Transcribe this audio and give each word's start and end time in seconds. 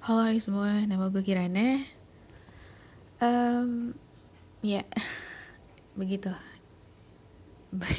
Halo 0.00 0.24
hai 0.24 0.40
semua, 0.40 0.80
nama 0.88 1.12
gue 1.12 1.20
Kirana. 1.20 1.84
Um, 3.20 3.92
ya, 4.64 4.80
begitu. 6.00 6.32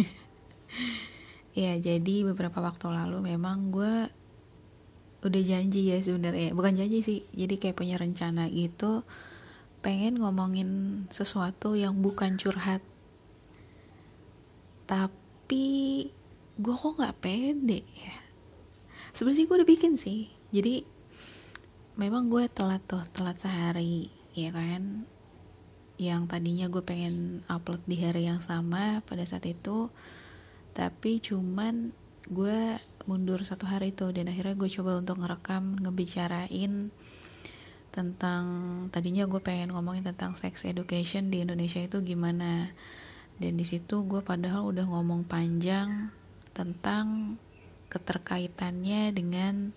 ya, 1.61 1.77
jadi 1.77 2.25
beberapa 2.25 2.57
waktu 2.57 2.89
lalu 2.89 3.21
memang 3.21 3.69
gue 3.69 4.09
udah 5.21 5.41
janji 5.45 5.93
ya 5.93 6.01
sebenarnya, 6.01 6.57
bukan 6.57 6.73
janji 6.73 7.05
sih, 7.05 7.21
jadi 7.37 7.61
kayak 7.61 7.77
punya 7.77 8.01
rencana 8.01 8.49
gitu, 8.49 9.05
pengen 9.85 10.25
ngomongin 10.25 11.05
sesuatu 11.13 11.77
yang 11.77 12.01
bukan 12.01 12.33
curhat. 12.41 12.81
Tapi 14.89 16.09
gue 16.57 16.75
kok 16.81 16.97
nggak 16.97 17.17
pede 17.21 17.85
ya. 17.85 18.17
Sebenarnya 19.13 19.45
gue 19.45 19.57
udah 19.61 19.69
bikin 19.69 20.01
sih, 20.01 20.33
jadi 20.49 20.81
memang 22.01 22.33
gue 22.33 22.49
telat 22.49 22.81
tuh 22.89 23.05
telat 23.13 23.37
sehari 23.37 24.09
ya 24.33 24.49
kan? 24.49 25.05
Yang 26.01 26.21
tadinya 26.33 26.65
gue 26.65 26.81
pengen 26.81 27.45
upload 27.45 27.85
di 27.85 28.01
hari 28.01 28.25
yang 28.25 28.41
sama 28.41 29.05
pada 29.05 29.21
saat 29.21 29.45
itu 29.45 29.93
tapi 30.73 31.21
cuman 31.21 31.93
gue 32.25 32.81
mundur 33.05 33.45
satu 33.45 33.69
hari 33.69 33.93
tuh 33.93 34.09
dan 34.17 34.33
akhirnya 34.33 34.57
gue 34.57 34.69
coba 34.71 34.97
untuk 34.97 35.21
ngerekam 35.21 35.77
ngebicarain 35.77 36.89
tentang 37.91 38.43
tadinya 38.89 39.27
gue 39.27 39.41
pengen 39.43 39.75
ngomongin 39.75 40.07
tentang 40.07 40.33
sex 40.39 40.63
education 40.63 41.27
di 41.27 41.43
Indonesia 41.43 41.83
itu 41.83 42.01
gimana. 42.01 42.71
Dan 43.35 43.59
di 43.59 43.65
situ 43.67 44.07
gue 44.07 44.23
padahal 44.23 44.69
udah 44.71 44.85
ngomong 44.87 45.27
panjang 45.27 46.09
tentang 46.55 47.35
keterkaitannya 47.91 49.11
dengan 49.11 49.75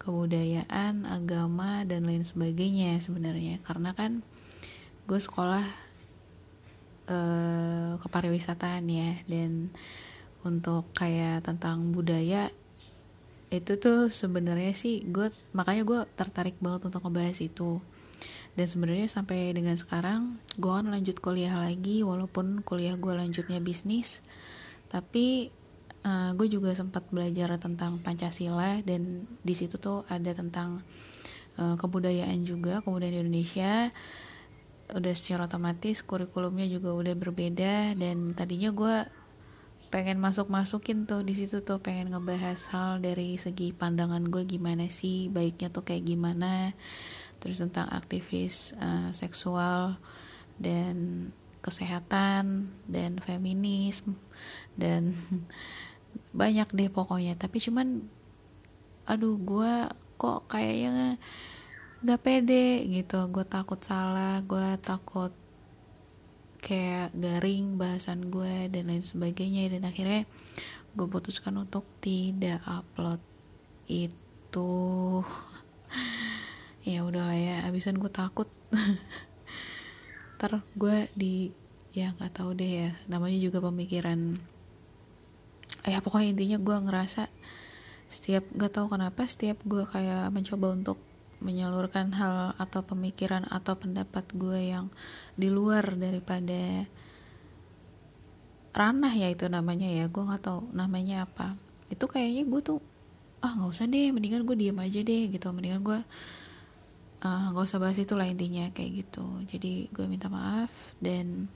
kebudayaan, 0.00 1.04
agama 1.04 1.84
dan 1.84 2.08
lain 2.08 2.24
sebagainya 2.24 2.96
sebenarnya. 3.04 3.60
Karena 3.60 3.92
kan 3.92 4.24
gue 5.04 5.20
sekolah 5.20 5.66
eh, 7.12 7.92
kepariwisataan 8.00 8.84
ya 8.88 9.20
dan 9.28 9.68
untuk 10.40 10.88
kayak 10.96 11.44
tentang 11.44 11.92
budaya 11.92 12.48
itu 13.52 13.76
tuh 13.76 14.08
sebenarnya 14.08 14.72
sih 14.72 15.04
gue 15.04 15.28
makanya 15.52 15.82
gue 15.84 16.00
tertarik 16.16 16.56
banget 16.64 16.88
untuk 16.88 17.04
ngebahas 17.04 17.38
itu. 17.44 17.84
Dan 18.56 18.66
sebenarnya 18.66 19.06
sampai 19.06 19.54
dengan 19.54 19.76
sekarang 19.76 20.40
gue 20.56 20.72
kan 20.72 20.88
lanjut 20.88 21.20
kuliah 21.22 21.54
lagi 21.54 22.02
walaupun 22.02 22.64
kuliah 22.66 22.98
gue 22.98 23.14
lanjutnya 23.14 23.62
bisnis 23.62 24.24
tapi 24.90 25.54
uh, 26.04 26.08
eh, 26.08 26.30
gue 26.36 26.46
juga 26.48 26.72
sempat 26.72 27.06
belajar 27.12 27.56
tentang 27.60 28.00
Pancasila 28.00 28.80
dan 28.84 29.26
di 29.44 29.54
situ 29.56 29.76
tuh 29.76 30.04
ada 30.08 30.32
tentang 30.32 30.84
uh, 31.60 31.76
kebudayaan 31.76 32.44
juga 32.44 32.80
kebudayaan 32.84 33.26
Indonesia. 33.26 33.92
Udah 34.90 35.14
secara 35.14 35.46
otomatis 35.46 36.02
kurikulumnya 36.02 36.66
juga 36.66 36.90
udah 36.90 37.14
berbeda 37.14 37.94
dan 37.94 38.34
tadinya 38.34 38.74
gue 38.74 38.96
pengen 39.90 40.22
masuk 40.22 40.46
masukin 40.46 41.02
tuh 41.02 41.26
di 41.26 41.34
situ 41.34 41.66
tuh 41.66 41.82
pengen 41.82 42.14
ngebahas 42.14 42.70
hal 42.70 42.90
dari 43.02 43.34
segi 43.34 43.74
pandangan 43.74 44.22
gue 44.30 44.46
gimana 44.46 44.86
sih 44.86 45.26
baiknya 45.26 45.74
tuh 45.74 45.82
kayak 45.82 46.06
gimana 46.06 46.78
terus 47.42 47.58
tentang 47.58 47.90
aktivis 47.90 48.70
uh, 48.78 49.10
seksual 49.10 49.98
dan 50.62 51.26
kesehatan 51.58 52.70
dan 52.86 53.18
feminisme 53.18 54.14
dan 54.78 55.10
banyak 56.30 56.68
deh 56.70 56.88
pokoknya 56.90 57.34
tapi 57.34 57.58
cuman 57.58 58.06
aduh 59.10 59.34
gue 59.34 59.74
kok 60.20 60.46
kayaknya 60.52 61.18
nggak 62.00 62.20
pede 62.24 62.84
gitu. 62.88 63.18
Gue 63.28 63.44
takut 63.44 63.80
salah 63.80 64.40
gue 64.44 64.76
takut 64.80 65.32
kayak 66.60 67.12
garing 67.16 67.80
bahasan 67.80 68.28
gue 68.28 68.68
dan 68.72 68.88
lain 68.88 69.04
sebagainya. 69.04 69.68
Dan 69.72 69.88
akhirnya 69.88 70.24
gue 70.96 71.06
putuskan 71.08 71.56
untuk 71.60 71.84
tidak 72.04 72.60
upload 72.68 73.20
itu. 73.88 74.70
Ya 76.80 77.04
udahlah 77.04 77.36
ya 77.36 77.68
abisan 77.68 78.00
gue 78.00 78.08
takut. 78.08 78.48
Ntar 80.40 80.64
gue 80.72 81.12
di 81.12 81.52
ya 81.92 82.16
nggak 82.16 82.40
tahu 82.40 82.56
deh 82.56 82.88
ya. 82.88 82.90
Namanya 83.04 83.36
juga 83.36 83.60
pemikiran 83.60 84.40
ya 85.88 86.04
pokoknya 86.04 86.36
intinya 86.36 86.58
gue 86.60 86.76
ngerasa 86.88 87.22
setiap 88.10 88.44
gak 88.58 88.74
tahu 88.74 88.92
kenapa 88.92 89.24
setiap 89.24 89.62
gue 89.64 89.86
kayak 89.86 90.34
mencoba 90.34 90.74
untuk 90.74 90.98
menyalurkan 91.40 92.12
hal 92.12 92.52
atau 92.60 92.84
pemikiran 92.84 93.48
atau 93.48 93.74
pendapat 93.74 94.28
gue 94.36 94.76
yang 94.76 94.92
di 95.40 95.48
luar 95.48 95.96
daripada 95.96 96.84
ranah 98.76 99.12
ya 99.16 99.32
itu 99.32 99.48
namanya 99.48 99.88
ya. 99.88 100.06
Gue 100.12 100.28
nggak 100.28 100.44
tahu 100.44 100.68
namanya 100.76 101.24
apa. 101.24 101.56
Itu 101.88 102.06
kayaknya 102.06 102.44
gue 102.46 102.60
tuh 102.60 102.78
ah 103.40 103.56
nggak 103.56 103.72
usah 103.72 103.88
deh 103.88 104.12
mendingan 104.12 104.44
gue 104.44 104.56
diem 104.56 104.76
aja 104.76 105.00
deh 105.00 105.32
gitu. 105.32 105.48
Mendingan 105.50 105.80
gue 105.80 105.98
ah, 107.24 107.44
nggak 107.50 107.64
uh, 107.64 107.68
usah 107.68 107.80
bahas 107.80 107.96
itu 107.96 108.12
lah 108.14 108.28
intinya 108.28 108.68
kayak 108.76 109.08
gitu. 109.08 109.24
Jadi 109.48 109.88
gue 109.90 110.04
minta 110.04 110.28
maaf 110.28 110.70
dan 111.00 111.48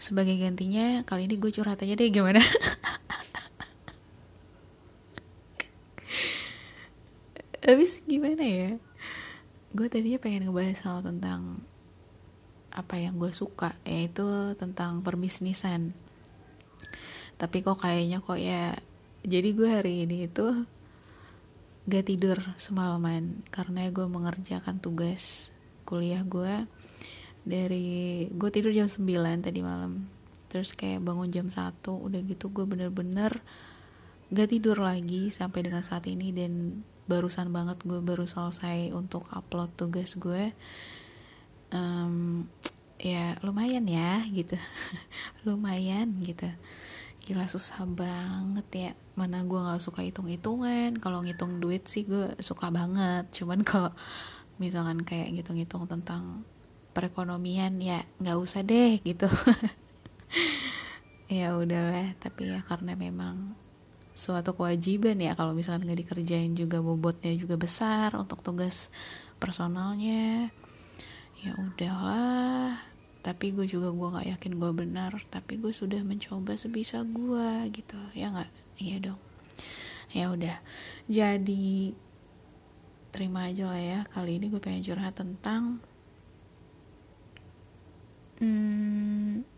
sebagai 0.00 0.38
gantinya 0.40 1.04
kali 1.04 1.28
ini 1.28 1.36
gue 1.36 1.52
curhat 1.52 1.82
aja 1.84 1.92
deh 1.92 2.08
gimana 2.08 2.40
habis 7.64 8.00
gimana 8.08 8.44
ya? 8.44 8.70
Gue 9.70 9.86
tadinya 9.86 10.18
pengen 10.18 10.48
ngebahas 10.48 10.80
hal 10.82 10.98
tentang 11.04 11.60
apa 12.70 12.96
yang 12.96 13.18
gue 13.18 13.34
suka 13.34 13.74
yaitu 13.82 14.24
tentang 14.56 15.02
perbisnisan. 15.02 15.92
Tapi 17.36 17.64
kok 17.64 17.82
kayaknya 17.82 18.22
kok 18.22 18.38
ya 18.38 18.76
jadi 19.20 19.48
gue 19.52 19.68
hari 19.68 20.08
ini 20.08 20.30
itu 20.30 20.46
gak 21.90 22.06
tidur 22.06 22.38
semalaman 22.56 23.42
karena 23.50 23.90
gue 23.90 24.06
mengerjakan 24.06 24.78
tugas 24.78 25.50
kuliah 25.84 26.22
gue 26.22 26.64
dari 27.42 28.28
gue 28.30 28.50
tidur 28.52 28.72
jam 28.72 28.88
9 28.88 29.44
tadi 29.44 29.60
malam. 29.60 30.06
Terus 30.50 30.74
kayak 30.74 31.02
bangun 31.02 31.30
jam 31.30 31.46
1 31.50 31.84
udah 31.84 32.20
gitu 32.24 32.48
gue 32.48 32.64
bener-bener 32.64 33.42
gak 34.30 34.48
tidur 34.48 34.78
lagi 34.78 35.34
sampai 35.34 35.66
dengan 35.66 35.82
saat 35.82 36.06
ini 36.06 36.30
dan 36.30 36.84
barusan 37.10 37.50
banget 37.50 37.82
gue 37.82 37.98
baru 37.98 38.30
selesai 38.30 38.94
untuk 38.94 39.26
upload 39.34 39.74
tugas 39.74 40.14
gue 40.14 40.54
um, 41.74 42.46
ya 43.00 43.34
lumayan 43.40 43.88
ya 43.88 44.20
gitu. 44.28 44.54
Lumayan 45.48 46.20
gitu. 46.20 46.46
Gila 47.24 47.48
susah 47.48 47.82
banget 47.88 48.66
ya. 48.70 48.90
Mana 49.16 49.42
gue 49.42 49.56
nggak 49.56 49.82
suka 49.82 50.04
hitung 50.04 50.28
hitungan 50.28 50.96
kalau 51.00 51.24
ngitung 51.24 51.58
duit 51.58 51.88
sih 51.88 52.04
gue 52.04 52.36
suka 52.38 52.68
banget. 52.68 53.26
Cuman 53.32 53.64
kalau 53.68 53.90
misalkan 54.60 55.02
kayak 55.02 55.32
ngitung 55.32 55.58
hitung 55.58 55.88
tentang 55.88 56.44
perekonomian 56.92 57.80
ya 57.80 58.04
nggak 58.20 58.38
usah 58.38 58.62
deh 58.62 59.00
gitu. 59.02 59.26
Ya 61.30 61.54
udahlah 61.54 62.18
tapi 62.18 62.50
ya 62.50 62.58
karena 62.66 62.98
memang 62.98 63.54
suatu 64.20 64.52
kewajiban 64.52 65.16
ya 65.16 65.32
kalau 65.32 65.56
misalkan 65.56 65.88
nggak 65.88 66.04
dikerjain 66.04 66.52
juga 66.52 66.84
bobotnya 66.84 67.32
juga 67.32 67.56
besar 67.56 68.12
untuk 68.20 68.44
tugas 68.44 68.92
personalnya. 69.40 70.52
Ya 71.40 71.56
udahlah 71.56 72.76
tapi 73.24 73.56
gue 73.56 73.64
juga 73.64 73.88
gue 73.88 74.08
nggak 74.12 74.28
yakin 74.36 74.52
gue 74.60 74.70
benar 74.76 75.12
tapi 75.32 75.56
gue 75.56 75.72
sudah 75.72 76.04
mencoba 76.04 76.52
sebisa 76.60 77.00
gue 77.00 77.72
gitu. 77.72 77.96
Ya 78.12 78.28
nggak? 78.28 78.52
Iya 78.84 78.96
dong. 79.08 79.20
Ya 80.12 80.28
udah. 80.28 80.60
Jadi 81.08 81.96
terima 83.16 83.48
aja 83.48 83.72
lah 83.72 83.80
ya. 83.80 84.00
Kali 84.12 84.36
ini 84.36 84.52
gue 84.52 84.60
pengen 84.60 84.84
curhat 84.84 85.16
tentang 85.16 85.80
hmm, 88.44 89.48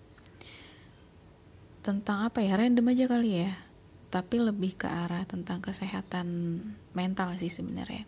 tentang 1.83 2.31
apa 2.31 2.39
ya? 2.39 2.55
Random 2.55 2.87
aja 2.87 3.11
kali 3.11 3.43
ya 3.43 3.72
tapi 4.13 4.37
lebih 4.45 4.77
ke 4.77 4.85
arah 4.85 5.25
tentang 5.25 5.65
kesehatan 5.65 6.61
mental 6.93 7.33
sih 7.41 7.49
sebenarnya. 7.49 8.05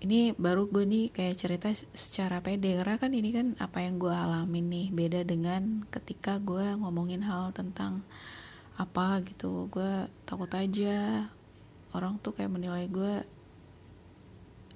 Ini 0.00 0.32
baru 0.40 0.72
gue 0.72 0.88
nih 0.88 1.12
kayak 1.12 1.36
cerita 1.36 1.68
secara 1.92 2.40
pede. 2.40 2.72
Karena 2.80 2.96
kan 2.96 3.12
ini 3.12 3.28
kan 3.28 3.52
apa 3.60 3.84
yang 3.84 4.00
gue 4.00 4.08
alamin 4.08 4.72
nih 4.72 4.86
beda 4.88 5.20
dengan 5.28 5.84
ketika 5.92 6.40
gue 6.40 6.64
ngomongin 6.80 7.20
hal 7.28 7.52
tentang 7.52 8.00
apa 8.80 9.20
gitu. 9.28 9.68
Gue 9.68 10.08
takut 10.24 10.48
aja 10.56 11.28
orang 11.92 12.16
tuh 12.24 12.32
kayak 12.32 12.48
menilai 12.48 12.88
gue 12.88 13.20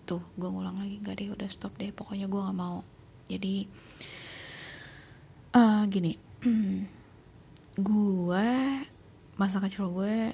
tuh 0.04 0.20
gue 0.36 0.48
ngulang 0.52 0.84
lagi. 0.84 1.00
Nggak 1.00 1.16
deh 1.16 1.28
udah 1.32 1.48
stop 1.48 1.72
deh. 1.80 1.96
Pokoknya 1.96 2.28
gue 2.28 2.40
nggak 2.44 2.58
mau. 2.60 2.84
Jadi 3.24 3.64
uh, 5.56 5.88
gini. 5.88 6.12
Gue 7.72 8.52
masa 9.42 9.58
kecil 9.58 9.90
gue 9.90 10.30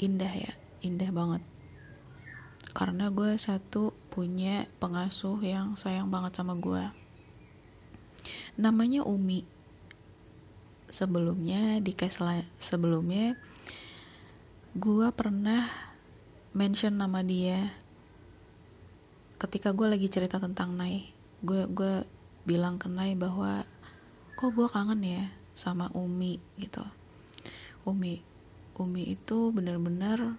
indah 0.00 0.32
ya 0.32 0.52
indah 0.80 1.12
banget. 1.12 1.44
Karena 2.72 3.12
gue 3.12 3.36
satu 3.36 3.92
punya 4.08 4.64
pengasuh 4.80 5.36
yang 5.44 5.76
sayang 5.76 6.08
banget 6.08 6.32
sama 6.40 6.56
gue. 6.56 6.80
Namanya 8.56 9.04
Umi. 9.04 9.44
Sebelumnya 10.88 11.76
di 11.84 11.92
case 11.92 12.24
sebelumnya 12.56 13.36
gue 14.72 15.08
pernah 15.12 15.68
mention 16.56 16.96
nama 16.96 17.20
dia 17.20 17.68
ketika 19.36 19.76
gue 19.76 19.92
lagi 19.92 20.08
cerita 20.08 20.40
tentang 20.40 20.72
Nai. 20.72 21.12
Gue 21.44 21.68
gue 21.68 22.00
bilang 22.48 22.80
ke 22.80 22.88
Nai 22.88 23.12
bahwa 23.12 23.60
kok 24.40 24.56
gue 24.56 24.72
kangen 24.72 25.04
ya 25.04 25.28
sama 25.52 25.92
Umi? 25.92 26.40
Gitu 26.56 26.80
Umi 27.86 28.36
Umi 28.76 29.08
itu 29.08 29.48
bener-bener 29.56 30.36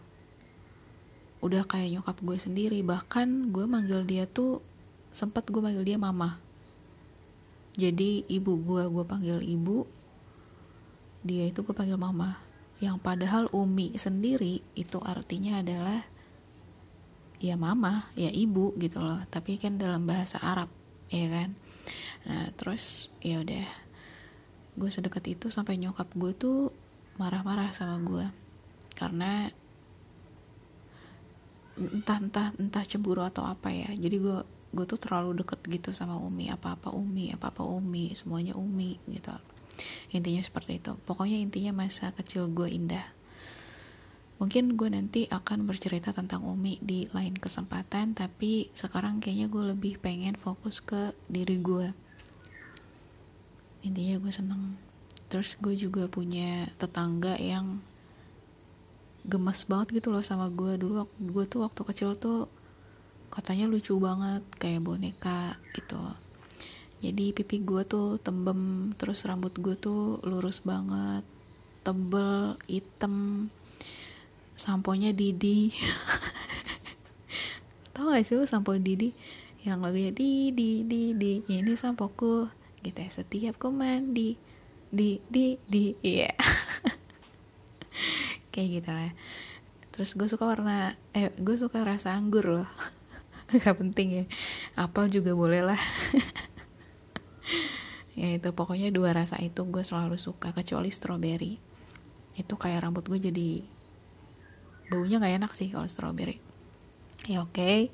udah 1.42 1.64
kayak 1.66 1.98
nyokap 1.98 2.18
gue 2.22 2.38
sendiri. 2.38 2.80
Bahkan 2.86 3.50
gue 3.50 3.66
manggil 3.66 4.06
dia 4.06 4.30
tuh 4.30 4.62
sempat 5.10 5.50
gue 5.50 5.58
manggil 5.58 5.86
dia 5.86 5.98
mama. 5.98 6.38
Jadi 7.78 8.26
ibu 8.30 8.58
gue 8.62 8.86
gue 8.90 9.06
panggil 9.06 9.42
ibu 9.42 9.86
dia 11.26 11.50
itu 11.50 11.66
gue 11.66 11.74
panggil 11.74 11.98
mama. 11.98 12.38
Yang 12.78 13.02
padahal 13.02 13.44
umi 13.58 13.98
sendiri 13.98 14.62
itu 14.78 15.02
artinya 15.02 15.66
adalah 15.66 16.06
ya 17.42 17.58
mama 17.58 18.10
ya 18.14 18.30
ibu 18.30 18.78
gitu 18.78 19.02
loh. 19.02 19.22
Tapi 19.34 19.58
kan 19.58 19.82
dalam 19.82 20.06
bahasa 20.06 20.38
Arab 20.46 20.70
ya 21.10 21.26
kan? 21.26 21.58
Nah 22.30 22.54
terus 22.54 23.10
ya 23.26 23.42
udah 23.42 23.66
gue 24.78 24.90
sedekat 24.94 25.26
itu 25.26 25.50
sampai 25.50 25.82
nyokap 25.82 26.06
gue 26.14 26.38
tuh 26.38 26.70
marah-marah 27.18 27.74
sama 27.74 27.98
gue 28.02 28.26
karena 28.98 29.50
entah 31.78 32.18
entah 32.18 32.50
entah 32.58 32.84
cemburu 32.86 33.22
atau 33.22 33.46
apa 33.46 33.70
ya. 33.70 33.90
Jadi 33.94 34.18
gue 34.18 34.38
gue 34.74 34.86
tuh 34.90 34.98
terlalu 34.98 35.42
deket 35.42 35.62
gitu 35.70 35.90
sama 35.94 36.18
Umi. 36.18 36.50
Apa 36.50 36.74
apa 36.78 36.90
Umi 36.90 37.30
apa 37.30 37.54
apa 37.54 37.62
Umi 37.62 38.18
semuanya 38.18 38.58
Umi 38.58 38.98
gitu. 39.06 39.34
Intinya 40.10 40.42
seperti 40.42 40.82
itu. 40.82 40.98
Pokoknya 41.06 41.38
intinya 41.38 41.86
masa 41.86 42.10
kecil 42.18 42.50
gue 42.50 42.70
indah. 42.70 43.06
Mungkin 44.38 44.78
gue 44.78 44.90
nanti 44.94 45.26
akan 45.30 45.66
bercerita 45.66 46.14
tentang 46.14 46.46
Umi 46.46 46.78
di 46.82 47.10
lain 47.14 47.38
kesempatan 47.38 48.14
tapi 48.14 48.70
sekarang 48.74 49.18
kayaknya 49.18 49.50
gue 49.50 49.64
lebih 49.74 49.98
pengen 49.98 50.38
fokus 50.38 50.82
ke 50.82 51.14
diri 51.26 51.58
gue 51.58 51.90
intinya 53.86 54.20
gue 54.20 54.34
seneng 54.34 54.76
terus 55.28 55.60
gue 55.60 55.76
juga 55.76 56.08
punya 56.08 56.72
tetangga 56.80 57.36
yang 57.36 57.84
gemes 59.28 59.68
banget 59.68 60.00
gitu 60.00 60.10
loh 60.10 60.24
sama 60.24 60.48
gue. 60.48 60.80
Dulu 60.80 61.04
gue 61.20 61.44
tuh 61.46 61.68
waktu 61.68 61.82
kecil 61.84 62.16
tuh 62.16 62.48
katanya 63.28 63.68
lucu 63.68 64.00
banget 64.00 64.44
kayak 64.56 64.84
boneka 64.84 65.60
gitu. 65.76 66.00
Jadi 67.04 67.36
pipi 67.36 67.62
gue 67.62 67.84
tuh 67.86 68.18
tembem 68.18 68.90
terus 68.98 69.22
rambut 69.28 69.54
gue 69.54 69.78
tuh 69.78 70.18
lurus 70.26 70.66
banget 70.66 71.22
tebel 71.86 72.58
hitam 72.66 73.48
samponya 74.58 75.14
Didi. 75.14 75.70
Tau 77.94 78.10
gak 78.10 78.26
sih 78.26 78.40
lu 78.40 78.50
sampo 78.50 78.74
Didi? 78.80 79.14
Yang 79.62 79.80
lagunya 79.84 80.12
Didi 80.16 80.88
Didi 80.88 81.44
ini 81.52 81.76
sampoku. 81.76 82.48
Gitu 82.82 82.98
ya 82.98 83.12
setiap 83.12 83.60
ku 83.60 83.70
mandi 83.70 84.47
di 84.94 85.20
di 85.28 85.58
di 85.68 85.98
iya. 86.02 86.30
Yeah. 86.30 86.34
kayak 88.54 88.70
gitu 88.82 88.90
lah 88.90 89.14
terus 89.98 90.14
gue 90.14 90.30
suka 90.30 90.46
warna 90.46 90.94
eh 91.18 91.34
gue 91.42 91.58
suka 91.58 91.82
rasa 91.82 92.14
anggur 92.14 92.46
loh. 92.46 92.70
Gak 93.66 93.82
penting 93.82 94.08
ya. 94.14 94.24
Apel 94.78 95.10
juga 95.10 95.34
boleh 95.34 95.66
lah. 95.66 95.82
Ya 98.18 98.34
itu 98.34 98.50
pokoknya 98.50 98.90
dua 98.90 99.14
rasa 99.14 99.38
itu 99.46 99.62
gue 99.70 99.86
selalu 99.86 100.18
suka 100.18 100.50
kecuali 100.50 100.90
strawberry. 100.90 101.62
Itu 102.34 102.58
kayak 102.58 102.90
rambut 102.90 103.06
gue 103.06 103.22
jadi 103.22 103.62
baunya 104.90 105.22
gak 105.22 105.38
enak 105.38 105.52
sih 105.54 105.70
kalau 105.70 105.86
strawberry. 105.86 106.42
Ya 107.30 107.46
oke. 107.46 107.54
Okay. 107.54 107.94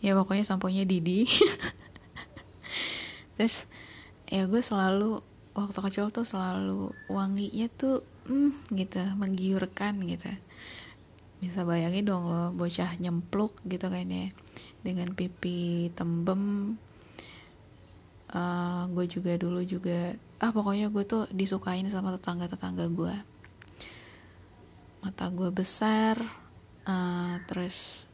ya 0.00 0.16
pokoknya 0.16 0.48
samponya 0.48 0.88
Didi. 0.88 1.28
Terus 3.36 3.68
ya 4.32 4.48
gue 4.48 4.64
selalu 4.64 5.20
waktu 5.58 5.78
kecil 5.82 6.14
tuh 6.14 6.22
selalu 6.22 6.94
wanginya 7.10 7.66
tuh 7.74 8.06
hmm, 8.30 8.70
gitu 8.78 9.02
menggiurkan 9.18 9.98
gitu. 10.06 10.30
Bisa 11.42 11.66
bayangin 11.66 12.06
dong 12.06 12.30
lo 12.30 12.54
bocah 12.54 12.94
nyempluk 13.02 13.58
gitu 13.66 13.90
kayaknya 13.90 14.30
dengan 14.86 15.10
pipi 15.14 15.90
tembem. 15.98 16.74
Uh, 18.28 18.84
gue 18.92 19.08
juga 19.08 19.40
dulu 19.40 19.64
juga 19.64 20.12
ah 20.38 20.52
pokoknya 20.52 20.92
gue 20.92 21.00
tuh 21.08 21.24
disukain 21.32 21.88
sama 21.88 22.12
tetangga 22.12 22.44
tetangga 22.44 22.84
gue 22.84 23.16
mata 25.00 25.32
gue 25.32 25.48
besar 25.48 26.20
uh, 26.84 27.40
terus 27.48 28.04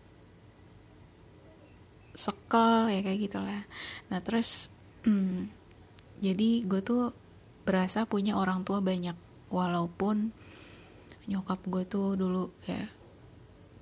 sekel 2.15 2.95
ya 2.95 3.01
kayak 3.03 3.21
gitulah. 3.27 3.63
Nah 4.09 4.23
terus 4.23 4.71
hmm, 5.03 5.51
jadi 6.25 6.63
gue 6.63 6.81
tuh 6.81 7.24
berasa 7.65 8.05
punya 8.05 8.37
orang 8.37 8.63
tua 8.63 8.85
banyak. 8.85 9.17
Walaupun 9.49 10.31
nyokap 11.25 11.65
gue 11.65 11.83
tuh 11.89 12.21
dulu 12.21 12.53
ya 12.69 12.85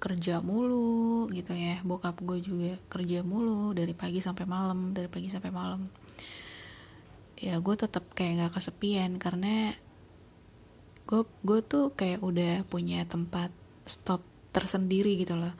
kerja 0.02 0.42
mulu 0.42 1.30
gitu 1.30 1.54
ya. 1.54 1.78
Bokap 1.86 2.18
gue 2.22 2.42
juga 2.42 2.74
kerja 2.90 3.22
mulu 3.22 3.70
dari 3.70 3.94
pagi 3.94 4.18
sampai 4.18 4.46
malam 4.46 4.90
dari 4.90 5.06
pagi 5.06 5.30
sampai 5.30 5.50
malam. 5.54 5.86
Ya 7.38 7.58
gue 7.58 7.74
tetap 7.74 8.06
kayak 8.14 8.50
gak 8.50 8.62
kesepian 8.62 9.18
karena 9.18 9.74
gue 11.06 11.22
gue 11.42 11.60
tuh 11.66 11.90
kayak 11.94 12.22
udah 12.22 12.62
punya 12.66 13.02
tempat 13.06 13.50
stop 13.86 14.22
tersendiri 14.54 15.18
gitu 15.18 15.34
loh. 15.34 15.54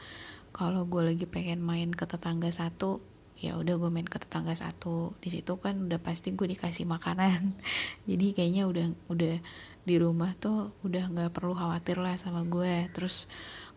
Kalau 0.52 0.86
gue 0.86 1.02
lagi 1.02 1.26
pengen 1.26 1.62
main 1.62 1.90
ke 1.90 2.04
tetangga 2.06 2.50
satu 2.50 3.11
ya 3.42 3.58
udah 3.58 3.74
gue 3.74 3.90
main 3.90 4.06
ke 4.06 4.22
tetangga 4.22 4.54
satu. 4.54 5.18
Di 5.18 5.34
situ 5.34 5.58
kan 5.58 5.74
udah 5.90 5.98
pasti 5.98 6.30
gue 6.30 6.46
dikasih 6.46 6.86
makanan. 6.86 7.58
Jadi 8.08 8.26
kayaknya 8.38 8.70
udah 8.70 8.86
udah 9.10 9.34
di 9.82 9.98
rumah 9.98 10.30
tuh 10.38 10.70
udah 10.86 11.10
nggak 11.10 11.34
perlu 11.34 11.58
khawatir 11.58 11.98
lah 11.98 12.14
sama 12.14 12.46
gue 12.46 12.86
terus 12.94 13.26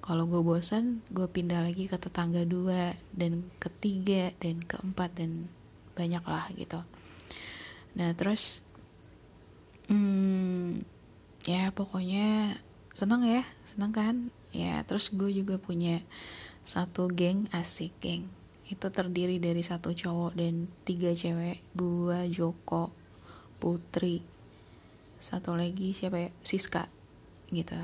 kalau 0.06 0.29
gue 0.29 0.38
bosan 0.38 1.01
gue 1.09 1.25
pindah 1.25 1.65
lagi 1.65 1.89
ke 1.89 1.97
tetangga 1.97 2.45
dua 2.45 2.94
dan 3.09 3.50
ketiga 3.57 4.29
dan 4.38 4.61
keempat 4.61 5.18
dan 5.18 5.49
banyak 5.97 6.21
lah 6.21 6.45
gitu. 6.54 6.78
Nah 7.97 8.13
terus 8.13 8.61
hmm, 9.90 10.85
ya 11.49 11.73
pokoknya 11.73 12.61
seneng 12.94 13.25
ya 13.25 13.42
seneng 13.66 13.90
kan? 13.90 14.16
Ya 14.54 14.85
terus 14.85 15.09
gue 15.09 15.33
juga 15.33 15.57
punya 15.57 16.06
satu 16.61 17.09
geng 17.09 17.49
asik 17.49 17.97
geng 17.97 18.30
itu 18.66 18.88
terdiri 18.90 19.38
dari 19.38 19.62
satu 19.62 19.94
cowok 19.94 20.34
dan 20.34 20.66
tiga 20.81 21.14
cewek. 21.14 21.62
Gue 21.78 22.26
Joko 22.34 22.90
Putri. 23.62 24.26
Satu 25.22 25.54
lagi 25.54 25.94
siapa 25.94 26.18
ya? 26.18 26.30
Siska 26.42 26.90
gitu. 27.54 27.78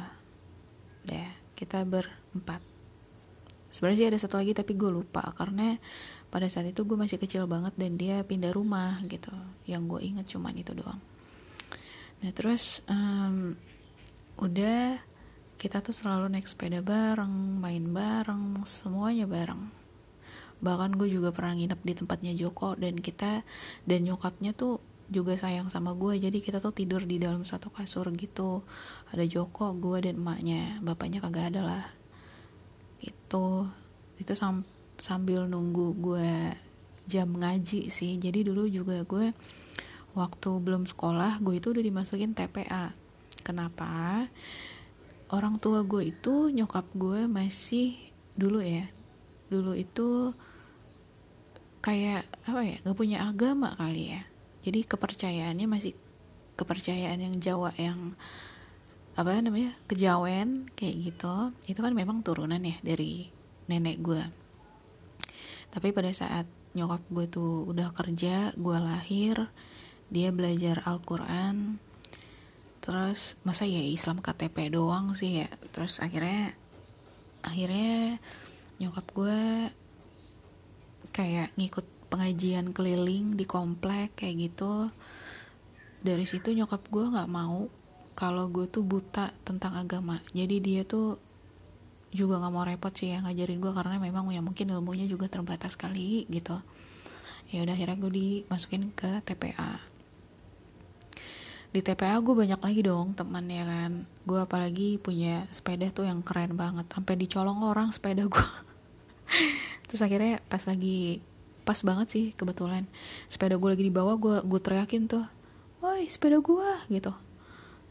Ya 1.06 1.30
kita 1.54 1.86
berempat. 1.86 2.66
Sebenarnya 3.72 4.00
sih 4.02 4.10
ada 4.10 4.20
satu 4.20 4.42
lagi 4.42 4.58
tapi 4.58 4.74
gue 4.74 4.90
lupa. 4.90 5.22
Karena 5.38 5.78
pada 6.34 6.50
saat 6.50 6.66
itu 6.66 6.82
gue 6.82 6.98
masih 6.98 7.22
kecil 7.22 7.46
banget 7.46 7.78
dan 7.78 7.94
dia 8.02 8.26
pindah 8.26 8.50
rumah 8.50 8.98
gitu. 9.06 9.32
Yang 9.70 9.82
gue 9.86 10.02
inget 10.02 10.26
cuman 10.34 10.54
itu 10.58 10.74
doang. 10.74 11.00
Nah 12.26 12.32
terus 12.34 12.82
um, 12.90 13.54
udah 14.42 14.98
kita 15.62 15.86
tuh 15.86 15.94
selalu 15.94 16.34
naik 16.34 16.50
sepeda 16.50 16.82
bareng 16.82 17.62
main 17.62 17.86
bareng 17.94 18.66
semuanya 18.66 19.30
bareng 19.30 19.81
bahkan 20.62 20.94
gue 20.94 21.10
juga 21.10 21.34
pernah 21.34 21.58
nginep 21.58 21.82
di 21.82 21.94
tempatnya 21.98 22.34
Joko 22.38 22.78
dan 22.78 23.02
kita 23.02 23.42
dan 23.90 24.00
nyokapnya 24.06 24.54
tuh 24.54 24.80
juga 25.12 25.36
sayang 25.36 25.68
sama 25.68 25.92
gue. 25.92 26.16
Jadi 26.18 26.40
kita 26.40 26.64
tuh 26.64 26.72
tidur 26.72 27.04
di 27.04 27.20
dalam 27.20 27.44
satu 27.44 27.68
kasur 27.68 28.08
gitu. 28.16 28.64
Ada 29.12 29.28
Joko 29.28 29.76
gue 29.76 30.08
dan 30.08 30.16
emaknya. 30.22 30.80
Bapaknya 30.80 31.20
kagak 31.20 31.52
ada 31.52 31.62
lah. 31.68 31.86
Gitu. 33.04 33.68
Itu 34.16 34.34
sam 34.40 34.64
sambil 34.96 35.50
nunggu 35.52 36.00
gue 36.00 36.32
jam 37.12 37.28
ngaji 37.28 37.92
sih. 37.92 38.16
Jadi 38.16 38.48
dulu 38.48 38.72
juga 38.72 39.04
gue 39.04 39.36
waktu 40.16 40.50
belum 40.64 40.88
sekolah 40.88 41.44
gue 41.44 41.60
itu 41.60 41.76
udah 41.76 41.84
dimasukin 41.84 42.32
TPA 42.32 42.96
kenapa? 43.44 44.28
Orang 45.32 45.60
tua 45.60 45.84
gue 45.84 46.12
itu 46.12 46.52
nyokap 46.52 46.88
gue 46.96 47.28
masih 47.28 48.00
dulu 48.40 48.64
ya. 48.64 48.88
Dulu 49.52 49.76
itu 49.76 50.32
kayak 51.82 52.26
apa 52.46 52.62
ya 52.62 52.78
gak 52.86 52.98
punya 52.98 53.26
agama 53.26 53.74
kali 53.76 54.14
ya. 54.18 54.22
Jadi 54.62 54.86
kepercayaannya 54.86 55.66
masih 55.66 55.98
kepercayaan 56.56 57.18
yang 57.18 57.36
Jawa 57.42 57.74
yang 57.78 58.14
apa 59.18 59.36
namanya 59.44 59.76
kejawen 59.92 60.72
kayak 60.72 61.12
gitu 61.12 61.52
itu 61.68 61.80
kan 61.84 61.92
memang 61.92 62.24
turunan 62.24 62.64
ya 62.64 62.80
dari 62.80 63.28
nenek 63.68 64.00
gue 64.00 64.24
tapi 65.68 65.92
pada 65.92 66.08
saat 66.16 66.48
nyokap 66.80 67.04
gue 67.12 67.28
tuh 67.28 67.68
udah 67.68 67.92
kerja 67.92 68.56
gue 68.56 68.78
lahir 68.80 69.52
dia 70.08 70.32
belajar 70.32 70.80
Al-Quran 70.88 71.76
terus 72.82 73.38
masa 73.46 73.64
ya 73.70 73.80
Islam 73.80 74.20
KTP 74.20 74.74
doang 74.74 75.14
sih 75.14 75.46
ya. 75.46 75.48
Terus 75.72 76.02
akhirnya 76.02 76.52
akhirnya 77.46 78.18
nyokap 78.82 79.06
gue 79.14 79.42
kayak 81.12 81.54
ngikut 81.56 81.86
pengajian 82.12 82.76
keliling 82.76 83.40
di 83.40 83.48
komplek 83.48 84.16
kayak 84.20 84.52
gitu. 84.52 84.92
Dari 86.02 86.26
situ 86.26 86.52
nyokap 86.52 86.88
gue 86.92 87.06
nggak 87.14 87.30
mau 87.32 87.70
kalau 88.18 88.52
gue 88.52 88.68
tuh 88.68 88.84
buta 88.84 89.32
tentang 89.48 89.78
agama. 89.78 90.20
Jadi 90.36 90.60
dia 90.60 90.82
tuh 90.84 91.22
juga 92.12 92.44
nggak 92.44 92.54
mau 92.54 92.68
repot 92.68 92.92
sih 92.92 93.16
ya 93.16 93.24
ngajarin 93.24 93.64
gue 93.64 93.72
karena 93.72 93.96
memang 93.96 94.28
ya 94.36 94.44
mungkin 94.44 94.68
ilmunya 94.68 95.08
juga 95.08 95.32
terbatas 95.32 95.80
kali 95.80 96.28
gitu. 96.28 96.60
Ya 97.52 97.64
udah 97.64 97.76
akhirnya 97.76 98.00
gue 98.00 98.12
dimasukin 98.12 98.92
ke 98.92 99.24
TPA 99.24 99.92
di 101.72 101.80
TPA 101.80 102.20
gue 102.20 102.36
banyak 102.36 102.60
lagi 102.60 102.82
dong 102.84 103.16
teman 103.16 103.48
ya 103.48 103.64
kan. 103.64 104.04
Gue 104.28 104.44
apalagi 104.44 105.00
punya 105.00 105.48
sepeda 105.56 105.88
tuh 105.88 106.04
yang 106.04 106.20
keren 106.20 106.60
banget. 106.60 106.84
Sampai 106.92 107.16
dicolong 107.16 107.64
orang 107.64 107.96
sepeda 107.96 108.28
gue 108.28 108.50
terus 109.92 110.08
akhirnya 110.08 110.40
pas 110.48 110.64
lagi 110.64 111.20
pas 111.68 111.76
banget 111.84 112.08
sih 112.08 112.26
kebetulan. 112.32 112.88
Sepeda 113.28 113.60
gue 113.60 113.70
lagi 113.76 113.84
di 113.84 113.92
bawah 113.92 114.16
gue 114.16 114.36
gue 114.48 114.60
teriakin 114.64 115.12
tuh 115.12 115.28
woi 115.84 116.08
sepeda 116.08 116.40
gue 116.40 116.70
gitu. 116.88 117.12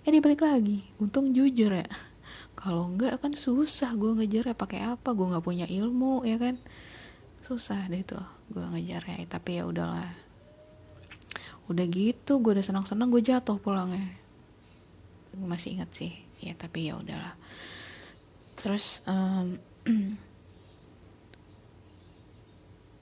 Eh 0.06 0.08
dia 0.08 0.24
balik 0.24 0.40
lagi. 0.40 0.80
Untung 0.96 1.36
jujur 1.36 1.76
ya. 1.76 1.84
Kalau 2.56 2.88
enggak 2.88 3.20
kan 3.20 3.36
susah 3.36 3.92
gue 3.96 4.16
ngejar 4.16 4.48
ya 4.48 4.56
pakai 4.56 4.80
apa 4.80 5.12
gue 5.12 5.26
nggak 5.28 5.44
punya 5.44 5.66
ilmu 5.68 6.24
ya 6.24 6.40
kan? 6.40 6.56
Susah 7.44 7.84
deh 7.92 8.00
tuh 8.00 8.24
gue 8.48 8.64
ngejar 8.64 9.04
ya. 9.04 9.20
Tapi 9.28 9.60
ya 9.60 9.68
udahlah. 9.68 10.08
Udah 11.68 11.84
gitu 11.84 12.40
gue 12.40 12.56
udah 12.56 12.64
senang 12.64 12.88
senang 12.88 13.12
gue 13.12 13.20
jatuh 13.20 13.60
pulangnya. 13.60 14.16
Masih 15.36 15.76
ingat 15.76 15.92
sih. 15.92 16.16
Ya 16.40 16.56
tapi 16.56 16.88
ya 16.88 16.96
udahlah. 16.96 17.36
Terus 18.56 19.04
um, 19.04 19.60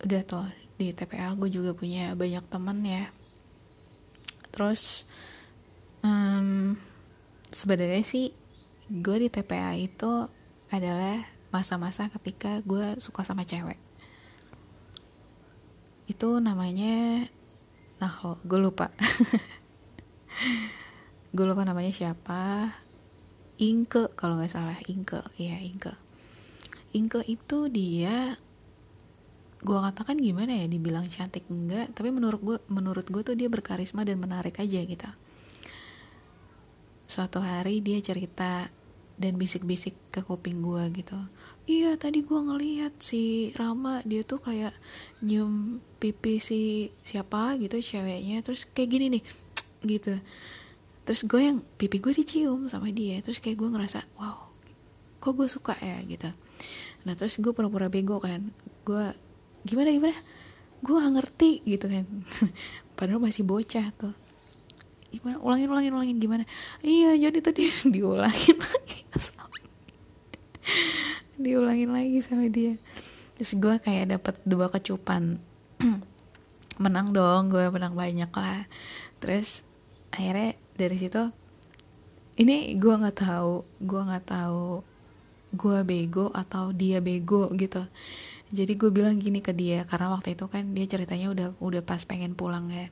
udah 0.04 0.22
tuh 0.22 0.46
di 0.78 0.94
TPA 0.94 1.34
gue 1.34 1.50
juga 1.50 1.74
punya 1.74 2.14
banyak 2.14 2.44
temen 2.46 2.78
ya. 2.86 3.04
Terus 4.54 5.06
um, 6.06 6.78
sebenarnya 7.50 8.04
sih 8.06 8.30
gue 8.88 9.16
di 9.20 9.28
TPA 9.28 9.74
itu 9.74 10.30
adalah 10.70 11.26
masa-masa 11.50 12.06
ketika 12.12 12.62
gue 12.62 12.96
suka 13.02 13.26
sama 13.26 13.42
cewek. 13.42 13.80
Itu 16.06 16.38
namanya 16.38 17.26
nah 17.98 18.14
lo 18.22 18.38
gue 18.46 18.58
lupa. 18.62 18.94
Gue 21.28 21.44
lupa 21.44 21.60
namanya 21.60 21.92
siapa. 21.92 22.72
Inke 23.60 24.08
kalau 24.16 24.40
nggak 24.40 24.48
salah. 24.48 24.78
Inke 24.88 25.20
ya 25.36 25.60
Inke. 25.60 25.92
Inke 26.96 27.20
itu 27.28 27.68
dia 27.68 28.40
gue 29.58 29.78
katakan 29.78 30.14
gimana 30.22 30.54
ya 30.54 30.70
dibilang 30.70 31.10
cantik 31.10 31.42
enggak 31.50 31.90
tapi 31.90 32.14
menurut 32.14 32.38
gue 32.38 32.58
menurut 32.70 33.06
gue 33.10 33.22
tuh 33.26 33.34
dia 33.34 33.50
berkarisma 33.50 34.06
dan 34.06 34.22
menarik 34.22 34.58
aja 34.62 34.80
gitu. 34.86 35.10
Suatu 37.08 37.42
hari 37.42 37.82
dia 37.82 37.98
cerita 37.98 38.70
dan 39.18 39.34
bisik-bisik 39.34 39.98
ke 40.14 40.22
kuping 40.22 40.62
gue 40.62 41.02
gitu. 41.02 41.18
Iya 41.66 41.98
tadi 41.98 42.22
gue 42.22 42.38
ngeliat 42.38 43.02
si 43.02 43.50
Rama 43.58 43.98
dia 44.06 44.22
tuh 44.22 44.38
kayak 44.38 44.70
nyium 45.26 45.82
pipi 45.98 46.38
si 46.38 46.94
siapa 47.02 47.58
gitu 47.58 47.82
ceweknya. 47.82 48.46
Terus 48.46 48.70
kayak 48.70 48.88
gini 48.94 49.06
nih 49.18 49.22
gitu. 49.98 50.14
Terus 51.02 51.20
gue 51.26 51.40
yang 51.42 51.58
pipi 51.76 51.98
gue 51.98 52.14
dicium 52.14 52.70
sama 52.70 52.94
dia. 52.94 53.18
Terus 53.18 53.42
kayak 53.42 53.58
gue 53.58 53.68
ngerasa 53.74 54.06
wow 54.22 54.46
kok 55.18 55.34
gue 55.34 55.50
suka 55.50 55.74
ya? 55.82 55.98
gitu. 56.06 56.30
Nah 57.02 57.18
terus 57.18 57.42
gue 57.42 57.50
pura-pura 57.50 57.90
bego 57.90 58.22
kan. 58.22 58.54
Gue 58.86 59.10
gimana 59.66 59.94
gimana? 59.94 60.16
Gue 60.82 60.94
gak 60.94 61.14
ngerti 61.18 61.50
gitu 61.66 61.86
kan. 61.90 62.06
Padahal 62.98 63.22
masih 63.22 63.42
bocah 63.42 63.90
tuh. 63.94 64.14
Gimana? 65.10 65.40
Ulangin 65.40 65.70
ulangin 65.70 65.94
ulangin 65.94 66.18
gimana? 66.18 66.44
Iya 66.84 67.16
jadi 67.16 67.38
tadi 67.40 67.70
diulangin 67.94 68.58
lagi. 68.58 69.00
Diulangin 71.42 71.90
lagi 71.94 72.18
sama 72.20 72.50
dia. 72.50 72.74
Terus 73.38 73.54
gue 73.54 73.74
kayak 73.78 74.18
dapet 74.18 74.34
dua 74.42 74.66
kecupan. 74.68 75.38
Menang 76.82 77.14
dong 77.14 77.50
gue 77.50 77.66
menang 77.74 77.94
banyak 77.94 78.30
lah. 78.34 78.66
Terus 79.18 79.66
akhirnya 80.14 80.54
dari 80.78 80.96
situ 80.98 81.22
ini 82.38 82.78
gue 82.78 82.94
nggak 82.94 83.18
tahu 83.18 83.66
gue 83.82 83.98
nggak 83.98 84.30
tahu 84.30 84.86
gue 85.58 85.78
bego 85.82 86.30
atau 86.30 86.70
dia 86.70 87.02
bego 87.02 87.50
gitu 87.58 87.82
jadi 88.48 88.80
gue 88.80 88.88
bilang 88.88 89.20
gini 89.20 89.44
ke 89.44 89.52
dia 89.52 89.84
karena 89.84 90.08
waktu 90.08 90.32
itu 90.32 90.48
kan 90.48 90.72
dia 90.72 90.88
ceritanya 90.88 91.28
udah 91.28 91.48
udah 91.60 91.82
pas 91.84 92.00
pengen 92.08 92.32
pulang 92.32 92.72
ya. 92.72 92.88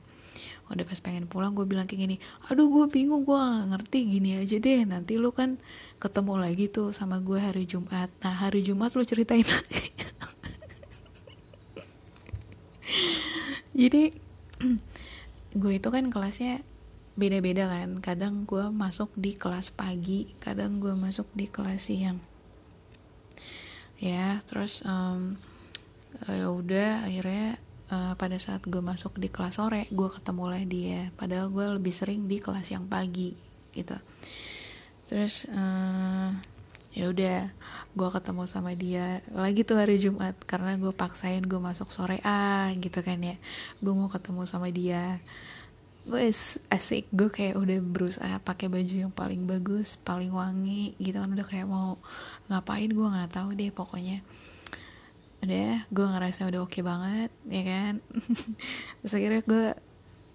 Udah 0.69 0.85
pas 0.85 0.99
pengen 1.01 1.25
pulang 1.25 1.57
gue 1.57 1.65
bilang 1.65 1.89
kayak 1.89 2.05
gini 2.05 2.15
aduh 2.51 2.67
gue 2.69 2.85
bingung 2.91 3.23
gue 3.23 3.33
gak 3.33 3.71
ngerti 3.71 3.99
gini 4.05 4.35
aja 4.37 4.59
deh 4.59 4.83
nanti 4.83 5.15
lu 5.15 5.31
kan 5.31 5.57
ketemu 5.97 6.33
lagi 6.37 6.69
tuh 6.69 6.93
sama 6.93 7.17
gue 7.25 7.41
hari 7.41 7.65
Jumat. 7.65 8.13
Nah 8.21 8.35
hari 8.37 8.61
Jumat 8.61 8.93
lu 8.93 9.01
ceritain. 9.01 9.41
Lagi 9.47 9.89
jadi 13.81 14.03
gue 15.61 15.73
itu 15.73 15.89
kan 15.89 16.05
kelasnya 16.13 16.61
beda-beda 17.17 17.65
kan. 17.65 17.97
Kadang 17.97 18.45
gue 18.45 18.69
masuk 18.69 19.09
di 19.17 19.33
kelas 19.33 19.73
pagi 19.73 20.37
kadang 20.37 20.77
gue 20.77 20.93
masuk 20.93 21.25
di 21.33 21.49
kelas 21.49 21.89
siang 21.89 22.21
ya 23.97 24.41
terus 24.45 24.85
um, 24.85 25.33
ya 26.29 26.49
udah 26.49 27.05
akhirnya 27.05 27.57
uh, 27.91 28.13
pada 28.15 28.37
saat 28.37 28.63
gue 28.65 28.81
masuk 28.81 29.17
di 29.19 29.29
kelas 29.31 29.59
sore 29.59 29.87
gue 29.91 30.09
ketemu 30.11 30.43
lah 30.47 30.63
dia. 30.63 31.01
Padahal 31.15 31.47
gue 31.51 31.65
lebih 31.79 31.93
sering 31.93 32.25
di 32.25 32.37
kelas 32.41 32.67
yang 32.71 32.85
pagi 32.87 33.35
gitu. 33.75 33.95
Terus 35.07 35.47
uh, 35.51 36.31
ya 36.91 37.05
udah 37.13 37.53
gue 37.97 38.09
ketemu 38.13 38.43
sama 38.49 38.73
dia 38.73 39.21
lagi 39.33 39.61
tuh 39.61 39.77
hari 39.77 40.01
Jumat 40.01 40.33
karena 40.49 40.73
gue 40.77 40.93
paksain 40.93 41.45
gue 41.45 41.61
masuk 41.61 41.89
sore 41.93 42.19
ah 42.25 42.69
gitu 42.75 42.99
kan 43.03 43.19
ya. 43.21 43.35
Gue 43.79 43.93
mau 43.93 44.09
ketemu 44.11 44.43
sama 44.49 44.69
dia 44.73 45.21
gue 46.07 46.31
asik. 46.71 47.11
Gue 47.11 47.27
kayak 47.27 47.59
udah 47.59 47.77
berusaha 47.83 48.35
pakai 48.39 48.71
baju 48.71 48.95
yang 49.07 49.13
paling 49.13 49.43
bagus 49.43 49.99
paling 49.99 50.31
wangi 50.31 50.95
gitu 50.97 51.19
kan. 51.19 51.29
Udah 51.35 51.43
kayak 51.43 51.67
mau 51.67 51.99
ngapain 52.47 52.87
gue 52.87 53.07
nggak 53.07 53.31
tahu 53.35 53.53
deh. 53.53 53.69
Pokoknya 53.75 54.23
udah 55.43 55.85
gue 55.91 56.05
ngerasa 56.07 56.49
udah 56.49 56.59
oke 56.63 56.71
okay 56.71 56.83
banget 56.83 57.29
ya 57.51 57.63
kan? 57.67 57.93
Terus 59.03 59.13
akhirnya 59.13 59.41
gue 59.43 59.65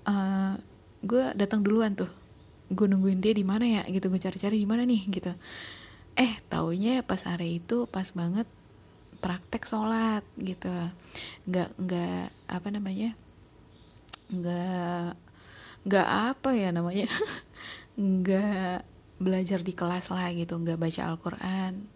uh, 0.06 0.54
gue 1.00 1.24
datang 1.40 1.64
duluan 1.64 1.96
tuh. 1.96 2.12
Gue 2.68 2.86
nungguin 2.86 3.24
dia 3.24 3.32
di 3.32 3.42
mana 3.42 3.64
ya 3.64 3.82
gitu. 3.88 4.12
Gue 4.12 4.20
cari-cari 4.20 4.60
di 4.60 4.68
mana 4.68 4.84
nih 4.84 5.08
gitu. 5.08 5.32
Eh 6.20 6.32
taunya 6.52 7.00
pas 7.00 7.24
hari 7.24 7.64
itu 7.64 7.88
pas 7.88 8.12
banget 8.12 8.44
praktek 9.24 9.64
sholat 9.64 10.20
gitu. 10.36 10.68
Nggak 11.48 11.68
nggak 11.80 12.24
apa 12.52 12.68
namanya? 12.68 13.16
Nggak 14.28 15.31
nggak 15.86 16.08
apa 16.34 16.50
ya 16.54 16.70
namanya. 16.70 17.08
Nggak 17.98 18.88
belajar 19.22 19.62
di 19.62 19.72
kelas 19.76 20.10
lah 20.10 20.26
gitu 20.34 20.58
nggak 20.58 20.80
baca 20.80 21.02
Al-Quran 21.14 21.86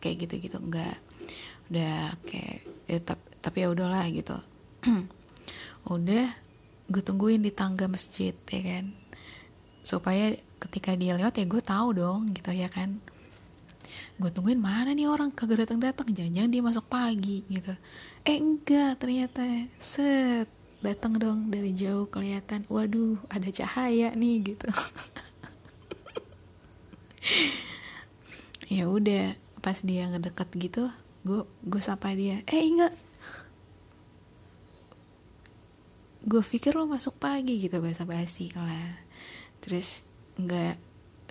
kayak 0.00 0.16
gitu 0.26 0.34
gitu 0.48 0.58
nggak. 0.58 0.96
Udah 1.70 2.16
kayak 2.24 2.58
ya, 2.88 2.98
tapi, 3.04 3.24
tapi 3.38 3.56
ya 3.62 3.68
udahlah 3.70 4.04
gitu. 4.10 4.36
Udah 5.94 6.26
gue 6.90 7.02
tungguin 7.04 7.44
di 7.44 7.52
tangga 7.52 7.86
masjid 7.86 8.32
ya 8.32 8.60
kan. 8.64 8.84
Supaya 9.84 10.34
ketika 10.60 10.96
dia 10.96 11.14
lewat 11.16 11.38
ya 11.38 11.46
gue 11.46 11.62
tahu 11.62 11.88
dong 11.94 12.32
gitu 12.32 12.50
ya 12.50 12.66
kan. 12.72 12.98
Gue 14.16 14.28
tungguin 14.32 14.60
mana 14.60 14.92
nih 14.92 15.08
orang? 15.08 15.32
Kagak 15.32 15.68
datang 15.68 15.80
datang 15.80 16.08
jangan-jangan 16.10 16.50
dia 16.50 16.62
masuk 16.64 16.84
pagi 16.88 17.44
gitu. 17.48 17.72
Eh 18.24 18.36
enggak 18.40 19.00
ternyata. 19.00 19.44
Set 19.80 20.59
datang 20.80 21.20
dong 21.20 21.52
dari 21.52 21.76
jauh 21.76 22.08
kelihatan 22.08 22.64
waduh 22.72 23.20
ada 23.28 23.52
cahaya 23.52 24.16
nih 24.16 24.54
gitu. 24.54 24.68
Ya 28.70 28.86
udah 28.86 29.34
pas 29.60 29.82
dia 29.82 30.06
ngedeket 30.06 30.46
gitu 30.54 30.86
gue 31.26 31.42
gue 31.66 31.82
sapa 31.82 32.14
dia 32.14 32.40
eh 32.48 32.64
ingat 32.64 32.94
gue 36.24 36.38
pikir 36.38 36.78
lo 36.78 36.84
masuk 36.84 37.16
pagi 37.16 37.56
gitu 37.60 37.80
bahasa 37.80 38.04
basi 38.04 38.52
lah. 38.52 39.00
Terus 39.64 40.04
nggak 40.36 40.76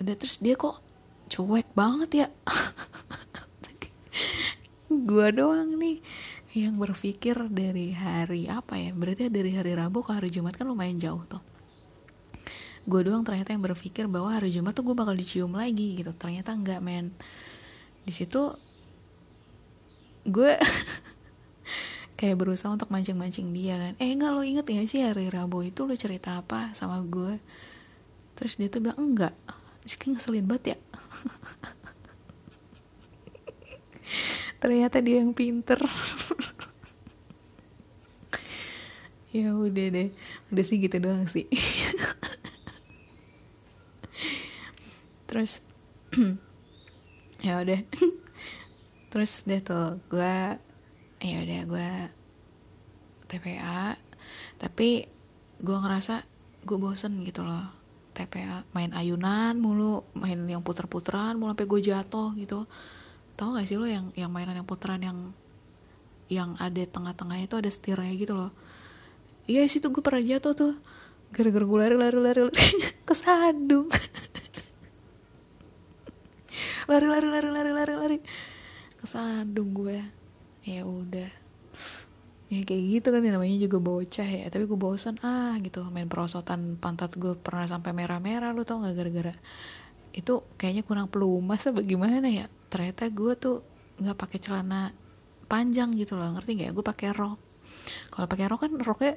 udah 0.02 0.14
terus 0.18 0.42
dia 0.42 0.58
kok 0.58 0.82
cuek 1.30 1.70
banget 1.78 2.26
ya. 2.26 2.28
Gue 4.90 5.30
doang 5.30 5.78
nih 5.78 6.02
yang 6.50 6.82
berpikir 6.82 7.38
dari 7.46 7.94
hari 7.94 8.50
apa 8.50 8.74
ya? 8.74 8.90
Berarti 8.90 9.30
dari 9.30 9.54
hari 9.54 9.78
Rabu 9.78 10.02
ke 10.02 10.10
hari 10.10 10.34
Jumat 10.34 10.58
kan 10.58 10.66
lumayan 10.66 10.98
jauh 10.98 11.22
tuh. 11.30 11.38
Gue 12.82 13.06
doang 13.06 13.22
ternyata 13.22 13.54
yang 13.54 13.62
berpikir 13.62 14.10
bahwa 14.10 14.34
hari 14.34 14.50
Jumat 14.50 14.74
tuh 14.74 14.82
gue 14.82 14.96
bakal 14.98 15.14
dicium 15.14 15.54
lagi 15.54 16.02
gitu. 16.02 16.10
Ternyata 16.10 16.50
enggak 16.50 16.82
men. 16.82 17.14
Di 18.02 18.10
situ 18.10 18.50
gue 20.26 20.58
kayak 22.18 22.36
berusaha 22.36 22.74
untuk 22.74 22.90
mancing-mancing 22.90 23.54
dia 23.54 23.78
kan. 23.78 23.94
Eh 24.02 24.10
enggak 24.10 24.34
lo 24.34 24.42
inget 24.42 24.66
gak 24.66 24.90
sih 24.90 25.06
hari 25.06 25.30
Rabu 25.30 25.62
itu 25.62 25.86
lo 25.86 25.94
cerita 25.94 26.42
apa 26.42 26.74
sama 26.74 26.98
gue 27.06 27.38
terus 28.34 28.58
dia 28.58 28.66
tuh 28.66 28.82
bilang 28.82 28.98
enggak. 28.98 29.38
Terus 29.86 29.94
ngeselin 30.02 30.50
banget 30.50 30.74
ya 30.74 30.78
ternyata 34.60 35.00
dia 35.00 35.24
yang 35.24 35.32
pinter. 35.32 35.80
Ya 39.30 39.54
udah 39.54 39.86
deh. 39.94 40.10
Udah 40.50 40.64
sih 40.66 40.82
gitu 40.82 40.98
doang 40.98 41.22
sih. 41.30 41.46
Terus 45.30 45.62
ya 47.46 47.62
udah. 47.62 47.80
Terus 49.10 49.46
deh 49.46 49.62
tuh 49.62 50.02
gue 50.10 50.58
ya 51.22 51.36
udah 51.46 51.60
gue 51.62 51.90
TPA 53.30 53.94
tapi 54.58 55.06
gue 55.62 55.76
ngerasa 55.78 56.26
gue 56.66 56.78
bosen 56.82 57.22
gitu 57.22 57.46
loh. 57.46 57.70
TPA 58.10 58.66
main 58.74 58.90
ayunan 58.90 59.54
mulu 59.54 60.02
main 60.18 60.42
yang 60.50 60.66
puter-puteran 60.66 61.38
mulu 61.38 61.54
sampai 61.54 61.70
gue 61.70 61.80
jatuh 61.86 62.34
gitu 62.34 62.66
tau 63.40 63.56
gak 63.56 63.64
sih 63.64 63.80
lo 63.80 63.88
yang 63.88 64.12
yang 64.12 64.28
mainan 64.28 64.60
yang 64.60 64.68
putaran 64.68 65.00
yang 65.00 65.32
yang 66.28 66.60
ada 66.60 66.84
tengah-tengahnya 66.84 67.48
itu 67.48 67.56
ada 67.56 67.70
setirnya 67.72 68.12
gitu 68.20 68.36
loh. 68.36 68.52
Iya 69.48 69.64
sih 69.64 69.80
tuh 69.80 69.90
gue 69.96 70.04
pernah 70.04 70.20
jatuh 70.20 70.52
tuh. 70.52 70.74
Gara-gara 71.32 71.64
gue 71.64 71.78
lari 71.80 71.96
lari 71.96 72.18
lari, 72.20 72.40
lari 72.44 72.76
kesandung 73.08 73.88
lari 76.90 77.06
lari 77.06 77.28
lari 77.30 77.48
lari 77.48 77.70
lari 77.72 77.94
lari 77.96 78.18
kesandung 79.00 79.72
gue. 79.72 79.98
Ya 80.68 80.84
udah. 80.84 81.30
Ya 82.50 82.66
kayak 82.66 82.82
gitu 82.98 83.08
kan 83.14 83.22
ya 83.24 83.32
namanya 83.32 83.56
juga 83.56 83.78
bocah 83.80 84.28
ya. 84.28 84.46
Tapi 84.52 84.68
gue 84.68 84.78
bosan 84.78 85.16
ah 85.24 85.56
gitu. 85.64 85.86
Main 85.88 86.12
perosotan 86.12 86.76
pantat 86.76 87.16
gue 87.16 87.34
pernah 87.40 87.64
sampai 87.64 87.96
merah-merah 87.96 88.52
lu 88.52 88.68
tau 88.68 88.84
gak 88.84 88.94
gara-gara 88.94 89.34
itu 90.14 90.42
kayaknya 90.58 90.82
kurang 90.82 91.06
pelumas 91.06 91.66
apa 91.66 91.82
gimana 91.82 92.26
ya? 92.26 92.46
Ternyata 92.70 93.10
gue 93.10 93.32
tuh 93.38 93.62
nggak 94.00 94.16
pakai 94.16 94.38
celana 94.40 94.94
panjang 95.50 95.90
gitu 95.98 96.14
loh 96.14 96.38
ngerti 96.38 96.62
gak 96.62 96.72
gue 96.72 96.84
pakai 96.86 97.10
rok. 97.10 97.38
Kalau 98.10 98.26
pakai 98.30 98.46
rok 98.46 98.60
kan 98.62 98.72
roknya 98.78 99.12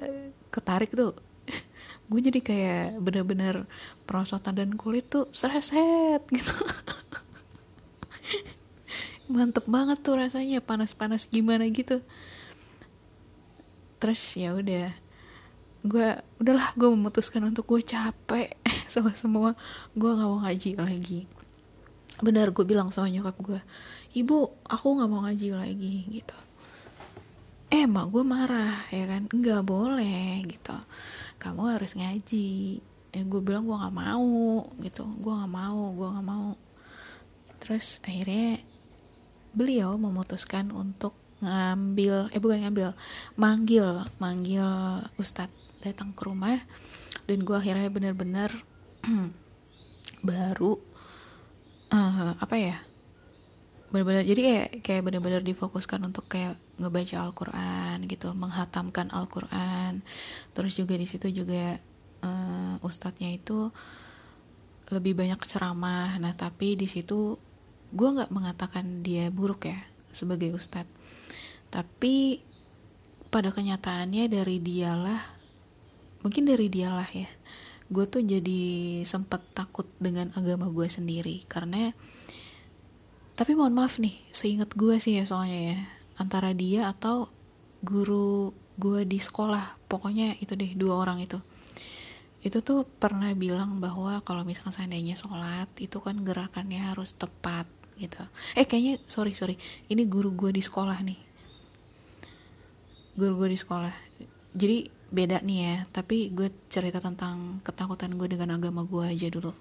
ketarik 0.49 0.93
tuh. 0.93 1.13
Gue 2.09 2.21
jadi 2.21 2.39
kayak 2.41 3.01
bener-bener 3.01 3.65
perosotan 4.05 4.57
dan 4.57 4.73
kulit 4.77 5.09
tuh 5.09 5.29
sereset 5.33 6.21
gitu. 6.29 6.53
Mantep 9.33 9.65
banget 9.65 9.97
tuh 10.05 10.19
rasanya 10.19 10.61
panas-panas 10.61 11.25
gimana 11.29 11.65
gitu. 11.73 12.01
Terus 13.97 14.21
ya 14.37 14.53
udah 14.53 14.93
gue 15.83 16.09
udahlah 16.39 16.71
gue 16.79 16.89
memutuskan 16.95 17.43
untuk 17.43 17.67
gue 17.67 17.83
capek 17.83 18.55
sama 18.93 19.09
semua 19.17 19.57
gue 19.97 20.11
nggak 20.13 20.29
mau 20.29 20.39
ngaji 20.45 20.77
lagi. 20.77 21.25
Benar 22.21 22.53
gue 22.53 22.61
bilang 22.61 22.93
sama 22.93 23.09
nyokap 23.09 23.33
gue 23.41 23.61
ibu 24.13 24.53
aku 24.69 24.87
nggak 25.01 25.09
mau 25.09 25.25
ngaji 25.25 25.47
lagi 25.57 25.95
gitu. 26.13 26.37
Eh 27.73 27.89
mak 27.89 28.13
gue 28.13 28.21
marah 28.21 28.85
ya 28.93 29.09
kan. 29.09 29.25
Nggak 29.25 29.65
boleh 29.65 30.45
gitu. 30.45 30.77
Kamu 31.41 31.73
harus 31.73 31.97
ngaji. 31.97 32.77
Eh 33.09 33.23
gue 33.25 33.41
bilang 33.41 33.65
gue 33.65 33.73
nggak 33.73 33.97
mau 33.97 34.69
gitu. 34.77 35.09
Gue 35.17 35.33
nggak 35.33 35.49
mau 35.49 35.81
gue 35.97 36.07
nggak 36.13 36.27
mau. 36.29 36.53
Terus 37.57 37.97
akhirnya 38.05 38.61
beliau 39.57 39.97
memutuskan 39.97 40.69
untuk 40.69 41.17
ngambil 41.41 42.29
eh 42.31 42.39
bukan 42.39 42.63
ngambil 42.63 42.95
manggil 43.35 44.05
manggil 44.21 44.69
ustadz 45.17 45.57
datang 45.81 46.13
ke 46.13 46.29
rumah. 46.29 46.61
Dan 47.25 47.41
gue 47.41 47.57
akhirnya 47.57 47.89
benar-benar 47.89 48.53
baru 50.27 50.79
uh, 51.91 52.33
apa 52.39 52.55
ya 52.55 52.77
benar-benar 53.93 54.25
jadi 54.25 54.41
kayak 54.41 54.67
kayak 54.81 55.01
benar-benar 55.05 55.41
difokuskan 55.45 56.01
untuk 56.01 56.25
kayak 56.25 56.57
ngebaca 56.81 57.21
Al-Qur'an 57.21 58.01
gitu 58.09 58.33
menghatamkan 58.33 59.13
Al-Qur'an. 59.13 60.01
Terus 60.57 60.73
juga 60.73 60.97
di 60.97 61.05
situ 61.05 61.29
juga 61.29 61.77
uh, 62.25 62.75
ustadznya 62.81 63.29
itu 63.29 63.69
lebih 64.89 65.13
banyak 65.13 65.37
ceramah. 65.45 66.17
Nah 66.17 66.33
tapi 66.33 66.73
di 66.73 66.89
situ 66.89 67.37
gue 67.93 68.09
nggak 68.09 68.33
mengatakan 68.33 69.05
dia 69.05 69.29
buruk 69.29 69.69
ya 69.69 69.77
sebagai 70.09 70.49
ustadz. 70.57 70.89
Tapi 71.69 72.41
pada 73.29 73.53
kenyataannya 73.53 74.25
dari 74.25 74.57
dialah 74.57 75.21
mungkin 76.25 76.49
dari 76.49 76.65
dialah 76.65 77.09
ya 77.13 77.29
gue 77.91 78.05
tuh 78.07 78.23
jadi 78.23 78.61
sempet 79.03 79.43
takut 79.51 79.87
dengan 79.99 80.31
agama 80.37 80.69
gue 80.69 80.87
sendiri. 80.87 81.43
Karena 81.49 81.91
tapi 83.33 83.57
mohon 83.57 83.73
maaf 83.73 83.97
nih 83.97 84.13
seingat 84.29 84.77
gue 84.77 85.01
sih 85.01 85.17
ya 85.17 85.25
soalnya 85.25 85.73
ya 85.73 85.79
antara 86.21 86.53
dia 86.53 86.87
atau 86.91 87.27
guru 87.81 88.53
gue 88.77 89.03
di 89.03 89.19
sekolah. 89.19 89.89
Pokoknya 89.89 90.37
itu 90.39 90.53
deh 90.53 90.77
dua 90.77 91.03
orang 91.03 91.19
itu. 91.19 91.41
Itu 92.43 92.59
tuh 92.59 92.83
pernah 92.83 93.31
bilang 93.33 93.79
bahwa 93.79 94.19
kalau 94.27 94.43
misalkan 94.43 94.75
seandainya 94.75 95.15
sholat 95.15 95.71
itu 95.79 95.99
kan 96.03 96.19
gerakannya 96.21 96.79
harus 96.91 97.15
tepat 97.15 97.65
gitu. 97.95 98.19
Eh 98.57 98.67
kayaknya 98.67 98.99
sorry 99.07 99.31
sorry. 99.31 99.55
Ini 99.87 100.05
guru 100.11 100.33
gue 100.35 100.51
di 100.51 100.59
sekolah 100.59 100.97
nih. 101.01 101.19
Guru 103.15 103.45
gue 103.45 103.49
di 103.53 103.59
sekolah. 103.59 103.93
Jadi 104.53 105.02
beda 105.13 105.45
nih 105.45 105.59
ya. 105.61 105.77
Tapi 105.93 106.33
gue 106.33 106.49
cerita 106.67 106.97
tentang 106.97 107.61
ketakutan 107.61 108.17
gue 108.17 108.25
dengan 108.25 108.57
agama 108.57 108.81
gue 108.81 109.05
aja 109.05 109.29
dulu. 109.29 109.53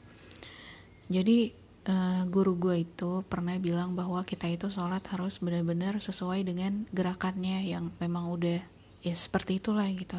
Jadi 1.12 1.52
uh, 1.92 2.24
guru 2.26 2.56
gue 2.56 2.88
itu 2.88 3.20
pernah 3.28 3.60
bilang 3.60 3.92
bahwa 3.92 4.24
kita 4.24 4.48
itu 4.48 4.72
sholat 4.72 5.04
harus 5.12 5.38
benar-benar 5.44 6.00
sesuai 6.00 6.48
dengan 6.48 6.88
gerakannya 6.96 7.68
yang 7.68 7.92
memang 8.00 8.32
udah 8.32 8.64
ya 9.04 9.14
seperti 9.14 9.60
itulah 9.60 9.86
gitu. 9.92 10.18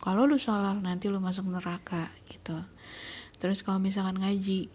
Kalau 0.00 0.24
lu 0.24 0.40
sholat 0.40 0.80
nanti 0.80 1.12
lu 1.12 1.20
masuk 1.20 1.50
neraka 1.50 2.08
gitu. 2.30 2.56
Terus 3.36 3.60
kalau 3.60 3.82
misalkan 3.82 4.16
ngaji 4.16 4.72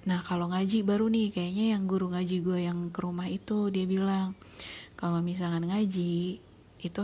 nah 0.00 0.24
kalau 0.24 0.48
ngaji 0.48 0.80
baru 0.80 1.12
nih 1.12 1.28
kayaknya 1.28 1.76
yang 1.76 1.84
guru 1.84 2.08
ngaji 2.08 2.40
gue 2.40 2.58
yang 2.64 2.88
ke 2.88 3.04
rumah 3.04 3.28
itu 3.28 3.68
dia 3.68 3.84
bilang 3.84 4.32
kalau 4.96 5.20
misalkan 5.20 5.68
ngaji 5.68 6.40
itu 6.80 7.02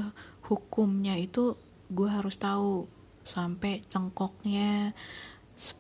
hukumnya 0.49 1.13
itu 1.21 1.61
gue 1.91 2.09
harus 2.09 2.37
tahu 2.39 2.87
sampai 3.27 3.83
cengkoknya. 3.87 4.95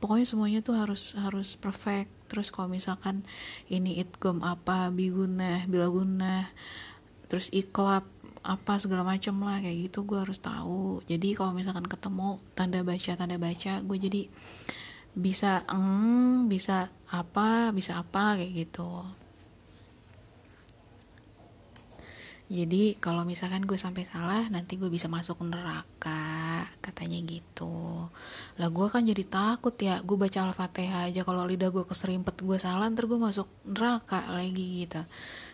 Pokoknya 0.00 0.26
semuanya 0.26 0.60
tuh 0.64 0.76
harus 0.76 1.14
harus 1.18 1.54
perfect. 1.54 2.10
Terus 2.26 2.50
kalau 2.50 2.66
misalkan 2.66 3.22
ini 3.70 4.02
itgom 4.02 4.42
apa 4.42 4.90
biguna 4.90 5.62
bilaguna 5.70 6.50
terus 7.26 7.50
iklap 7.50 8.06
apa 8.46 8.78
segala 8.78 9.02
macem 9.02 9.34
lah 9.42 9.58
kayak 9.58 9.90
gitu 9.90 10.06
gue 10.06 10.18
harus 10.18 10.38
tahu. 10.38 11.02
Jadi 11.06 11.34
kalau 11.34 11.54
misalkan 11.54 11.86
ketemu 11.86 12.38
tanda 12.54 12.82
baca 12.86 13.12
tanda 13.18 13.36
baca 13.38 13.72
gue 13.82 13.98
jadi 13.98 14.22
bisa 15.16 15.64
eng 15.72 16.44
bisa 16.46 16.92
apa 17.08 17.72
bisa 17.72 17.96
apa 17.96 18.36
kayak 18.36 18.68
gitu 18.68 19.00
jadi 22.46 22.94
kalau 23.02 23.26
misalkan 23.26 23.66
gue 23.66 23.74
sampai 23.74 24.06
salah 24.06 24.46
nanti 24.46 24.78
gue 24.78 24.86
bisa 24.86 25.10
masuk 25.10 25.42
neraka 25.42 26.62
katanya 26.78 27.18
gitu. 27.26 28.06
Lah 28.62 28.70
gue 28.70 28.86
kan 28.86 29.02
jadi 29.02 29.26
takut 29.26 29.74
ya. 29.74 29.98
Gue 30.06 30.14
baca 30.14 30.46
al-fatihah 30.46 31.10
aja 31.10 31.26
kalau 31.26 31.42
lidah 31.42 31.74
gue 31.74 31.82
keserimpet 31.82 32.38
gue 32.46 32.54
salah 32.62 32.86
ntar 32.86 33.10
gue 33.10 33.18
masuk 33.18 33.50
neraka 33.66 34.30
lagi 34.30 34.86
gitu. 34.86 35.02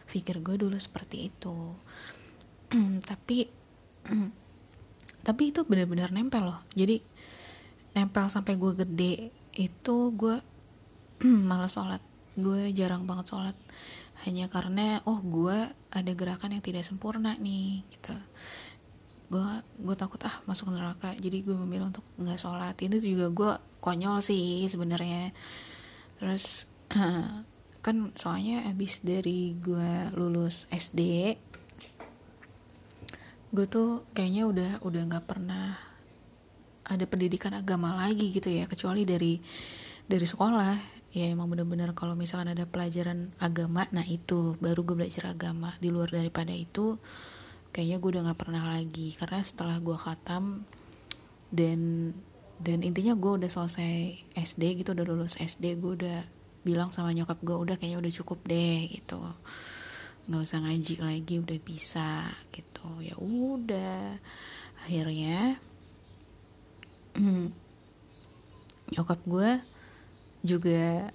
Pikir 0.05 0.45
gue 0.45 0.61
dulu 0.61 0.77
seperti 0.77 1.33
itu. 1.33 1.73
Tapi 3.09 3.49
tapi 5.27 5.55
itu 5.55 5.63
benar-benar 5.63 6.11
nempel 6.11 6.45
loh. 6.45 6.61
Jadi 6.75 6.99
nempel 7.97 8.27
sampai 8.29 8.59
gue 8.59 8.73
gede 8.75 9.15
itu 9.57 9.97
gue 10.13 10.37
malah 11.49 11.73
sholat. 11.73 12.05
Gue 12.37 12.69
jarang 12.77 13.09
banget 13.09 13.33
sholat 13.33 13.57
hanya 14.23 14.47
karena 14.47 15.03
oh 15.09 15.19
gue 15.19 15.59
ada 15.91 16.13
gerakan 16.15 16.55
yang 16.55 16.65
tidak 16.65 16.87
sempurna 16.87 17.35
nih 17.39 17.83
gitu. 17.91 18.15
Gue 19.33 19.45
gue 19.83 19.97
takut 19.99 20.21
ah 20.23 20.39
masuk 20.47 20.71
neraka. 20.71 21.11
Jadi 21.19 21.43
gue 21.43 21.57
memilih 21.57 21.91
untuk 21.91 22.07
nggak 22.21 22.39
sholat. 22.39 22.77
Itu 22.79 23.03
juga 23.03 23.27
gue 23.33 23.53
konyol 23.83 24.23
sih 24.23 24.63
sebenarnya. 24.71 25.35
Terus 26.23 26.71
kan 27.85 27.97
soalnya 28.15 28.71
abis 28.71 29.03
dari 29.03 29.59
gue 29.59 30.15
lulus 30.15 30.71
SD 30.71 31.35
gue 33.53 33.69
tuh 33.69 34.09
kayaknya 34.17 34.49
udah 34.49 34.71
udah 34.81 35.03
nggak 35.13 35.29
pernah 35.29 35.77
ada 36.89 37.05
pendidikan 37.05 37.53
agama 37.53 37.93
lagi 37.93 38.33
gitu 38.33 38.49
ya. 38.49 38.65
Kecuali 38.71 39.03
dari 39.05 39.37
dari 40.07 40.27
sekolah 40.27 41.02
ya 41.13 41.29
emang 41.29 41.53
bener-bener 41.53 41.93
kalau 41.93 42.17
misalkan 42.17 42.57
ada 42.57 42.65
pelajaran 42.65 43.37
agama 43.37 43.85
nah 43.93 44.05
itu 44.09 44.57
baru 44.59 44.81
gue 44.81 44.97
belajar 45.05 45.29
agama. 45.29 45.77
Di 45.77 45.93
luar 45.93 46.09
daripada 46.09 46.51
itu 46.57 46.97
kayaknya 47.73 47.97
gue 48.01 48.11
udah 48.17 48.23
nggak 48.29 48.41
pernah 48.41 48.65
lagi. 48.73 49.13
Karena 49.21 49.45
setelah 49.45 49.77
gue 49.77 49.97
khatam 49.97 50.65
dan 51.53 52.13
dan 52.57 52.81
intinya 52.81 53.13
gue 53.13 53.45
udah 53.45 53.51
selesai 53.53 54.25
SD 54.33 54.81
gitu 54.81 54.97
udah 54.97 55.05
lulus 55.05 55.37
SD 55.37 55.77
gue 55.77 55.93
udah 56.01 56.21
bilang 56.63 56.95
sama 56.95 57.13
nyokap 57.13 57.43
gue 57.43 57.57
udah 57.59 57.77
kayaknya 57.77 58.01
udah 58.01 58.13
cukup 58.25 58.41
deh 58.49 58.89
gitu. 58.89 59.21
Nggak 60.33 60.43
usah 60.49 60.65
ngaji 60.65 60.95
lagi 61.05 61.35
udah 61.45 61.59
bisa 61.61 62.33
gitu. 62.57 62.89
Ya 63.05 63.21
udah. 63.21 64.17
Akhirnya 64.89 65.61
nyokap 68.97 69.21
gue 69.29 69.72
juga 70.43 71.11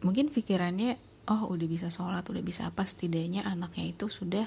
mungkin 0.00 0.32
pikirannya 0.32 0.96
oh 1.28 1.50
udah 1.52 1.66
bisa 1.68 1.92
sholat 1.92 2.24
udah 2.26 2.42
bisa 2.42 2.70
apa 2.70 2.86
setidaknya 2.86 3.44
anaknya 3.46 3.92
itu 3.92 4.06
sudah 4.10 4.46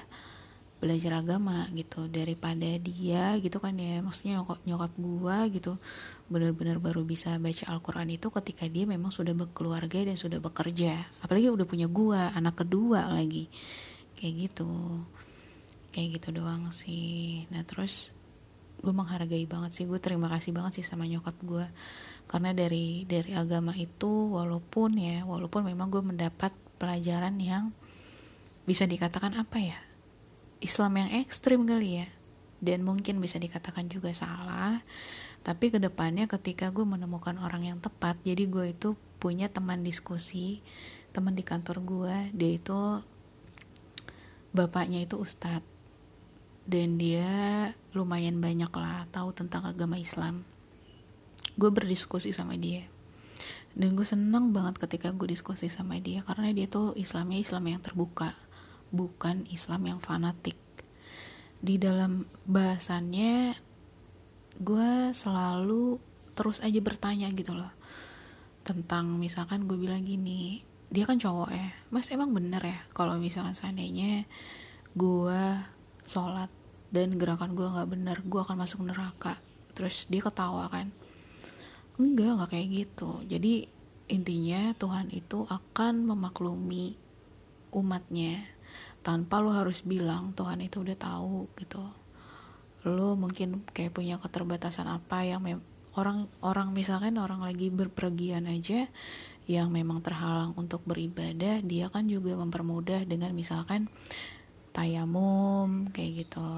belajar 0.84 1.16
agama 1.16 1.64
gitu. 1.72 2.10
Daripada 2.12 2.68
dia 2.76 3.40
gitu 3.40 3.56
kan 3.56 3.72
ya 3.80 4.04
maksudnya 4.04 4.44
nyokap, 4.44 4.60
nyokap 4.68 4.92
gua 5.00 5.48
gitu 5.48 5.80
benar-benar 6.28 6.76
baru 6.76 7.04
bisa 7.08 7.36
baca 7.40 7.64
Al-Quran 7.72 8.16
itu 8.16 8.28
ketika 8.28 8.68
dia 8.68 8.84
memang 8.84 9.08
sudah 9.08 9.32
berkeluarga 9.32 10.04
dan 10.04 10.16
sudah 10.20 10.44
bekerja. 10.44 11.08
Apalagi 11.24 11.48
udah 11.48 11.64
punya 11.64 11.88
gua 11.88 12.36
anak 12.36 12.66
kedua 12.66 13.08
lagi. 13.08 13.48
Kayak 14.20 14.52
gitu. 14.52 15.00
Kayak 15.94 16.20
gitu 16.20 16.28
doang 16.36 16.68
sih. 16.68 17.48
Nah 17.48 17.64
terus 17.64 18.12
gue 18.84 18.92
menghargai 18.92 19.48
banget 19.48 19.72
sih 19.72 19.84
gue 19.88 19.96
terima 19.96 20.28
kasih 20.28 20.52
banget 20.52 20.76
sih 20.76 20.84
sama 20.84 21.08
nyokap 21.08 21.32
gue 21.40 21.64
karena 22.26 22.56
dari 22.56 23.04
dari 23.04 23.36
agama 23.36 23.76
itu 23.76 24.32
walaupun 24.32 24.96
ya 24.96 25.22
walaupun 25.28 25.64
memang 25.68 25.92
gue 25.92 26.02
mendapat 26.02 26.50
pelajaran 26.80 27.36
yang 27.38 27.70
bisa 28.64 28.88
dikatakan 28.88 29.36
apa 29.36 29.60
ya 29.60 29.78
Islam 30.64 30.96
yang 30.96 31.10
ekstrim 31.20 31.68
kali 31.68 32.00
ya. 32.00 32.08
Dan 32.64 32.80
mungkin 32.80 33.20
bisa 33.20 33.36
dikatakan 33.36 33.92
juga 33.92 34.16
salah. 34.16 34.80
Tapi 35.44 35.68
ke 35.68 35.76
depannya 35.76 36.24
ketika 36.24 36.72
gue 36.72 36.88
menemukan 36.88 37.36
orang 37.36 37.68
yang 37.68 37.78
tepat 37.84 38.16
jadi 38.24 38.48
gue 38.48 38.72
itu 38.72 38.96
punya 39.20 39.52
teman 39.52 39.84
diskusi 39.84 40.60
teman 41.12 41.32
di 41.32 41.46
kantor 41.46 41.80
gue 41.84 42.16
dia 42.34 42.50
itu 42.56 42.80
bapaknya 44.56 45.04
itu 45.04 45.20
ustadz. 45.20 45.68
Dan 46.64 46.96
dia 46.96 47.28
lumayan 47.92 48.40
banyak 48.40 48.72
lah 48.72 49.04
tahu 49.12 49.36
tentang 49.36 49.68
agama 49.68 50.00
Islam 50.00 50.48
gue 51.54 51.70
berdiskusi 51.70 52.34
sama 52.34 52.58
dia. 52.58 52.86
Dan 53.74 53.98
gue 53.98 54.06
seneng 54.06 54.54
banget 54.54 54.78
ketika 54.78 55.10
gue 55.10 55.26
diskusi 55.26 55.66
sama 55.66 55.98
dia 55.98 56.22
karena 56.22 56.54
dia 56.54 56.70
tuh 56.70 56.94
Islamnya 56.94 57.42
Islam 57.42 57.64
yang 57.74 57.82
terbuka 57.82 58.30
bukan 58.94 59.42
Islam 59.50 59.90
yang 59.90 59.98
fanatik. 59.98 60.54
Di 61.58 61.82
dalam 61.82 62.30
bahasannya 62.46 63.58
gue 64.62 64.90
selalu 65.10 65.98
terus 66.38 66.62
aja 66.62 66.78
bertanya 66.78 67.30
gitu 67.34 67.58
loh 67.58 67.70
tentang 68.62 69.18
misalkan 69.18 69.66
gue 69.66 69.74
bilang 69.74 70.06
gini 70.06 70.62
dia 70.94 71.02
kan 71.10 71.18
cowok 71.18 71.50
ya? 71.50 71.74
Mas 71.90 72.14
emang 72.14 72.30
bener 72.30 72.62
ya 72.62 72.78
kalau 72.94 73.18
misalkan 73.18 73.58
seandainya 73.58 74.22
gue 74.94 75.42
sholat 76.06 76.50
dan 76.94 77.18
gerakan 77.18 77.58
gue 77.58 77.66
nggak 77.66 77.90
benar 77.90 78.16
gue 78.22 78.38
akan 78.38 78.54
masuk 78.54 78.86
neraka? 78.86 79.34
Terus 79.74 80.06
dia 80.06 80.22
ketawa 80.22 80.70
kan 80.70 80.94
enggak 81.98 82.30
nggak 82.38 82.50
kayak 82.50 82.68
gitu. 82.70 83.10
Jadi 83.26 83.68
intinya 84.10 84.74
Tuhan 84.76 85.08
itu 85.14 85.46
akan 85.46 86.08
memaklumi 86.10 86.98
umatnya. 87.74 88.46
Tanpa 89.04 89.38
lo 89.38 89.52
harus 89.52 89.84
bilang 89.84 90.32
Tuhan 90.32 90.64
itu 90.64 90.80
udah 90.80 90.96
tahu 90.96 91.46
gitu. 91.60 91.84
Lo 92.88 93.14
mungkin 93.14 93.64
kayak 93.70 93.94
punya 93.94 94.16
keterbatasan 94.18 94.88
apa 94.88 95.24
yang 95.24 95.44
orang 95.94 96.26
orang 96.42 96.74
misalkan 96.74 97.16
orang 97.22 97.40
lagi 97.40 97.70
berpergian 97.70 98.50
aja 98.50 98.90
yang 99.44 99.68
memang 99.70 100.00
terhalang 100.00 100.56
untuk 100.56 100.82
beribadah 100.88 101.60
dia 101.60 101.92
kan 101.92 102.08
juga 102.08 102.32
mempermudah 102.34 103.04
dengan 103.04 103.30
misalkan 103.36 103.92
tayamum 104.72 105.92
kayak 105.92 106.26
gitu 106.26 106.48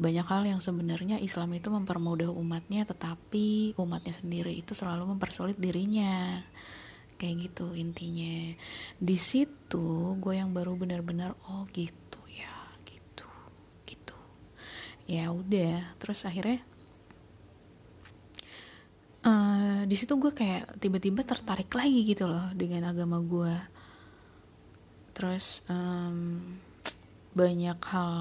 banyak 0.00 0.24
hal 0.24 0.42
yang 0.48 0.60
sebenarnya 0.64 1.20
Islam 1.20 1.52
itu 1.52 1.68
mempermudah 1.68 2.32
umatnya 2.32 2.88
tetapi 2.88 3.76
umatnya 3.76 4.16
sendiri 4.16 4.48
itu 4.56 4.72
selalu 4.72 5.12
mempersulit 5.12 5.60
dirinya. 5.60 6.40
Kayak 7.20 7.52
gitu 7.52 7.76
intinya. 7.76 8.56
Di 8.96 9.16
situ 9.20 10.16
gue 10.16 10.34
yang 10.40 10.56
baru 10.56 10.72
benar-benar 10.72 11.36
oh 11.52 11.68
gitu 11.76 12.16
ya 12.32 12.56
gitu 12.88 13.28
gitu. 13.84 14.16
Ya 15.04 15.28
udah 15.28 16.00
terus 16.00 16.24
akhirnya 16.24 16.64
uh, 19.28 19.84
di 19.84 19.96
situ 20.00 20.16
gue 20.16 20.32
kayak 20.32 20.80
tiba-tiba 20.80 21.28
tertarik 21.28 21.68
lagi 21.76 22.08
gitu 22.08 22.24
loh 22.24 22.48
dengan 22.56 22.88
agama 22.88 23.20
gue. 23.20 23.54
Terus 25.12 25.60
um, 25.68 26.40
banyak 27.36 27.76
hal 27.84 28.12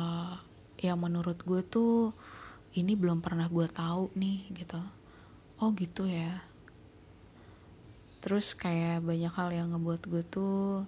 yang 0.79 0.99
menurut 0.99 1.39
gue 1.43 1.61
tuh 1.63 2.15
ini 2.75 2.95
belum 2.95 3.19
pernah 3.19 3.47
gue 3.51 3.67
tahu 3.67 4.13
nih 4.15 4.49
gitu. 4.55 4.79
Oh 5.59 5.75
gitu 5.75 6.07
ya. 6.07 6.43
Terus 8.19 8.55
kayak 8.55 9.03
banyak 9.03 9.31
hal 9.31 9.49
yang 9.51 9.75
ngebuat 9.75 10.01
gue 10.07 10.23
tuh 10.27 10.83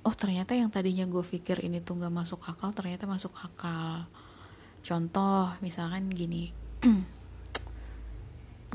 oh 0.00 0.14
ternyata 0.16 0.56
yang 0.56 0.72
tadinya 0.72 1.04
gue 1.04 1.20
pikir 1.20 1.60
ini 1.60 1.84
tuh 1.84 2.00
nggak 2.00 2.14
masuk 2.14 2.40
akal 2.46 2.74
ternyata 2.74 3.04
masuk 3.06 3.34
akal. 3.38 4.06
Contoh 4.80 5.54
misalkan 5.60 6.08
gini 6.08 6.56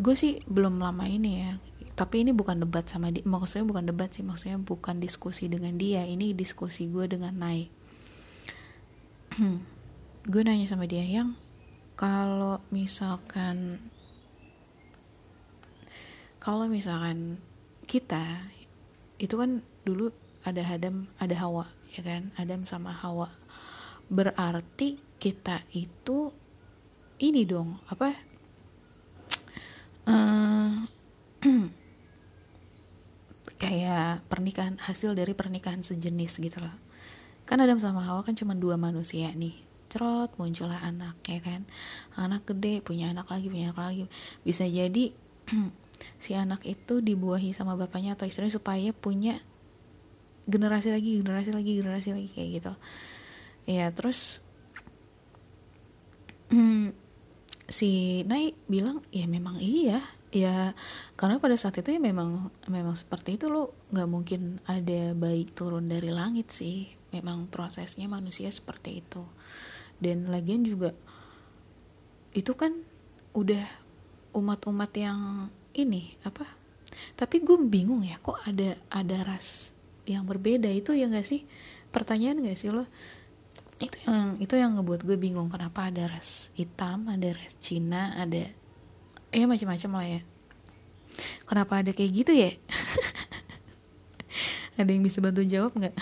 gue 0.04 0.16
sih 0.16 0.44
belum 0.46 0.84
lama 0.84 1.08
ini 1.08 1.32
ya 1.40 1.52
tapi 1.96 2.28
ini 2.28 2.36
bukan 2.36 2.68
debat 2.68 2.84
sama 2.84 3.08
dia 3.08 3.24
maksudnya 3.24 3.66
bukan 3.72 3.88
debat 3.88 4.12
sih 4.12 4.20
maksudnya 4.20 4.60
bukan 4.60 5.00
diskusi 5.00 5.48
dengan 5.48 5.80
dia 5.80 6.04
ini 6.04 6.36
diskusi 6.36 6.92
gue 6.92 7.08
dengan 7.08 7.32
Nai 7.40 7.72
gue 10.32 10.42
nanya 10.42 10.68
sama 10.68 10.88
dia 10.88 11.04
yang 11.04 11.36
kalau 12.00 12.64
misalkan 12.72 13.80
kalau 16.40 16.68
misalkan 16.72 17.40
kita 17.88 18.48
itu 19.20 19.36
kan 19.36 19.64
dulu 19.84 20.12
ada 20.46 20.62
Adam 20.64 21.10
ada 21.20 21.36
Hawa 21.36 21.68
ya 21.96 22.04
kan? 22.04 22.32
Adam 22.36 22.68
sama 22.68 22.92
Hawa. 22.92 23.32
Berarti 24.12 25.00
kita 25.18 25.64
itu 25.74 26.30
ini 27.18 27.48
dong 27.48 27.80
apa 27.88 28.12
uh, 30.06 30.84
kayak 33.64 34.28
pernikahan 34.28 34.76
hasil 34.84 35.16
dari 35.16 35.32
pernikahan 35.32 35.82
sejenis 35.82 36.44
gitu 36.44 36.60
loh 36.60 36.85
kan 37.46 37.62
Adam 37.62 37.78
sama 37.78 38.02
Hawa 38.02 38.26
kan 38.26 38.34
cuma 38.34 38.58
dua 38.58 38.76
manusia 38.76 39.30
nih. 39.34 39.54
Cerot 39.90 40.34
muncullah 40.42 40.82
anak 40.82 41.16
ya 41.30 41.40
kan? 41.40 41.64
Anak 42.18 42.50
gede 42.50 42.82
punya 42.82 43.14
anak 43.14 43.30
lagi 43.30 43.48
punya 43.48 43.72
anak 43.72 43.80
lagi. 43.80 44.04
Bisa 44.42 44.66
jadi 44.66 45.14
si 46.24 46.34
anak 46.34 46.66
itu 46.66 47.00
dibuahi 47.00 47.54
sama 47.54 47.78
bapaknya 47.78 48.18
atau 48.18 48.26
istrinya 48.26 48.52
supaya 48.52 48.92
punya 48.92 49.40
generasi 50.46 50.94
lagi 50.94 51.22
generasi 51.22 51.54
lagi 51.54 51.72
generasi 51.78 52.10
lagi 52.18 52.30
kayak 52.34 52.50
gitu. 52.62 52.74
Ya 53.70 53.94
terus 53.94 54.42
si 57.78 58.22
Nai 58.26 58.58
bilang 58.66 59.06
ya 59.14 59.26
memang 59.30 59.62
iya 59.62 60.02
ya 60.36 60.76
karena 61.16 61.40
pada 61.40 61.56
saat 61.56 61.80
itu 61.80 61.96
ya 61.96 62.02
memang 62.04 62.52
memang 62.68 63.00
seperti 63.00 63.40
itu 63.40 63.48
lo 63.48 63.72
nggak 63.96 64.10
mungkin 64.12 64.60
ada 64.68 65.16
bayi 65.16 65.48
turun 65.48 65.88
dari 65.88 66.12
langit 66.12 66.52
sih. 66.52 66.92
Memang 67.16 67.48
prosesnya 67.48 68.12
manusia 68.12 68.52
seperti 68.52 69.00
itu. 69.00 69.24
Dan 69.96 70.28
lagian 70.28 70.68
juga 70.68 70.92
itu 72.36 72.52
kan 72.60 72.76
udah 73.32 73.64
umat-umat 74.36 74.92
yang 75.00 75.48
ini 75.72 76.20
apa? 76.28 76.44
Tapi 77.16 77.40
gue 77.40 77.56
bingung 77.64 78.04
ya 78.04 78.20
kok 78.20 78.44
ada 78.44 78.76
ada 78.92 79.24
ras 79.24 79.72
yang 80.04 80.28
berbeda? 80.28 80.68
Itu 80.68 80.92
ya 80.92 81.08
gak 81.08 81.24
sih? 81.24 81.48
Pertanyaan 81.96 82.44
gak 82.44 82.60
sih 82.60 82.76
lo 82.76 82.84
itu 83.76 83.98
yang 84.08 84.40
itu 84.40 84.56
yang 84.56 84.80
ngebuat 84.80 85.04
gue 85.04 85.20
bingung 85.20 85.52
kenapa 85.52 85.92
ada 85.92 86.08
ras 86.08 86.48
hitam 86.56 87.12
ada 87.12 87.36
ras 87.36 87.60
Cina 87.60 88.16
ada 88.16 88.48
ya 89.36 89.46
macam-macam 89.46 89.92
lah 90.00 90.08
ya. 90.08 90.22
Kenapa 91.46 91.84
ada 91.84 91.92
kayak 91.92 92.12
gitu 92.24 92.32
ya? 92.32 92.56
Ada 94.76 94.92
yang 94.92 95.08
bisa 95.08 95.24
bantu 95.24 95.40
jawab 95.48 95.72
nggak? 95.76 95.96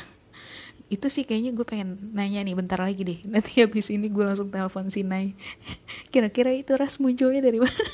Itu 0.90 1.06
sih 1.10 1.26
kayaknya 1.26 1.54
gue 1.54 1.66
pengen 1.66 2.14
nanya 2.14 2.42
nih 2.42 2.58
bentar 2.58 2.82
lagi 2.82 3.06
deh. 3.06 3.20
Nanti 3.30 3.58
habis 3.64 3.90
ini 3.94 4.10
gue 4.10 4.24
langsung 4.26 4.50
telepon 4.50 4.90
si 4.90 5.06
Nay 5.06 5.38
kira-kira 6.10 6.54
itu 6.54 6.74
ras 6.78 6.98
munculnya 7.02 7.42
dari 7.42 7.62
mana? 7.62 7.74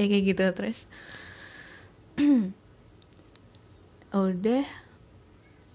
Ya 0.00 0.08
kayak 0.08 0.32
gitu 0.32 0.44
terus. 0.56 0.88
Udah. 4.16 4.64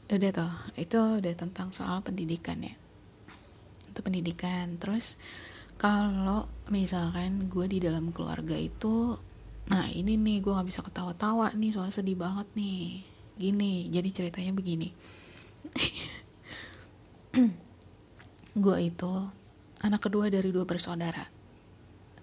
Udah 0.10 0.32
toh 0.34 0.54
itu 0.82 0.98
udah 0.98 1.34
tentang 1.38 1.70
soal 1.70 2.02
pendidikan 2.02 2.58
ya 2.58 2.74
itu 3.96 4.04
pendidikan. 4.04 4.76
Terus 4.76 5.16
kalau 5.80 6.52
misalkan 6.68 7.48
gue 7.48 7.66
di 7.72 7.80
dalam 7.80 8.12
keluarga 8.12 8.60
itu 8.60 9.16
nah 9.66 9.90
ini 9.90 10.14
nih 10.14 10.46
gue 10.46 10.54
nggak 10.54 10.70
bisa 10.70 10.86
ketawa-tawa 10.86 11.50
nih 11.56 11.72
soalnya 11.72 11.96
sedih 11.96 12.20
banget 12.20 12.52
nih. 12.60 13.08
Gini 13.40 13.88
jadi 13.88 14.10
ceritanya 14.12 14.52
begini. 14.52 14.92
Gue 18.56 18.78
itu 18.88 19.12
anak 19.84 20.08
kedua 20.08 20.32
dari 20.32 20.48
dua 20.56 20.64
bersaudara. 20.64 21.28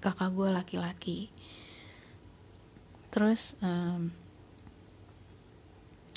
Kakak 0.01 0.33
gue 0.33 0.49
laki-laki. 0.49 1.29
Terus 3.13 3.61
um, 3.61 4.09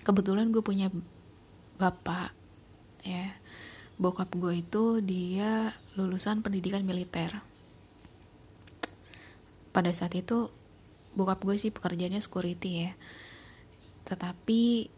kebetulan 0.08 0.48
gue 0.56 0.63
punya 0.63 0.88
bapak 1.76 2.32
ya 3.04 3.36
bokap 3.95 4.27
gue 4.36 4.60
itu 4.60 4.99
dia 4.99 5.71
lulusan 5.95 6.43
pendidikan 6.43 6.84
militer. 6.84 7.39
Pada 9.71 9.91
saat 9.95 10.15
itu 10.15 10.51
bokap 11.15 11.39
gue 11.43 11.55
sih 11.55 11.71
pekerjaannya 11.71 12.19
security 12.19 12.88
ya. 12.88 12.91
Tetapi 14.03 14.91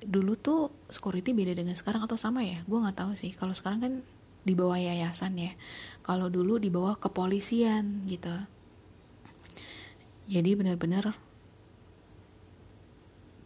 dulu 0.00 0.34
tuh 0.34 0.74
security 0.90 1.30
beda 1.30 1.54
dengan 1.54 1.78
sekarang 1.78 2.02
atau 2.02 2.18
sama 2.18 2.42
ya? 2.42 2.66
Gue 2.66 2.82
nggak 2.82 2.98
tahu 2.98 3.12
sih. 3.14 3.30
Kalau 3.34 3.54
sekarang 3.54 3.80
kan 3.82 3.92
di 4.42 4.54
bawah 4.58 4.78
yayasan 4.78 5.38
ya. 5.38 5.52
Kalau 6.02 6.26
dulu 6.26 6.58
di 6.58 6.70
bawah 6.72 6.98
kepolisian 6.98 8.10
gitu. 8.10 8.34
Jadi 10.30 10.50
benar-benar 10.54 11.14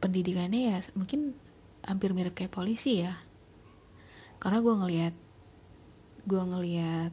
pendidikannya 0.05 0.69
ya 0.69 0.77
mungkin 0.93 1.33
hampir 1.81 2.13
mirip 2.13 2.37
kayak 2.37 2.53
polisi 2.53 3.01
ya 3.01 3.17
karena 4.45 4.61
gue 4.61 4.75
ngelihat 4.77 5.15
gue 6.29 6.43
ngelihat 6.53 7.13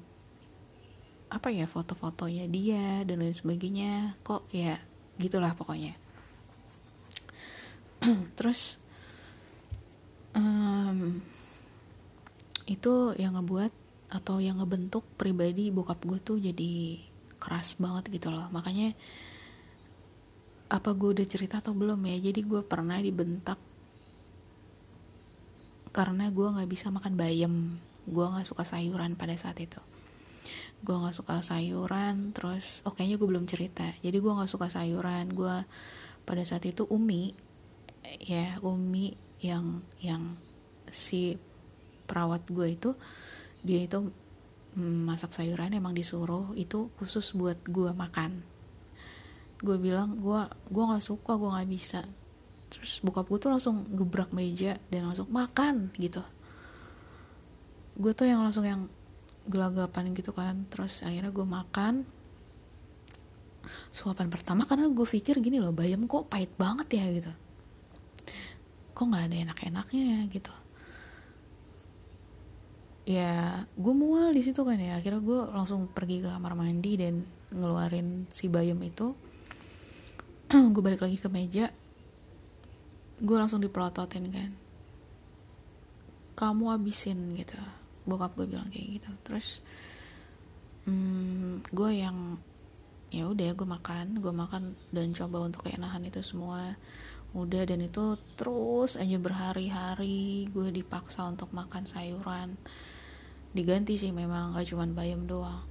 apa 1.32 1.48
ya 1.48 1.64
foto-fotonya 1.64 2.52
dia 2.52 3.08
dan 3.08 3.24
lain 3.24 3.32
sebagainya 3.32 4.20
kok 4.20 4.44
ya 4.52 4.76
gitulah 5.16 5.56
pokoknya. 5.56 5.96
Terus 8.38 8.76
um, 10.36 11.24
itu 12.68 12.94
yang 13.16 13.40
ngebuat 13.40 13.72
atau 14.12 14.44
yang 14.44 14.60
ngebentuk 14.60 15.08
pribadi 15.16 15.72
bokap 15.72 16.04
gue 16.04 16.20
tuh 16.20 16.36
jadi 16.36 17.00
keras 17.40 17.80
banget 17.80 18.12
gitu 18.12 18.28
loh. 18.28 18.52
Makanya 18.52 18.92
apa 20.68 20.92
gue 20.92 21.16
udah 21.16 21.28
cerita 21.32 21.64
atau 21.64 21.72
belum 21.72 22.04
ya? 22.12 22.28
Jadi 22.28 22.44
gue 22.44 22.60
pernah 22.60 23.00
dibentak 23.00 23.71
karena 25.92 26.32
gue 26.32 26.48
nggak 26.48 26.70
bisa 26.72 26.88
makan 26.90 27.20
bayam. 27.20 27.78
Gue 28.08 28.26
nggak 28.26 28.48
suka 28.48 28.64
sayuran 28.64 29.20
pada 29.20 29.36
saat 29.36 29.60
itu. 29.60 29.80
Gue 30.82 30.96
nggak 30.98 31.14
suka 31.14 31.44
sayuran 31.44 32.34
terus 32.34 32.82
oh 32.88 32.96
kayaknya 32.96 33.20
gue 33.20 33.28
belum 33.30 33.46
cerita. 33.46 33.86
Jadi 34.00 34.18
gue 34.18 34.32
nggak 34.32 34.50
suka 34.50 34.72
sayuran. 34.72 35.30
Gue 35.36 35.68
pada 36.24 36.44
saat 36.48 36.64
itu 36.64 36.88
umi 36.88 37.36
ya 38.24 38.58
umi 38.66 39.14
yang 39.44 39.86
yang 40.02 40.40
si 40.90 41.38
perawat 42.10 42.48
gue 42.50 42.68
itu 42.72 42.90
dia 43.62 43.86
itu 43.86 44.10
masak 44.80 45.36
sayuran 45.36 45.76
emang 45.76 45.94
disuruh 45.94 46.56
itu 46.56 46.90
khusus 46.98 47.36
buat 47.36 47.60
gue 47.68 47.92
makan. 47.92 48.42
Gue 49.62 49.78
bilang 49.78 50.18
gue 50.18 50.42
gue 50.72 50.84
nggak 50.88 51.04
suka 51.04 51.36
gue 51.36 51.52
nggak 51.52 51.70
bisa 51.70 52.02
terus 52.72 53.04
bokap 53.04 53.28
gue 53.28 53.36
tuh 53.36 53.52
langsung 53.52 53.84
gebrak 53.92 54.32
meja 54.32 54.80
dan 54.88 55.12
langsung 55.12 55.28
makan 55.28 55.92
gitu. 56.00 56.24
Gue 58.00 58.16
tuh 58.16 58.32
yang 58.32 58.40
langsung 58.40 58.64
yang 58.64 58.88
gelagapan 59.52 60.16
gitu 60.16 60.32
kan. 60.32 60.64
Terus 60.72 61.04
akhirnya 61.04 61.36
gue 61.36 61.44
makan. 61.44 62.08
Suapan 63.92 64.32
pertama 64.32 64.64
karena 64.64 64.88
gue 64.88 65.04
pikir 65.04 65.44
gini 65.44 65.60
loh 65.60 65.76
bayam 65.76 66.08
kok 66.08 66.32
pahit 66.32 66.56
banget 66.56 66.88
ya 66.96 67.06
gitu. 67.12 67.32
Kok 68.96 69.06
nggak 69.12 69.24
ada 69.28 69.38
enak-enaknya 69.52 70.04
ya 70.08 70.20
gitu. 70.32 70.54
Ya 73.04 73.34
gue 73.76 73.94
mual 73.94 74.32
di 74.32 74.42
situ 74.48 74.64
kan 74.64 74.80
ya. 74.80 74.96
Akhirnya 74.96 75.20
gue 75.20 75.40
langsung 75.52 75.92
pergi 75.92 76.24
ke 76.24 76.32
kamar 76.32 76.56
mandi 76.56 76.96
dan 76.96 77.28
ngeluarin 77.52 78.32
si 78.32 78.48
bayam 78.48 78.80
itu. 78.80 79.12
Gue 80.74 80.84
balik 80.84 81.00
lagi 81.00 81.16
ke 81.16 81.32
meja 81.32 81.72
gue 83.22 83.38
langsung 83.38 83.62
dipelototin 83.62 84.26
kan. 84.34 84.52
Kamu 86.34 86.74
abisin 86.74 87.38
gitu. 87.38 87.58
Bokap 88.10 88.34
gue 88.34 88.50
bilang 88.50 88.68
kayak 88.74 88.98
gitu. 88.98 89.10
Terus 89.22 89.62
hmm, 90.90 91.62
gue 91.70 91.92
yang 91.94 92.42
ya 93.14 93.30
udah 93.30 93.54
gue 93.54 93.68
makan. 93.70 94.18
Gue 94.18 94.34
makan 94.34 94.74
dan 94.90 95.14
coba 95.14 95.46
untuk 95.46 95.70
kayak 95.70 95.78
nahan 95.78 96.02
itu 96.10 96.26
semua. 96.26 96.74
Udah 97.38 97.64
dan 97.64 97.86
itu 97.86 98.18
terus 98.36 98.98
aja 98.98 99.16
berhari-hari 99.22 100.50
gue 100.50 100.68
dipaksa 100.74 101.22
untuk 101.30 101.54
makan 101.54 101.86
sayuran. 101.86 102.58
Diganti 103.54 104.02
sih 104.02 104.10
memang 104.10 104.58
gak 104.58 104.66
cuman 104.66 104.98
bayam 104.98 105.30
doang. 105.30 105.62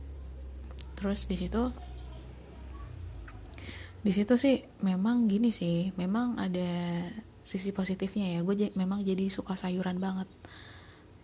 Terus 0.94 1.26
di 1.26 1.34
situ 1.34 1.72
di 4.00 4.12
situ 4.16 4.38
sih 4.38 4.62
memang 4.86 5.26
gini 5.26 5.50
sih. 5.50 5.90
Memang 5.98 6.38
ada 6.38 6.70
sisi 7.50 7.74
positifnya 7.74 8.38
ya. 8.38 8.40
Gue 8.46 8.70
memang 8.78 9.02
jadi 9.02 9.26
suka 9.26 9.58
sayuran 9.58 9.98
banget. 9.98 10.30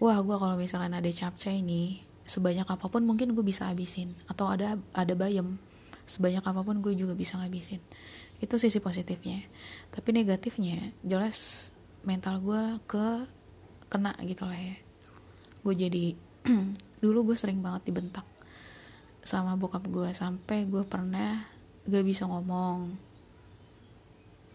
Wah 0.02 0.18
gue 0.18 0.34
kalau 0.34 0.58
misalkan 0.58 0.90
ada 0.90 1.06
capcay 1.06 1.62
nih 1.62 2.02
sebanyak 2.26 2.66
apa 2.66 2.90
pun 2.90 3.06
mungkin 3.06 3.30
gue 3.38 3.46
bisa 3.46 3.70
habisin. 3.70 4.10
Atau 4.26 4.50
ada 4.50 4.74
ada 4.90 5.14
bayam 5.14 5.62
sebanyak 6.10 6.42
apa 6.42 6.66
pun 6.66 6.82
gue 6.82 6.98
juga 6.98 7.14
bisa 7.14 7.38
ngabisin. 7.38 7.78
Itu 8.42 8.58
sisi 8.58 8.82
positifnya. 8.82 9.46
Tapi 9.94 10.10
negatifnya 10.10 10.90
jelas 11.06 11.70
mental 12.02 12.42
gue 12.42 12.62
ke 12.90 13.06
kena 13.86 14.18
gitu 14.26 14.50
lah 14.50 14.58
ya. 14.58 14.76
Gue 15.62 15.78
jadi 15.78 16.18
dulu 17.02 17.30
gue 17.30 17.36
sering 17.38 17.62
banget 17.62 17.86
dibentak 17.86 18.26
sama 19.26 19.58
bokap 19.58 19.82
gue 19.90 20.10
sampai 20.14 20.66
gue 20.66 20.82
pernah 20.82 21.46
gak 21.86 22.02
bisa 22.02 22.26
ngomong. 22.26 22.98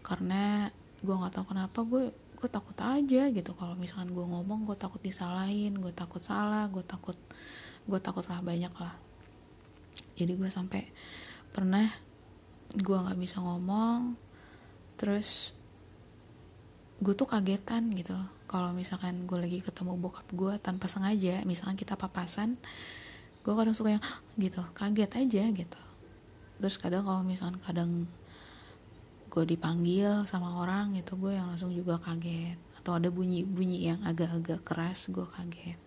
Karena 0.04 0.68
gue 1.02 1.14
nggak 1.14 1.34
tahu 1.34 1.44
kenapa 1.50 1.78
gue 1.82 2.14
gue 2.14 2.48
takut 2.50 2.74
aja 2.82 3.22
gitu. 3.30 3.54
Kalau 3.54 3.78
misalkan 3.78 4.10
gue 4.10 4.22
ngomong 4.26 4.66
gue 4.66 4.74
takut 4.74 4.98
disalahin 4.98 5.78
gue 5.78 5.94
takut 5.94 6.18
salah 6.18 6.66
gue 6.66 6.82
takut 6.82 7.14
gue 7.86 8.00
takut 8.02 8.26
lah 8.26 8.42
banyak 8.42 8.74
lah. 8.78 8.94
Jadi 10.18 10.34
gue 10.34 10.50
sampai 10.50 10.86
pernah 11.54 11.86
gue 12.72 12.96
nggak 12.96 13.18
bisa 13.18 13.38
ngomong 13.38 14.18
terus 14.98 15.54
gue 17.02 17.14
tuh 17.14 17.30
kagetan 17.30 17.94
gitu. 17.94 18.14
Kalau 18.50 18.74
misalkan 18.74 19.26
gue 19.26 19.38
lagi 19.38 19.58
ketemu 19.62 19.98
bokap 19.98 20.26
gue 20.34 20.54
tanpa 20.58 20.90
sengaja 20.90 21.42
misalkan 21.46 21.78
kita 21.78 21.94
papasan 21.94 22.58
gue 23.42 23.52
kadang 23.54 23.74
suka 23.74 23.98
yang 23.98 24.04
gitu. 24.38 24.62
Kaget 24.74 25.10
aja 25.18 25.42
gitu. 25.50 25.80
Terus 26.62 26.78
kadang 26.78 27.06
kalau 27.06 27.22
misalkan 27.26 27.58
kadang 27.62 28.06
gue 29.32 29.48
dipanggil 29.48 30.28
sama 30.28 30.60
orang 30.60 30.92
itu 30.92 31.16
gue 31.16 31.32
yang 31.32 31.48
langsung 31.48 31.72
juga 31.72 31.96
kaget. 31.96 32.60
Atau 32.76 33.00
ada 33.00 33.08
bunyi-bunyi 33.08 33.88
yang 33.88 34.04
agak-agak 34.04 34.60
keras 34.60 35.08
gue 35.08 35.24
kaget. 35.24 35.80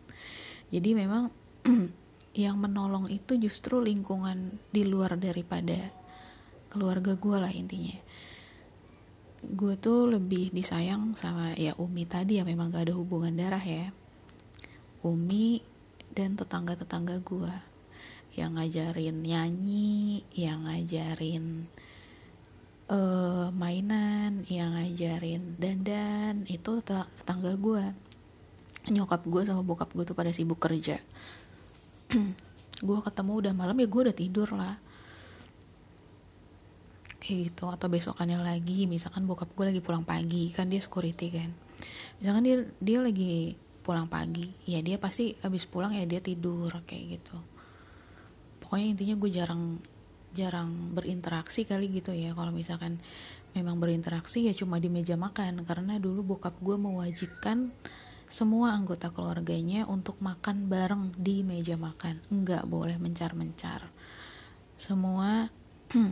Jadi 0.74 0.90
memang 0.98 1.30
yang 2.34 2.58
menolong 2.58 3.06
itu 3.14 3.38
justru 3.38 3.78
lingkungan 3.78 4.58
di 4.74 4.82
luar 4.82 5.22
daripada 5.22 5.78
keluarga 6.74 7.14
gue 7.14 7.38
lah 7.38 7.54
intinya. 7.54 7.94
Gue 9.46 9.78
tuh 9.78 10.10
lebih 10.10 10.50
disayang 10.50 11.14
sama 11.14 11.54
ya 11.54 11.78
Umi 11.78 12.10
tadi 12.10 12.42
ya 12.42 12.44
memang 12.44 12.74
gak 12.74 12.90
ada 12.90 12.98
hubungan 12.98 13.38
darah 13.38 13.62
ya. 13.62 13.94
Umi 15.06 15.62
dan 16.18 16.34
tetangga-tetangga 16.34 17.22
gue 17.22 17.54
yang 18.34 18.58
ngajarin 18.58 19.22
nyanyi 19.22 20.26
yang 20.34 20.66
ngajarin 20.66 21.70
uh, 22.90 23.50
mainan 23.54 24.46
yang 24.50 24.78
ngajarin 24.78 25.58
dandan 25.58 26.46
itu 26.46 26.82
tetangga 26.86 27.58
gue 27.58 27.86
nyokap 28.94 29.26
gue 29.26 29.42
sama 29.46 29.66
bokap 29.66 29.90
gue 29.98 30.06
tuh 30.06 30.18
pada 30.18 30.30
sibuk 30.30 30.62
kerja. 30.62 31.02
Gue 32.86 33.00
ketemu 33.02 33.32
udah 33.42 33.54
malam 33.56 33.80
ya 33.82 33.88
gue 33.88 34.02
udah 34.06 34.14
tidur 34.14 34.52
lah. 34.54 34.78
Kayak 37.18 37.50
gitu 37.50 37.66
atau 37.72 37.88
besokannya 37.90 38.38
lagi 38.38 38.86
misalkan 38.86 39.26
bokap 39.26 39.50
gue 39.58 39.74
lagi 39.74 39.82
pulang 39.82 40.06
pagi 40.06 40.54
kan 40.54 40.70
dia 40.70 40.84
security 40.84 41.34
kan. 41.34 41.50
Misalkan 42.22 42.44
dia 42.46 42.56
dia 42.78 43.00
lagi 43.02 43.58
pulang 43.82 44.06
pagi 44.06 44.54
ya 44.70 44.82
dia 44.86 45.02
pasti 45.02 45.34
habis 45.42 45.66
pulang 45.66 45.96
ya 45.96 46.06
dia 46.06 46.22
tidur 46.22 46.70
kayak 46.86 47.18
gitu. 47.18 47.38
Pokoknya 48.62 48.86
intinya 48.94 49.16
gue 49.18 49.30
jarang 49.34 49.64
jarang 50.36 50.92
berinteraksi 50.92 51.64
kali 51.64 51.88
gitu 51.88 52.12
ya. 52.12 52.36
Kalau 52.36 52.52
misalkan 52.52 53.00
memang 53.56 53.80
berinteraksi 53.80 54.44
ya 54.44 54.52
cuma 54.52 54.84
di 54.84 54.92
meja 54.92 55.16
makan. 55.16 55.64
Karena 55.64 55.96
dulu 55.96 56.36
bokap 56.36 56.60
gue 56.60 56.76
mewajibkan 56.76 57.72
semua 58.28 58.76
anggota 58.76 59.16
keluarganya 59.16 59.88
untuk 59.88 60.20
makan 60.20 60.68
bareng 60.68 61.16
di 61.16 61.48
meja 61.48 61.80
makan. 61.80 62.20
Nggak 62.28 62.68
boleh 62.68 63.00
mencar-mencar. 63.00 63.88
Semua 64.76 65.48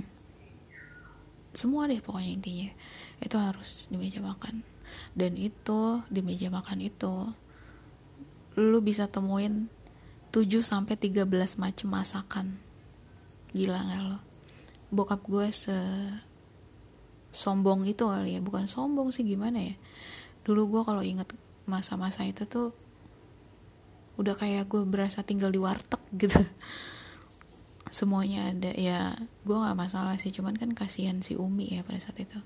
semua 1.60 1.92
deh 1.92 2.00
pokoknya 2.00 2.32
intinya. 2.32 2.70
Itu 3.20 3.36
harus 3.36 3.92
di 3.92 4.00
meja 4.00 4.24
makan. 4.24 4.64
Dan 5.12 5.36
itu 5.36 6.00
di 6.08 6.24
meja 6.24 6.48
makan 6.48 6.80
itu 6.80 7.28
lu 8.56 8.80
bisa 8.86 9.10
temuin 9.10 9.68
7 10.30 10.62
sampai 10.62 10.98
13 10.98 11.26
macam 11.58 11.88
masakan 11.90 12.58
gila 13.54 13.80
gak 13.86 14.02
lo? 14.02 14.18
Bokap 14.90 15.22
gue 15.30 15.48
se 15.54 15.78
sombong 17.34 17.86
itu 17.86 18.06
kali 18.10 18.38
ya. 18.38 18.42
Bukan 18.42 18.66
sombong 18.66 19.14
sih 19.14 19.22
gimana 19.26 19.62
ya? 19.62 19.76
Dulu 20.46 20.62
gue 20.70 20.82
kalau 20.86 21.06
inget 21.06 21.30
masa-masa 21.70 22.26
itu 22.28 22.44
tuh 22.50 22.74
udah 24.18 24.38
kayak 24.38 24.70
gue 24.70 24.86
berasa 24.86 25.26
tinggal 25.26 25.54
di 25.54 25.62
warteg 25.62 26.02
gitu. 26.22 26.42
Semuanya 27.94 28.50
ada. 28.50 28.74
Ya 28.74 29.14
gue 29.46 29.58
nggak 29.58 29.78
masalah 29.78 30.18
sih. 30.18 30.34
Cuman 30.34 30.58
kan 30.58 30.74
kasihan 30.74 31.22
si 31.22 31.38
Umi 31.38 31.78
ya 31.78 31.86
pada 31.86 32.02
saat 32.02 32.18
itu. 32.18 32.42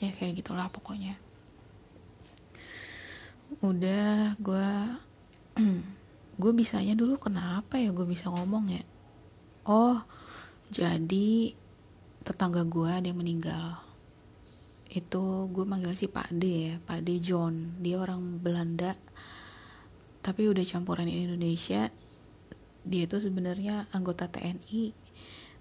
Ya 0.00 0.16
kayak 0.16 0.40
gitulah 0.40 0.72
pokoknya. 0.72 1.20
Udah 3.60 4.32
gue 4.40 4.68
gue 6.40 6.52
bisanya 6.56 6.96
dulu 6.96 7.20
kenapa 7.20 7.76
ya 7.76 7.92
gue 7.92 8.08
bisa 8.08 8.32
ngomong 8.32 8.72
ya 8.72 8.80
oh 9.70 10.02
jadi 10.66 11.54
tetangga 12.26 12.66
gue 12.66 12.90
ada 12.90 13.06
yang 13.06 13.22
meninggal. 13.22 13.78
Itu 14.90 15.46
gue 15.54 15.62
manggil 15.62 15.94
si 15.94 16.10
Pak 16.10 16.34
D 16.34 16.74
ya 16.74 16.74
Pak 16.82 17.06
D 17.06 17.22
John. 17.22 17.78
Dia 17.78 18.02
orang 18.02 18.42
Belanda. 18.42 18.98
Tapi 20.20 20.50
udah 20.50 20.66
campuran 20.66 21.06
Indonesia 21.06 21.88
dia 22.80 23.04
itu 23.04 23.16
sebenarnya 23.20 23.92
anggota 23.92 24.24
TNI 24.24 24.96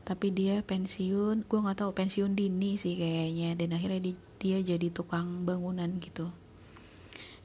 tapi 0.07 0.31
dia 0.31 0.63
pensiun 0.63 1.43
gue 1.43 1.59
nggak 1.59 1.83
tahu 1.83 1.91
pensiun 1.93 2.33
dini 2.33 2.81
sih 2.81 2.97
kayaknya. 2.97 3.53
Dan 3.53 3.77
akhirnya 3.77 4.01
di, 4.01 4.17
dia 4.41 4.57
jadi 4.57 4.89
tukang 4.89 5.45
bangunan 5.45 6.01
gitu. 6.01 6.33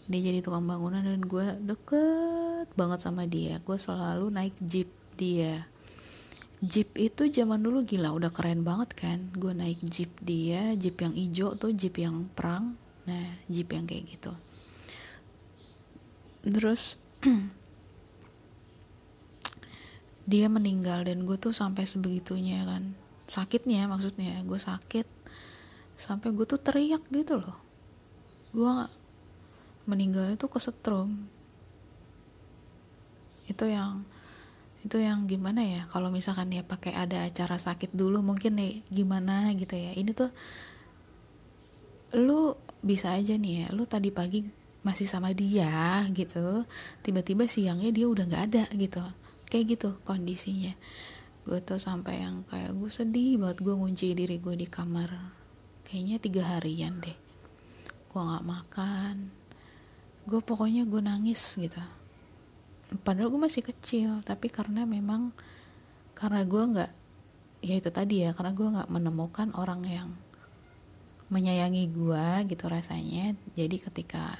Dia 0.08 0.20
jadi 0.32 0.40
tukang 0.40 0.64
bangunan 0.64 1.04
dan 1.04 1.20
gue 1.20 1.46
deket 1.60 2.72
banget 2.72 3.04
sama 3.04 3.28
dia. 3.28 3.60
Gue 3.60 3.76
selalu 3.76 4.32
naik 4.32 4.56
jeep 4.64 4.88
dia 5.20 5.68
jeep 6.64 6.96
itu 6.96 7.28
zaman 7.28 7.60
dulu 7.60 7.84
gila 7.84 8.16
udah 8.16 8.32
keren 8.32 8.64
banget 8.64 8.96
kan? 8.96 9.28
Gue 9.36 9.52
naik 9.52 9.84
jeep 9.84 10.10
dia 10.24 10.72
jeep 10.74 10.96
yang 10.96 11.12
hijau 11.12 11.52
tuh 11.54 11.76
jeep 11.76 12.00
yang 12.00 12.32
perang. 12.32 12.80
Nah 13.04 13.36
jeep 13.52 13.68
yang 13.70 13.84
kayak 13.84 14.08
gitu. 14.08 14.32
Terus 16.44 16.96
dia 20.30 20.46
meninggal 20.48 21.04
dan 21.04 21.28
gue 21.28 21.36
tuh 21.36 21.52
sampai 21.52 21.84
sebegitunya 21.84 22.64
kan. 22.64 22.96
Sakitnya 23.28 23.84
maksudnya 23.84 24.40
gue 24.40 24.56
sakit. 24.56 25.06
Sampai 26.00 26.32
gue 26.32 26.48
tuh 26.48 26.58
teriak 26.58 27.04
gitu 27.12 27.38
loh. 27.40 27.56
Gue 28.56 28.72
meninggal 29.84 30.32
itu 30.32 30.48
kesetrum. 30.48 31.28
Itu 33.44 33.68
yang 33.68 34.08
itu 34.84 35.00
yang 35.00 35.24
gimana 35.24 35.64
ya 35.64 35.82
kalau 35.88 36.12
misalkan 36.12 36.52
dia 36.52 36.60
pakai 36.60 36.92
ada 36.92 37.24
acara 37.24 37.56
sakit 37.56 37.96
dulu 37.96 38.20
mungkin 38.20 38.60
nih 38.60 38.84
gimana 38.92 39.48
gitu 39.56 39.72
ya. 39.72 39.96
Ini 39.96 40.12
tuh 40.12 40.28
lu 42.14 42.52
bisa 42.84 43.16
aja 43.16 43.34
nih 43.34 43.64
ya 43.64 43.68
lu 43.72 43.88
tadi 43.88 44.12
pagi 44.12 44.44
masih 44.84 45.08
sama 45.08 45.32
dia 45.32 46.04
gitu 46.12 46.68
tiba-tiba 47.00 47.48
siangnya 47.48 47.88
dia 47.88 48.06
udah 48.12 48.24
nggak 48.28 48.44
ada 48.52 48.64
gitu. 48.76 49.00
Kayak 49.48 49.64
gitu 49.80 49.88
kondisinya. 50.04 50.76
Gue 51.48 51.64
tuh 51.64 51.80
sampai 51.80 52.20
yang 52.20 52.44
kayak 52.52 52.76
gue 52.76 52.90
sedih 52.92 53.40
banget 53.40 53.64
gue 53.64 53.72
ngunci 53.72 54.06
diri 54.12 54.36
gue 54.36 54.52
di 54.52 54.68
kamar. 54.68 55.10
Kayaknya 55.88 56.16
tiga 56.20 56.42
harian 56.56 57.00
deh. 57.00 57.16
Gue 58.12 58.20
nggak 58.20 58.44
makan. 58.44 59.32
Gue 60.28 60.44
pokoknya 60.44 60.84
gue 60.84 61.00
nangis 61.00 61.56
gitu 61.56 62.03
padahal 63.02 63.32
gue 63.32 63.42
masih 63.42 63.62
kecil 63.66 64.22
tapi 64.22 64.46
karena 64.52 64.86
memang 64.86 65.34
karena 66.14 66.46
gue 66.46 66.62
nggak 66.62 66.90
ya 67.64 67.74
itu 67.80 67.90
tadi 67.90 68.22
ya 68.22 68.36
karena 68.36 68.52
gue 68.52 68.68
nggak 68.76 68.90
menemukan 68.92 69.48
orang 69.56 69.82
yang 69.88 70.08
menyayangi 71.32 71.90
gue 71.90 72.26
gitu 72.52 72.64
rasanya. 72.68 73.32
Jadi 73.56 73.76
ketika 73.80 74.38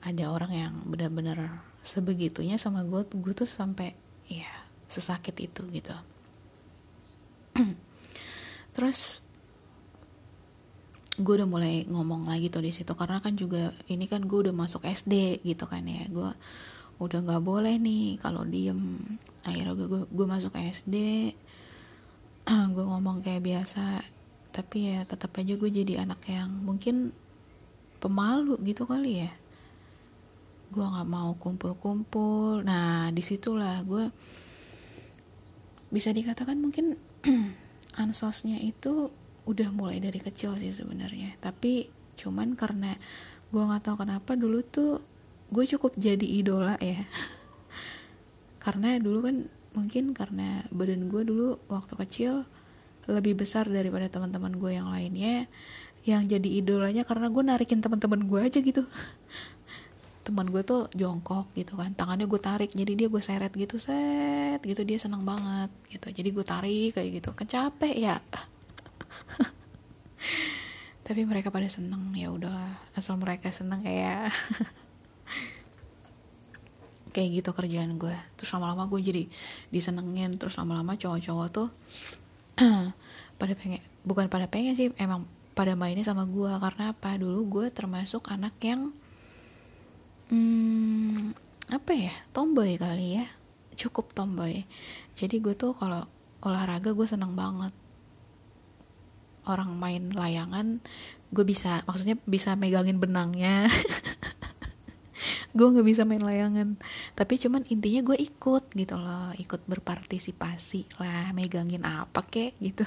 ada 0.00 0.24
orang 0.30 0.52
yang 0.54 0.72
benar-benar 0.88 1.62
sebegitunya 1.84 2.56
sama 2.56 2.82
gue 2.82 3.04
gue 3.04 3.34
tuh 3.34 3.48
sampai 3.48 3.92
ya 4.26 4.50
sesakit 4.88 5.36
itu 5.38 5.62
gitu. 5.70 5.94
Terus 8.74 9.20
gue 11.18 11.34
udah 11.34 11.50
mulai 11.50 11.82
ngomong 11.90 12.30
lagi 12.30 12.46
tuh 12.46 12.62
di 12.62 12.70
situ 12.70 12.94
karena 12.94 13.18
kan 13.18 13.34
juga 13.34 13.74
ini 13.90 14.06
kan 14.06 14.22
gue 14.22 14.38
udah 14.48 14.54
masuk 14.54 14.86
SD 14.88 15.44
gitu 15.44 15.68
kan 15.68 15.84
ya. 15.84 16.08
Gue 16.08 16.30
udah 16.98 17.18
nggak 17.22 17.42
boleh 17.42 17.78
nih 17.78 18.18
kalau 18.18 18.42
diem. 18.42 18.98
Akhirnya 19.46 19.74
gue 19.74 20.06
gue 20.10 20.26
masuk 20.26 20.52
SD 20.58 20.96
gue 22.74 22.84
ngomong 22.84 23.22
kayak 23.22 23.46
biasa. 23.46 24.02
Tapi 24.50 24.90
ya 24.90 25.06
tetap 25.06 25.30
aja 25.38 25.54
gue 25.54 25.70
jadi 25.70 26.02
anak 26.02 26.26
yang 26.26 26.50
mungkin 26.50 27.14
pemalu 28.02 28.58
gitu 28.66 28.82
kali 28.84 29.22
ya. 29.22 29.32
Gue 30.74 30.82
nggak 30.82 31.08
mau 31.08 31.38
kumpul-kumpul. 31.38 32.66
Nah 32.66 33.14
di 33.14 33.22
situlah 33.22 33.78
gue 33.86 34.10
bisa 35.88 36.10
dikatakan 36.10 36.58
mungkin 36.58 36.98
ansosnya 38.02 38.58
itu 38.58 39.08
udah 39.48 39.72
mulai 39.72 40.02
dari 40.02 40.18
kecil 40.18 40.58
sih 40.58 40.74
sebenarnya. 40.74 41.38
Tapi 41.38 41.88
cuman 42.18 42.58
karena 42.58 42.98
gue 43.48 43.62
nggak 43.62 43.86
tahu 43.86 43.96
kenapa 44.04 44.34
dulu 44.34 44.60
tuh 44.66 44.98
gue 45.48 45.64
cukup 45.64 45.96
jadi 45.96 46.24
idola 46.24 46.76
ya. 46.80 47.00
Karena 48.64 49.00
dulu 49.00 49.24
kan 49.24 49.36
mungkin 49.76 50.16
karena 50.16 50.66
badan 50.74 51.06
gue 51.06 51.22
dulu 51.22 51.48
waktu 51.70 51.94
kecil 52.02 52.42
lebih 53.08 53.40
besar 53.40 53.64
daripada 53.68 54.08
teman-teman 54.12 54.60
gue 54.60 54.76
yang 54.76 54.92
lainnya. 54.92 55.48
Yang 56.04 56.38
jadi 56.38 56.48
idolanya 56.64 57.02
karena 57.04 57.32
gue 57.32 57.42
narikin 57.42 57.80
teman-teman 57.80 58.28
gue 58.28 58.40
aja 58.44 58.60
gitu. 58.60 58.84
Teman 60.28 60.52
gue 60.52 60.60
tuh 60.60 60.92
jongkok 60.92 61.48
gitu 61.56 61.80
kan. 61.80 61.96
Tangannya 61.96 62.28
gue 62.28 62.40
tarik 62.40 62.70
jadi 62.76 62.92
dia 62.92 63.08
gue 63.08 63.22
seret 63.24 63.52
gitu 63.56 63.80
set 63.80 64.60
gitu 64.60 64.84
dia 64.84 65.00
senang 65.00 65.24
banget 65.24 65.72
gitu. 65.88 66.12
Jadi 66.12 66.28
gue 66.32 66.44
tarik 66.44 67.00
kayak 67.00 67.24
gitu. 67.24 67.32
Kan 67.32 67.48
capek 67.48 67.96
ya. 67.96 68.16
Tapi 71.08 71.24
mereka 71.24 71.48
pada 71.48 71.72
seneng 71.72 72.12
ya 72.12 72.28
udahlah. 72.28 72.76
Asal 72.92 73.16
mereka 73.16 73.48
seneng 73.48 73.80
kayak 73.80 74.28
kayak 77.18 77.42
gitu 77.42 77.50
kerjaan 77.50 77.98
gue. 77.98 78.14
Terus 78.38 78.54
lama-lama 78.54 78.86
gue 78.86 79.02
jadi 79.02 79.22
disenengin. 79.74 80.38
Terus 80.38 80.54
lama-lama 80.54 80.94
cowok-cowok 80.94 81.48
tuh 81.50 81.68
pada 83.42 83.52
pengen 83.58 83.82
bukan 84.06 84.30
pada 84.30 84.46
pengen 84.46 84.78
sih 84.78 84.94
emang 85.02 85.26
pada 85.58 85.74
mainnya 85.74 86.06
sama 86.06 86.22
gue. 86.30 86.46
Karena 86.62 86.94
apa? 86.94 87.18
Dulu 87.18 87.40
gue 87.58 87.66
termasuk 87.74 88.30
anak 88.30 88.54
yang 88.62 88.94
hmm, 90.30 91.34
apa 91.74 91.92
ya? 91.98 92.14
Tomboy 92.30 92.78
kali 92.78 93.18
ya. 93.18 93.26
Cukup 93.74 94.14
tomboy. 94.14 94.62
Jadi 95.18 95.42
gue 95.42 95.58
tuh 95.58 95.74
kalau 95.74 96.06
olahraga 96.46 96.94
gue 96.94 97.06
seneng 97.10 97.34
banget. 97.34 97.74
Orang 99.42 99.74
main 99.74 100.14
layangan 100.14 100.78
gue 101.28 101.44
bisa 101.44 101.84
maksudnya 101.84 102.16
bisa 102.24 102.56
megangin 102.56 102.96
benangnya 102.96 103.68
gue 105.56 105.66
nggak 105.66 105.86
bisa 105.86 106.02
main 106.04 106.20
layangan. 106.20 106.76
Tapi 107.16 107.34
cuman 107.40 107.64
intinya 107.72 108.00
gue 108.04 108.16
ikut 108.20 108.64
gitu 108.72 108.96
loh 109.00 109.32
ikut 109.40 109.64
berpartisipasi 109.64 111.00
lah 111.00 111.32
megangin 111.32 111.84
apa 111.84 112.24
kek 112.26 112.56
gitu. 112.60 112.84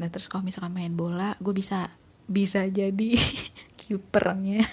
Nah 0.00 0.08
terus 0.08 0.28
kalau 0.28 0.44
misalkan 0.46 0.72
main 0.72 0.94
bola 0.96 1.36
gue 1.42 1.52
bisa 1.52 1.92
bisa 2.24 2.64
jadi 2.68 3.18
kipernya. 3.80 4.64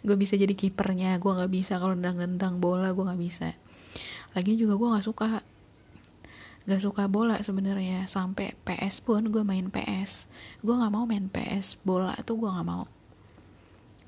Gue 0.00 0.16
bisa 0.16 0.36
jadi 0.36 0.52
kipernya 0.56 1.20
gue 1.20 1.32
nggak 1.32 1.52
bisa 1.52 1.76
kalau 1.76 1.92
nendang-nendang 1.92 2.60
bola 2.60 2.92
gue 2.92 3.04
nggak 3.04 3.20
bisa. 3.20 3.56
Lagi 4.36 4.56
juga 4.56 4.76
gue 4.76 4.88
nggak 4.96 5.06
suka 5.06 5.26
gak 6.68 6.82
suka 6.84 7.08
bola 7.08 7.40
sebenarnya. 7.40 8.04
Sampai 8.08 8.52
PS 8.64 9.00
pun 9.00 9.32
gue 9.32 9.42
main 9.44 9.72
PS 9.72 10.28
gue 10.60 10.74
nggak 10.76 10.92
mau 10.92 11.08
main 11.08 11.28
PS 11.32 11.80
bola 11.80 12.12
itu 12.16 12.36
gue 12.36 12.48
nggak 12.48 12.68
mau 12.68 12.84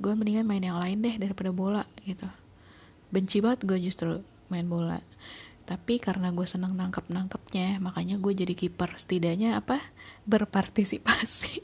gue 0.03 0.12
mendingan 0.18 0.42
main 0.42 0.61
yang 0.61 0.82
lain 0.82 0.98
deh 0.98 1.14
daripada 1.14 1.55
bola 1.55 1.86
gitu. 2.03 2.26
Benci 3.14 3.38
banget 3.38 3.62
gue 3.62 3.78
justru 3.78 4.18
main 4.50 4.66
bola. 4.66 4.98
Tapi 5.62 6.03
karena 6.03 6.34
gue 6.34 6.42
seneng 6.42 6.74
nangkep 6.74 7.07
nangkepnya 7.07 7.78
makanya 7.78 8.18
gue 8.18 8.34
jadi 8.34 8.59
kiper. 8.59 8.98
Setidaknya 8.98 9.62
apa? 9.62 9.78
Berpartisipasi. 10.26 11.62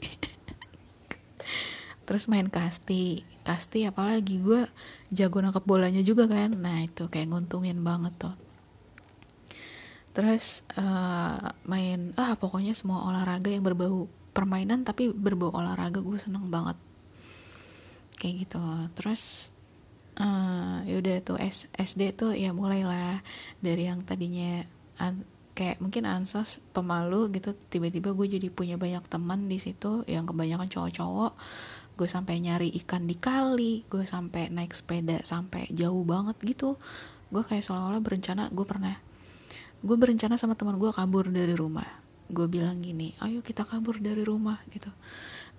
Terus 2.07 2.31
main 2.31 2.47
kasti. 2.47 3.27
Kasti 3.43 3.83
apalagi 3.83 4.39
gue 4.39 4.63
jago 5.11 5.43
nangkep 5.43 5.67
bolanya 5.67 5.99
juga 5.99 6.31
kan? 6.31 6.55
Nah 6.55 6.87
itu 6.87 7.11
kayak 7.11 7.27
nguntungin 7.27 7.83
banget 7.83 8.15
tuh. 8.15 8.35
Terus 10.15 10.63
uh, 10.79 11.53
main 11.67 12.15
ah 12.15 12.39
pokoknya 12.39 12.71
semua 12.71 13.03
olahraga 13.03 13.51
yang 13.51 13.67
berbau 13.67 14.07
permainan 14.31 14.87
tapi 14.87 15.11
berbau 15.11 15.51
olahraga 15.51 15.99
gue 15.99 16.15
seneng 16.15 16.47
banget 16.47 16.79
kayak 18.19 18.45
gitu. 18.45 18.61
Terus 18.93 19.49
uh, 20.19 20.83
yaudah 20.83 21.23
tuh 21.23 21.39
S, 21.39 21.71
SD 21.79 22.13
tuh 22.13 22.35
ya 22.35 22.51
mulailah 22.51 23.23
dari 23.63 23.87
yang 23.87 24.03
tadinya 24.03 24.67
kayak 25.55 25.79
mungkin 25.79 26.03
ansos 26.03 26.59
pemalu 26.75 27.31
gitu 27.35 27.55
tiba-tiba 27.71 28.11
gue 28.11 28.27
jadi 28.27 28.47
punya 28.51 28.75
banyak 28.75 29.03
teman 29.07 29.47
di 29.47 29.59
situ 29.59 30.03
yang 30.05 30.27
kebanyakan 30.27 30.67
cowok-cowok. 30.67 31.33
Gue 31.95 32.07
sampai 32.07 32.39
nyari 32.39 32.71
ikan 32.83 33.07
di 33.07 33.15
kali 33.15 33.87
gue 33.87 34.03
sampai 34.03 34.51
naik 34.51 34.75
sepeda 34.75 35.23
sampai 35.23 35.71
jauh 35.71 36.03
banget 36.03 36.35
gitu. 36.43 36.75
Gue 37.31 37.43
kayak 37.47 37.63
seolah-olah 37.63 38.03
berencana 38.03 38.51
gue 38.51 38.67
pernah 38.67 38.95
gue 39.79 39.95
berencana 39.95 40.35
sama 40.35 40.59
teman 40.59 40.75
gue 40.75 40.91
kabur 40.91 41.31
dari 41.31 41.55
rumah. 41.55 41.87
Gue 42.29 42.51
bilang 42.51 42.83
gini 42.83 43.15
ayo 43.23 43.39
kita 43.39 43.63
kabur 43.63 44.03
dari 44.03 44.21
rumah 44.27 44.59
gitu 44.71 44.91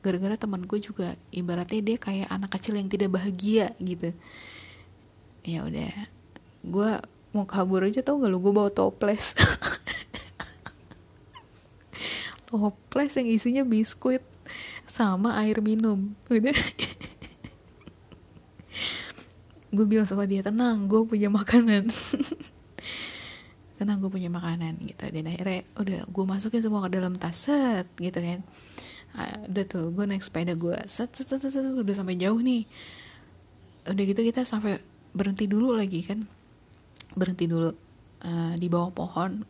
gara-gara 0.01 0.37
teman 0.37 0.65
gue 0.65 0.81
juga 0.81 1.13
ibaratnya 1.29 1.81
dia 1.85 1.97
kayak 2.01 2.29
anak 2.33 2.51
kecil 2.57 2.77
yang 2.81 2.89
tidak 2.89 3.13
bahagia 3.13 3.77
gitu. 3.81 4.17
Ya 5.45 5.65
udah 5.65 5.93
gue 6.61 6.91
mau 7.33 7.47
kabur 7.47 7.85
aja 7.87 8.01
tau 8.05 8.21
gak 8.21 8.31
lu? 8.33 8.41
Gue 8.41 8.53
bawa 8.53 8.73
toples. 8.73 9.37
Toples 12.51 13.15
yang 13.15 13.31
isinya 13.31 13.63
biskuit 13.63 14.27
sama 14.91 15.39
air 15.39 15.63
minum. 15.63 16.19
Udah. 16.27 16.51
Gue 19.71 19.87
bilang 19.87 20.03
sama 20.03 20.27
dia 20.27 20.43
tenang 20.43 20.91
gue 20.91 20.99
punya 21.07 21.31
makanan. 21.31 21.95
Tenang 23.79 24.03
gue 24.03 24.11
punya 24.11 24.27
makanan 24.27 24.83
gitu. 24.83 25.07
Dan 25.15 25.31
akhirnya 25.31 25.63
udah 25.79 26.11
gue 26.11 26.25
masukin 26.27 26.59
semua 26.59 26.83
ke 26.91 26.99
dalam 26.99 27.15
tas. 27.15 27.39
Set 27.47 27.87
gitu 28.03 28.19
kan 28.19 28.43
udah 29.51 29.65
tuh 29.67 29.91
gue 29.91 30.05
naik 30.07 30.23
sepeda 30.23 30.55
gue 30.55 30.79
set, 30.87 31.11
set, 31.11 31.27
set, 31.27 31.43
set, 31.43 31.65
udah 31.67 31.95
sampai 31.95 32.15
jauh 32.15 32.39
nih. 32.39 32.65
Udah 33.91 34.05
gitu 34.07 34.21
kita 34.23 34.47
sampai 34.47 34.79
berhenti 35.11 35.51
dulu 35.51 35.75
lagi 35.75 36.07
kan. 36.07 36.23
Berhenti 37.19 37.51
dulu 37.51 37.75
uh, 38.23 38.55
di 38.55 38.67
bawah 38.71 38.95
pohon. 38.95 39.43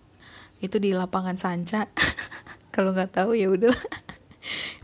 Itu 0.65 0.81
di 0.81 0.97
lapangan 0.97 1.37
sanca. 1.37 1.85
Kalau 2.75 2.97
nggak 2.97 3.21
tahu 3.21 3.37
ya 3.37 3.53
udah. 3.53 3.73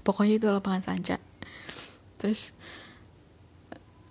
Pokoknya 0.05 0.37
itu 0.37 0.47
lapangan 0.53 0.85
sanca. 0.85 1.17
Terus 2.21 2.53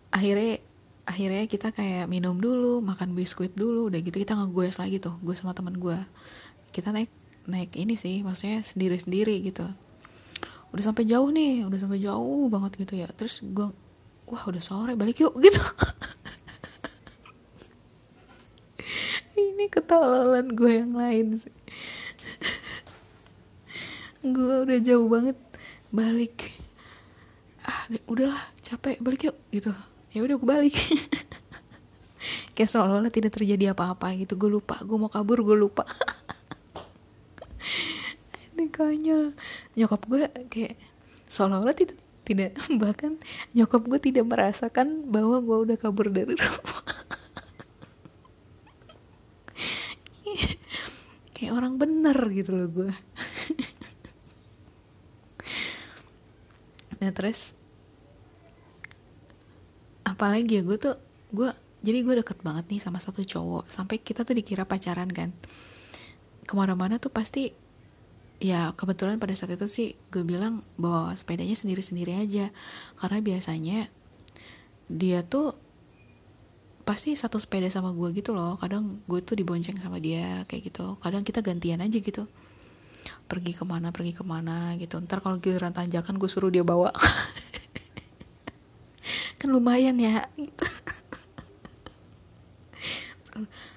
akhirnya 0.10 0.58
akhirnya 1.06 1.46
kita 1.46 1.70
kayak 1.70 2.10
minum 2.10 2.42
dulu 2.42 2.82
makan 2.82 3.14
biskuit 3.14 3.54
dulu 3.54 3.94
udah 3.94 4.02
gitu 4.02 4.18
kita 4.18 4.34
ngegoes 4.34 4.82
lagi 4.82 4.98
tuh 4.98 5.14
gue 5.22 5.38
sama 5.38 5.54
teman 5.54 5.78
gue 5.78 5.94
kita 6.74 6.90
naik 6.90 7.14
naik 7.46 7.78
ini 7.78 7.94
sih 7.94 8.26
maksudnya 8.26 8.66
sendiri 8.66 8.98
sendiri 8.98 9.38
gitu 9.46 9.70
udah 10.76 10.84
sampai 10.92 11.08
jauh 11.08 11.32
nih 11.32 11.64
udah 11.64 11.80
sampai 11.80 12.04
jauh 12.04 12.52
banget 12.52 12.72
gitu 12.84 13.00
ya. 13.00 13.08
Terus 13.16 13.40
gue 13.40 13.72
wah 14.28 14.44
udah 14.44 14.60
sore 14.60 15.00
balik 15.00 15.24
yuk 15.24 15.32
gitu. 15.46 15.64
Ini 19.40 19.72
ketololan 19.72 20.52
gue 20.52 20.72
yang 20.84 20.92
lain 21.00 21.40
sih. 21.40 21.56
Gue 24.20 24.68
udah 24.68 24.80
jauh 24.84 25.08
banget 25.08 25.40
balik. 25.96 26.52
Ah 27.64 27.88
udahlah 28.12 28.42
capek 28.60 29.00
balik 29.00 29.32
yuk 29.32 29.38
gitu. 29.56 29.72
Ya 30.12 30.28
udah 30.28 30.36
gue 30.36 30.50
balik. 30.50 30.76
Kayak 32.56 32.72
seolah-olah 32.72 33.12
tidak 33.16 33.32
terjadi 33.32 33.72
apa-apa 33.72 34.12
gitu. 34.20 34.36
Gue 34.36 34.60
lupa 34.60 34.84
gue 34.84 34.98
mau 35.00 35.08
kabur 35.08 35.40
gue 35.40 35.56
lupa 35.56 35.88
ini 38.56 38.72
konyol 38.72 39.36
nyokap 39.76 40.02
gue 40.08 40.24
kayak 40.48 40.80
seolah-olah 41.28 41.76
tidak 41.76 42.00
tidak 42.26 42.58
bahkan 42.82 43.22
nyokap 43.54 43.86
gue 43.86 44.00
tidak 44.02 44.26
merasakan 44.26 45.06
bahwa 45.14 45.40
gue 45.40 45.58
udah 45.70 45.78
kabur 45.78 46.10
dari 46.10 46.34
rumah. 46.34 46.82
Kayak 51.36 51.52
orang 51.52 51.76
bener 51.78 52.16
gitu 52.32 52.56
loh 52.56 52.70
gue. 52.72 52.92
Nah 57.04 57.12
terus 57.14 57.54
apalagi 60.08 60.58
ya 60.58 60.64
gue 60.64 60.78
tuh 60.80 60.96
gue 61.36 61.52
jadi 61.86 62.02
gue 62.02 62.24
deket 62.24 62.42
banget 62.42 62.66
nih 62.72 62.82
sama 62.82 62.98
satu 62.98 63.22
cowok. 63.22 63.70
Sampai 63.70 64.02
kita 64.02 64.26
tuh 64.26 64.34
dikira 64.34 64.66
pacaran 64.66 65.12
kan. 65.14 65.30
Ke 66.48 66.54
mana-mana 66.58 66.98
tuh 66.98 67.14
pasti 67.14 67.54
ya 68.44 68.76
kebetulan 68.76 69.18
pada 69.18 69.32
saat 69.32 69.56
itu 69.56 69.68
sih 69.72 69.88
gue 70.12 70.24
bilang 70.28 70.62
bawa 70.76 71.16
sepedanya 71.16 71.56
sendiri-sendiri 71.56 72.16
aja. 72.16 72.52
Karena 73.00 73.20
biasanya 73.24 73.80
dia 74.92 75.26
tuh 75.26 75.58
pasti 76.86 77.18
satu 77.18 77.42
sepeda 77.42 77.68
sama 77.72 77.92
gue 77.96 78.10
gitu 78.14 78.36
loh. 78.36 78.60
Kadang 78.62 79.02
gue 79.10 79.20
tuh 79.24 79.36
dibonceng 79.40 79.78
sama 79.82 79.98
dia 80.02 80.44
kayak 80.46 80.72
gitu. 80.72 80.96
Kadang 81.02 81.24
kita 81.26 81.42
gantian 81.42 81.82
aja 81.82 81.98
gitu. 81.98 82.28
Pergi 83.30 83.54
ke 83.54 83.64
mana 83.66 83.90
pergi 83.94 84.14
ke 84.14 84.24
mana 84.26 84.78
gitu. 84.78 84.98
Ntar 85.02 85.22
kalau 85.22 85.38
giliran 85.42 85.74
tanjakan 85.74 86.18
gue 86.18 86.30
suruh 86.30 86.52
dia 86.54 86.66
bawa. 86.66 86.94
Kan 89.40 89.50
lumayan 89.54 89.98
ya. 89.98 90.26
Gitu 90.38 90.66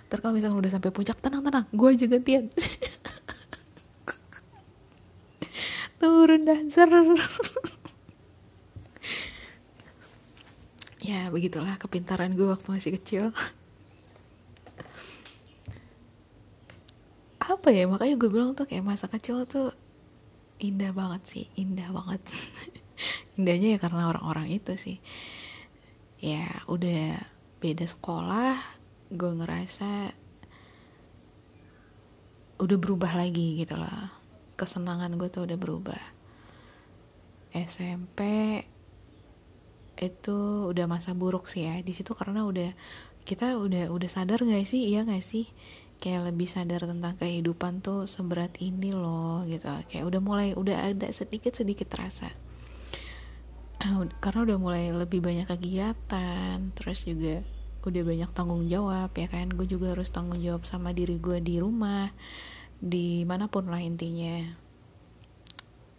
ntar 0.09 0.24
kalau 0.24 0.32
misalnya 0.32 0.56
udah 0.56 0.72
sampai 0.72 0.88
puncak 0.88 1.20
tenang 1.20 1.44
tenang. 1.44 1.66
Gue 1.68 1.92
aja 1.92 2.06
gantian 2.09 2.48
turun 6.28 6.44
dancer 6.44 6.84
ya 11.00 11.32
begitulah 11.32 11.80
kepintaran 11.80 12.36
gue 12.36 12.44
waktu 12.44 12.68
masih 12.68 13.00
kecil. 13.00 13.32
Apa 17.40 17.72
ya 17.72 17.88
makanya 17.88 18.20
gue 18.20 18.28
bilang 18.28 18.52
tuh 18.52 18.68
kayak 18.68 18.84
masa 18.84 19.08
kecil 19.08 19.48
tuh 19.48 19.72
indah 20.60 20.92
banget 20.92 21.24
sih 21.24 21.44
indah 21.56 21.88
banget. 21.96 22.20
Indahnya 23.40 23.68
ya 23.72 23.78
karena 23.80 24.12
orang-orang 24.12 24.52
itu 24.52 24.76
sih. 24.76 25.00
Ya 26.20 26.44
udah 26.68 27.24
beda 27.64 27.88
sekolah 27.88 28.60
gue 29.08 29.32
ngerasa 29.32 30.12
udah 32.60 32.76
berubah 32.76 33.16
lagi 33.16 33.64
gitu 33.64 33.80
lah. 33.80 34.12
Kesenangan 34.60 35.16
gue 35.16 35.32
tuh 35.32 35.48
udah 35.48 35.56
berubah 35.56 36.17
SMP 37.53 38.20
itu 39.99 40.38
udah 40.70 40.86
masa 40.86 41.12
buruk 41.12 41.51
sih 41.51 41.66
ya. 41.66 41.80
Di 41.82 41.92
situ 41.92 42.14
karena 42.14 42.46
udah 42.46 42.70
kita 43.26 43.59
udah 43.59 43.90
udah 43.92 44.09
sadar 44.09 44.40
gak 44.44 44.64
sih? 44.64 44.88
Iya 44.88 45.05
gak 45.05 45.24
sih? 45.24 45.51
Kayak 45.99 46.30
lebih 46.30 46.46
sadar 46.46 46.86
tentang 46.86 47.18
kehidupan 47.18 47.82
tuh 47.82 48.07
seberat 48.07 48.55
ini 48.62 48.94
loh 48.94 49.42
gitu. 49.49 49.66
Kayak 49.90 50.05
udah 50.07 50.20
mulai 50.22 50.49
udah 50.55 50.94
ada 50.94 51.11
sedikit 51.11 51.53
sedikit 51.59 51.90
rasa 51.99 52.30
karena 54.18 54.42
udah 54.42 54.59
mulai 54.59 54.90
lebih 54.90 55.22
banyak 55.22 55.46
kegiatan 55.46 56.74
terus 56.74 57.07
juga 57.07 57.46
udah 57.86 58.03
banyak 58.05 58.30
tanggung 58.34 58.66
jawab 58.66 59.14
ya 59.14 59.30
kan? 59.30 59.49
Gue 59.55 59.64
juga 59.64 59.94
harus 59.94 60.11
tanggung 60.11 60.42
jawab 60.42 60.66
sama 60.66 60.90
diri 60.90 61.16
gue 61.16 61.38
di 61.38 61.62
rumah 61.62 62.11
di 62.78 63.22
mana 63.24 63.46
pun 63.46 63.70
lah 63.70 63.80
intinya 63.80 64.44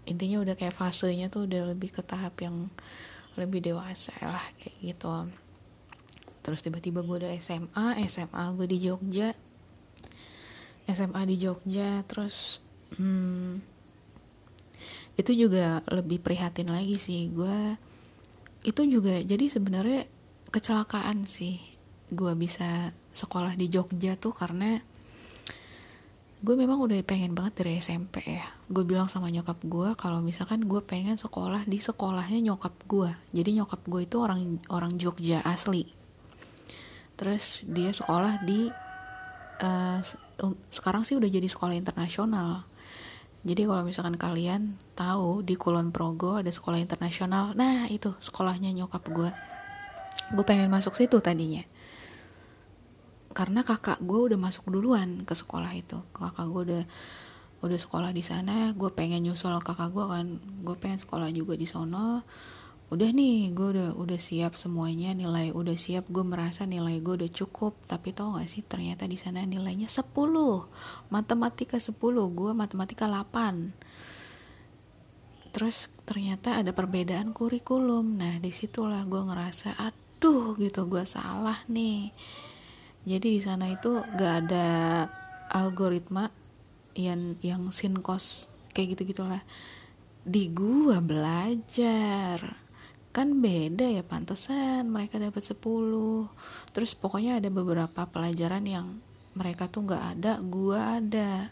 intinya 0.10 0.42
udah 0.42 0.58
kayak 0.58 0.74
fasenya 0.74 1.30
tuh 1.30 1.46
udah 1.46 1.72
lebih 1.72 1.94
ke 1.94 2.02
tahap 2.02 2.34
yang 2.42 2.68
lebih 3.38 3.62
dewasa 3.62 4.12
lah 4.26 4.42
kayak 4.58 4.76
gitu. 4.82 5.30
Terus 6.42 6.60
tiba-tiba 6.66 7.06
gue 7.06 7.16
udah 7.24 7.32
SMA 7.38 8.02
SMA 8.10 8.44
gue 8.58 8.68
di 8.68 8.78
Jogja. 8.82 9.38
SMA 10.90 11.22
di 11.30 11.36
Jogja 11.38 12.02
terus 12.10 12.66
hmm, 12.98 13.62
itu 15.22 15.32
juga 15.38 15.86
lebih 15.94 16.18
prihatin 16.20 16.74
lagi 16.74 16.98
sih. 16.98 17.30
Gue 17.30 17.78
itu 18.66 18.82
juga 18.90 19.22
jadi 19.22 19.46
sebenarnya 19.48 20.10
kecelakaan 20.50 21.30
sih 21.30 21.62
gue 22.10 22.34
bisa 22.34 22.92
sekolah 23.14 23.54
di 23.54 23.70
Jogja 23.70 24.18
tuh 24.18 24.34
karena 24.34 24.82
gue 26.40 26.56
memang 26.56 26.80
udah 26.80 26.96
pengen 27.04 27.36
banget 27.36 27.64
dari 27.64 27.84
SMP 27.84 28.24
ya. 28.24 28.48
Gue 28.72 28.88
bilang 28.88 29.12
sama 29.12 29.28
nyokap 29.28 29.60
gue 29.68 29.92
kalau 30.00 30.24
misalkan 30.24 30.64
gue 30.64 30.80
pengen 30.80 31.20
sekolah 31.20 31.68
di 31.68 31.84
sekolahnya 31.84 32.40
nyokap 32.40 32.72
gue. 32.88 33.12
Jadi 33.36 33.60
nyokap 33.60 33.84
gue 33.84 34.08
itu 34.08 34.18
orang 34.24 34.64
orang 34.72 34.96
Jogja 34.96 35.44
asli. 35.44 35.84
Terus 37.20 37.68
dia 37.68 37.92
sekolah 37.92 38.40
di 38.48 38.72
uh, 39.60 40.00
sekarang 40.72 41.04
sih 41.04 41.20
udah 41.20 41.28
jadi 41.28 41.48
sekolah 41.52 41.76
internasional. 41.76 42.64
Jadi 43.44 43.68
kalau 43.68 43.84
misalkan 43.84 44.16
kalian 44.16 44.80
tahu 44.96 45.44
di 45.44 45.60
Kulon 45.60 45.92
Progo 45.92 46.40
ada 46.40 46.52
sekolah 46.52 46.80
internasional. 46.80 47.52
Nah 47.52 47.92
itu 47.92 48.16
sekolahnya 48.24 48.72
nyokap 48.72 49.04
gue. 49.12 49.32
Gue 50.32 50.46
pengen 50.48 50.72
masuk 50.72 50.96
situ 50.96 51.20
tadinya 51.20 51.68
karena 53.30 53.62
kakak 53.62 54.02
gue 54.02 54.34
udah 54.34 54.40
masuk 54.42 54.74
duluan 54.74 55.22
ke 55.26 55.38
sekolah 55.38 55.70
itu. 55.78 56.02
Kakak 56.14 56.46
gue 56.50 56.62
udah 56.74 56.84
udah 57.60 57.76
sekolah 57.76 58.16
di 58.16 58.24
sana 58.24 58.72
gue 58.72 58.90
pengen 58.96 59.30
nyusul 59.30 59.54
kakak 59.62 59.94
gue 59.94 60.06
kan. 60.06 60.28
Gue 60.66 60.76
pengen 60.80 61.00
sekolah 61.02 61.30
juga 61.30 61.54
di 61.54 61.70
sono. 61.70 62.26
Udah 62.90 63.14
nih 63.14 63.54
gue 63.54 63.68
udah 63.78 63.90
udah 63.94 64.18
siap 64.18 64.58
semuanya 64.58 65.14
nilai 65.14 65.54
udah 65.54 65.78
siap. 65.78 66.10
Gue 66.10 66.26
merasa 66.26 66.66
nilai 66.66 66.98
gue 67.06 67.22
udah 67.22 67.30
cukup. 67.30 67.78
Tapi 67.86 68.18
tau 68.18 68.34
gak 68.34 68.50
sih 68.50 68.66
ternyata 68.66 69.06
di 69.06 69.18
sana 69.20 69.46
nilainya 69.46 69.86
10 69.86 70.10
matematika 71.14 71.78
10 71.78 71.94
gue 72.34 72.52
matematika 72.58 73.06
8 73.06 73.90
terus 75.50 75.90
ternyata 76.06 76.62
ada 76.62 76.72
perbedaan 76.74 77.34
kurikulum. 77.34 78.22
Nah 78.22 78.38
di 78.38 78.54
situlah 78.54 79.02
gue 79.06 79.22
ngerasa 79.22 79.78
aduh 79.82 80.54
gitu 80.62 80.86
gue 80.86 81.04
salah 81.10 81.58
nih 81.66 82.14
jadi 83.08 83.28
di 83.28 83.42
sana 83.44 83.72
itu 83.72 84.04
gak 84.18 84.34
ada 84.48 84.68
algoritma 85.50 86.30
yang 86.98 87.40
yang 87.40 87.72
sinkos 87.72 88.52
kayak 88.76 88.96
gitu 88.98 89.16
gitulah 89.16 89.42
di 90.24 90.52
gua 90.52 91.02
belajar. 91.02 92.60
Kan 93.10 93.42
beda 93.42 93.90
ya 93.90 94.06
pantesan 94.06 94.94
mereka 94.94 95.18
dapat 95.18 95.42
10 95.42 95.58
terus 96.76 96.94
pokoknya 96.94 97.42
ada 97.42 97.50
beberapa 97.50 98.06
pelajaran 98.06 98.64
yang 98.70 98.88
mereka 99.34 99.66
tuh 99.66 99.90
nggak 99.90 100.04
ada 100.18 100.32
gua 100.46 101.02
ada. 101.02 101.50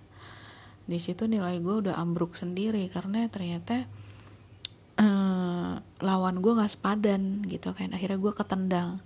Di 0.88 1.00
situ 1.04 1.28
nilai 1.28 1.60
gue 1.60 1.84
udah 1.84 2.00
ambruk 2.00 2.40
sendiri 2.40 2.88
karena 2.88 3.28
ternyata 3.28 3.84
uh, 4.96 5.76
lawan 6.00 6.40
gue 6.40 6.54
nggak 6.56 6.72
sepadan 6.80 7.44
gitu 7.44 7.76
kan. 7.76 7.92
Akhirnya 7.92 8.16
gue 8.16 8.32
ketendang 8.32 9.04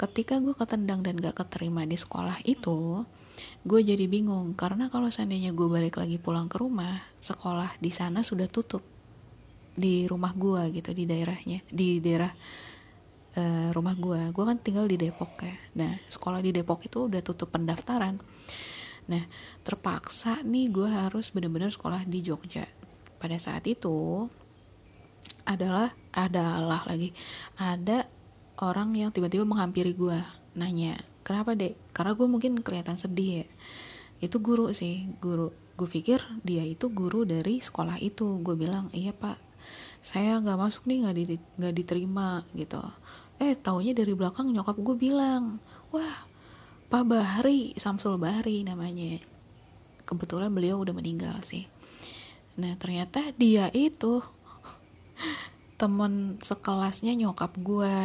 ketika 0.00 0.40
gue 0.40 0.56
ketendang 0.56 1.04
dan 1.04 1.20
gak 1.20 1.44
keterima 1.44 1.84
di 1.84 2.00
sekolah 2.00 2.40
itu 2.48 3.04
gue 3.68 3.80
jadi 3.84 4.08
bingung. 4.08 4.56
Karena 4.56 4.88
kalau 4.88 5.12
seandainya 5.12 5.52
gue 5.52 5.68
balik 5.68 6.00
lagi 6.00 6.16
pulang 6.16 6.48
ke 6.48 6.56
rumah 6.56 7.04
sekolah 7.20 7.76
di 7.76 7.92
sana 7.92 8.24
sudah 8.24 8.48
tutup 8.48 8.80
di 9.76 10.08
rumah 10.08 10.32
gue 10.34 10.76
gitu 10.76 10.90
di 10.92 11.06
daerahnya 11.06 11.62
di 11.70 12.02
daerah 12.02 12.28
uh, 13.38 13.70
rumah 13.70 13.94
gue 13.96 14.34
gue 14.34 14.44
kan 14.44 14.58
tinggal 14.60 14.88
di 14.88 14.96
Depok 14.96 15.36
ya. 15.44 15.56
Nah 15.76 15.92
sekolah 16.08 16.40
di 16.40 16.50
Depok 16.52 16.80
itu 16.84 17.06
udah 17.06 17.20
tutup 17.20 17.52
pendaftaran. 17.52 18.16
Nah 19.08 19.22
terpaksa 19.62 20.40
nih 20.42 20.72
gue 20.72 20.88
harus 20.88 21.28
bener-bener 21.32 21.68
sekolah 21.68 22.08
di 22.08 22.24
Jogja. 22.24 22.64
Pada 23.20 23.36
saat 23.36 23.68
itu 23.68 24.24
adalah 25.44 25.92
adalah 26.16 26.84
lagi 26.88 27.12
ada 27.60 28.08
orang 28.60 28.92
yang 28.92 29.08
tiba-tiba 29.08 29.48
menghampiri 29.48 29.96
gue 29.96 30.20
nanya 30.54 31.00
kenapa 31.30 31.54
dek? 31.54 31.76
Karena 31.94 32.12
gue 32.16 32.26
mungkin 32.26 32.52
kelihatan 32.60 32.98
sedih 32.98 33.44
ya. 33.44 33.46
Itu 34.20 34.42
guru 34.42 34.72
sih 34.74 35.08
guru. 35.20 35.52
Gue 35.78 35.88
pikir 35.88 36.20
dia 36.44 36.64
itu 36.66 36.92
guru 36.92 37.24
dari 37.24 37.62
sekolah 37.62 38.02
itu. 38.02 38.40
Gue 38.42 38.58
bilang 38.58 38.90
iya 38.90 39.14
pak. 39.14 39.38
Saya 40.00 40.40
nggak 40.40 40.58
masuk 40.58 40.88
nih 40.88 40.98
nggak 41.06 41.16
di, 41.16 41.24
nggak 41.60 41.74
diterima 41.76 42.42
gitu. 42.56 42.80
Eh 43.40 43.56
taunya 43.56 43.96
dari 43.96 44.12
belakang 44.12 44.50
nyokap 44.50 44.76
gue 44.76 44.96
bilang. 44.96 45.60
Wah 45.94 46.28
Pak 46.90 47.06
Bahri 47.06 47.70
Samsul 47.78 48.18
Bahri 48.18 48.66
namanya. 48.66 49.22
Kebetulan 50.02 50.50
beliau 50.50 50.82
udah 50.82 50.90
meninggal 50.90 51.38
sih. 51.46 51.70
Nah 52.58 52.74
ternyata 52.74 53.30
dia 53.38 53.70
itu 53.70 54.18
temen 55.80 56.36
sekelasnya 56.44 57.16
nyokap 57.16 57.56
gue 57.56 57.96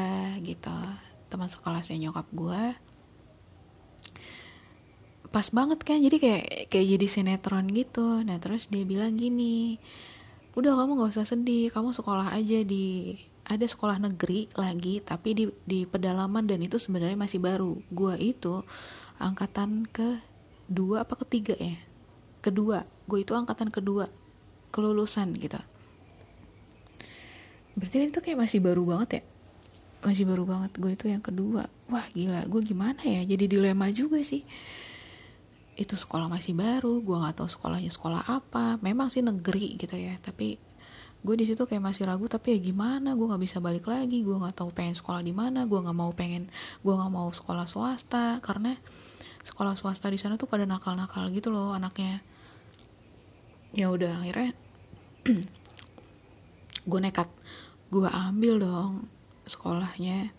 gitu. 0.48 0.72
Teman 1.28 1.52
sekelasnya 1.52 2.00
nyokap 2.08 2.28
gue 2.32 2.64
pas 5.36 5.52
banget 5.52 5.84
kan 5.84 6.00
jadi 6.00 6.16
kayak 6.16 6.72
kayak 6.72 6.88
jadi 6.96 7.08
sinetron 7.12 7.68
gitu. 7.76 8.24
Nah 8.24 8.40
terus 8.40 8.72
dia 8.72 8.88
bilang 8.88 9.20
gini 9.20 9.76
udah 10.56 10.72
kamu 10.80 10.96
gak 10.96 11.12
usah 11.12 11.28
sedih 11.28 11.68
kamu 11.68 11.92
sekolah 11.92 12.32
aja 12.32 12.64
di 12.64 13.20
ada 13.44 13.68
sekolah 13.68 14.00
negeri 14.00 14.48
lagi 14.56 15.04
tapi 15.04 15.36
di 15.36 15.46
di 15.68 15.84
pedalaman 15.84 16.48
dan 16.48 16.64
itu 16.64 16.80
sebenarnya 16.80 17.20
masih 17.20 17.44
baru. 17.44 17.76
Gua 17.92 18.16
itu 18.16 18.64
angkatan 19.20 19.84
ke 19.92 20.24
dua 20.72 21.04
apa 21.04 21.20
ketiga 21.28 21.60
ya? 21.60 21.76
Kedua. 22.40 22.88
Gue 23.04 23.28
itu 23.28 23.36
angkatan 23.36 23.68
kedua 23.68 24.08
kelulusan 24.72 25.36
gitu 25.36 25.60
berarti 27.76 27.96
kan 28.02 28.08
itu 28.10 28.20
kayak 28.24 28.40
masih 28.40 28.60
baru 28.64 28.84
banget 28.88 29.10
ya? 29.20 29.24
Masih 30.06 30.24
baru 30.24 30.44
banget 30.48 30.72
gue 30.80 30.92
itu 30.96 31.06
yang 31.12 31.24
kedua. 31.24 31.68
Wah 31.92 32.06
gila 32.16 32.48
gue 32.48 32.62
gimana 32.64 33.02
ya? 33.04 33.22
Jadi 33.28 33.52
dilema 33.52 33.92
juga 33.92 34.22
sih. 34.24 34.48
Itu 35.76 36.00
sekolah 36.00 36.32
masih 36.32 36.56
baru 36.56 37.04
gue 37.04 37.18
nggak 37.20 37.44
tahu 37.44 37.50
sekolahnya 37.52 37.92
sekolah 37.92 38.24
apa. 38.32 38.80
Memang 38.80 39.12
sih 39.12 39.20
negeri 39.26 39.76
gitu 39.76 40.00
ya 40.00 40.16
tapi 40.24 40.56
gue 41.26 41.36
di 41.42 41.50
situ 41.50 41.66
kayak 41.66 41.82
masih 41.82 42.06
ragu 42.06 42.30
tapi 42.32 42.56
ya 42.56 42.60
gimana? 42.62 43.18
Gue 43.18 43.28
nggak 43.28 43.44
bisa 43.44 43.58
balik 43.60 43.90
lagi 43.92 44.24
gue 44.24 44.36
nggak 44.38 44.56
tahu 44.56 44.70
pengen 44.72 44.96
sekolah 44.96 45.26
di 45.26 45.34
mana 45.36 45.66
gue 45.68 45.80
nggak 45.82 45.98
mau 45.98 46.14
pengen 46.16 46.48
gue 46.80 46.94
nggak 46.96 47.12
mau 47.12 47.28
sekolah 47.34 47.68
swasta. 47.68 48.40
Karena 48.40 48.78
sekolah 49.44 49.76
swasta 49.76 50.08
di 50.08 50.22
sana 50.22 50.40
tuh 50.40 50.48
pada 50.48 50.64
nakal-nakal 50.64 51.28
gitu 51.34 51.52
loh 51.52 51.76
anaknya. 51.76 52.24
Ya 53.76 53.92
udah 53.92 54.24
akhirnya 54.24 54.56
gue 56.90 57.00
nekat 57.02 57.28
gue 57.90 58.10
ambil 58.10 58.62
dong 58.62 58.92
sekolahnya. 59.46 60.34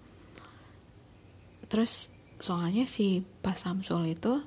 Terus 1.67 2.11
soalnya 2.37 2.85
si 2.87 3.25
Pak 3.43 3.57
Samsul 3.57 4.13
itu 4.15 4.43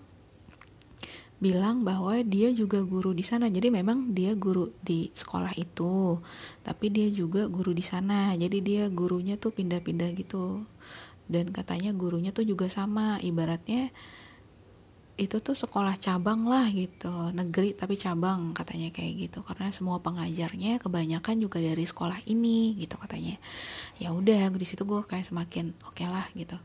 bilang 1.39 1.87
bahwa 1.87 2.19
dia 2.27 2.51
juga 2.51 2.83
guru 2.83 3.15
di 3.15 3.23
sana. 3.23 3.47
Jadi 3.47 3.71
memang 3.71 4.11
dia 4.11 4.35
guru 4.35 4.75
di 4.83 5.07
sekolah 5.15 5.55
itu 5.55 6.19
tapi 6.61 6.91
dia 6.91 7.07
juga 7.07 7.47
guru 7.47 7.71
di 7.71 7.83
sana. 7.83 8.35
Jadi 8.35 8.59
dia 8.59 8.83
gurunya 8.91 9.39
tuh 9.39 9.55
pindah-pindah 9.55 10.11
gitu. 10.19 10.67
Dan 11.29 11.55
katanya 11.55 11.95
gurunya 11.95 12.35
tuh 12.35 12.43
juga 12.43 12.67
sama 12.67 13.21
ibaratnya 13.23 13.93
itu 15.19 15.43
tuh 15.43 15.51
sekolah 15.51 15.99
cabang 15.99 16.47
lah 16.47 16.71
gitu. 16.71 17.11
Negeri 17.35 17.75
tapi 17.75 17.99
cabang 17.99 18.55
katanya 18.55 18.87
kayak 18.95 19.27
gitu. 19.27 19.39
Karena 19.43 19.67
semua 19.75 19.99
pengajarnya 19.99 20.79
kebanyakan 20.79 21.35
juga 21.43 21.59
dari 21.59 21.83
sekolah 21.83 22.23
ini 22.31 22.79
gitu 22.79 22.95
katanya. 22.95 23.35
Ya 23.99 24.15
udah 24.15 24.47
di 24.55 24.63
situ 24.63 24.87
gue 24.87 25.03
kayak 25.03 25.27
semakin 25.27 25.75
oke 25.83 25.99
okay 25.99 26.07
lah 26.07 26.23
gitu. 26.31 26.55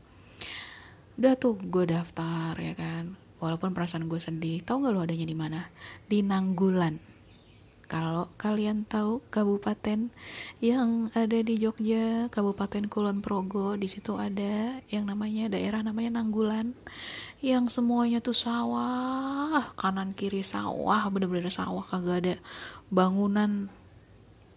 Udah 1.19 1.35
tuh 1.35 1.59
gue 1.59 1.83
daftar 1.91 2.55
ya 2.55 2.71
kan. 2.79 3.19
Walaupun 3.43 3.75
perasaan 3.75 4.07
gue 4.07 4.23
sedih 4.23 4.63
tahu 4.63 4.87
nggak 4.87 4.93
lo 4.95 5.03
adanya 5.03 5.27
di 5.27 5.35
mana? 5.35 5.67
Di 6.07 6.23
Nanggulan. 6.23 7.15
Kalau 7.85 8.33
kalian 8.41 8.81
tahu 8.89 9.21
kabupaten 9.29 10.09
yang 10.57 11.13
ada 11.13 11.37
di 11.37 11.53
Jogja 11.61 12.33
Kabupaten 12.33 12.89
Kulon 12.89 13.21
Progo 13.21 13.77
di 13.77 13.85
situ 13.85 14.17
ada 14.17 14.81
yang 14.89 15.05
namanya 15.05 15.53
daerah 15.53 15.85
namanya 15.85 16.17
Nanggulan 16.17 16.73
yang 17.43 17.67
semuanya 17.67 18.23
tuh 18.23 18.35
sawah. 18.35 19.63
Kanan 19.75 20.15
kiri 20.15 20.45
sawah. 20.45 21.07
Bener-bener 21.11 21.51
sawah 21.51 21.83
kagak 21.83 22.17
ada 22.23 22.35
bangunan. 22.87 23.67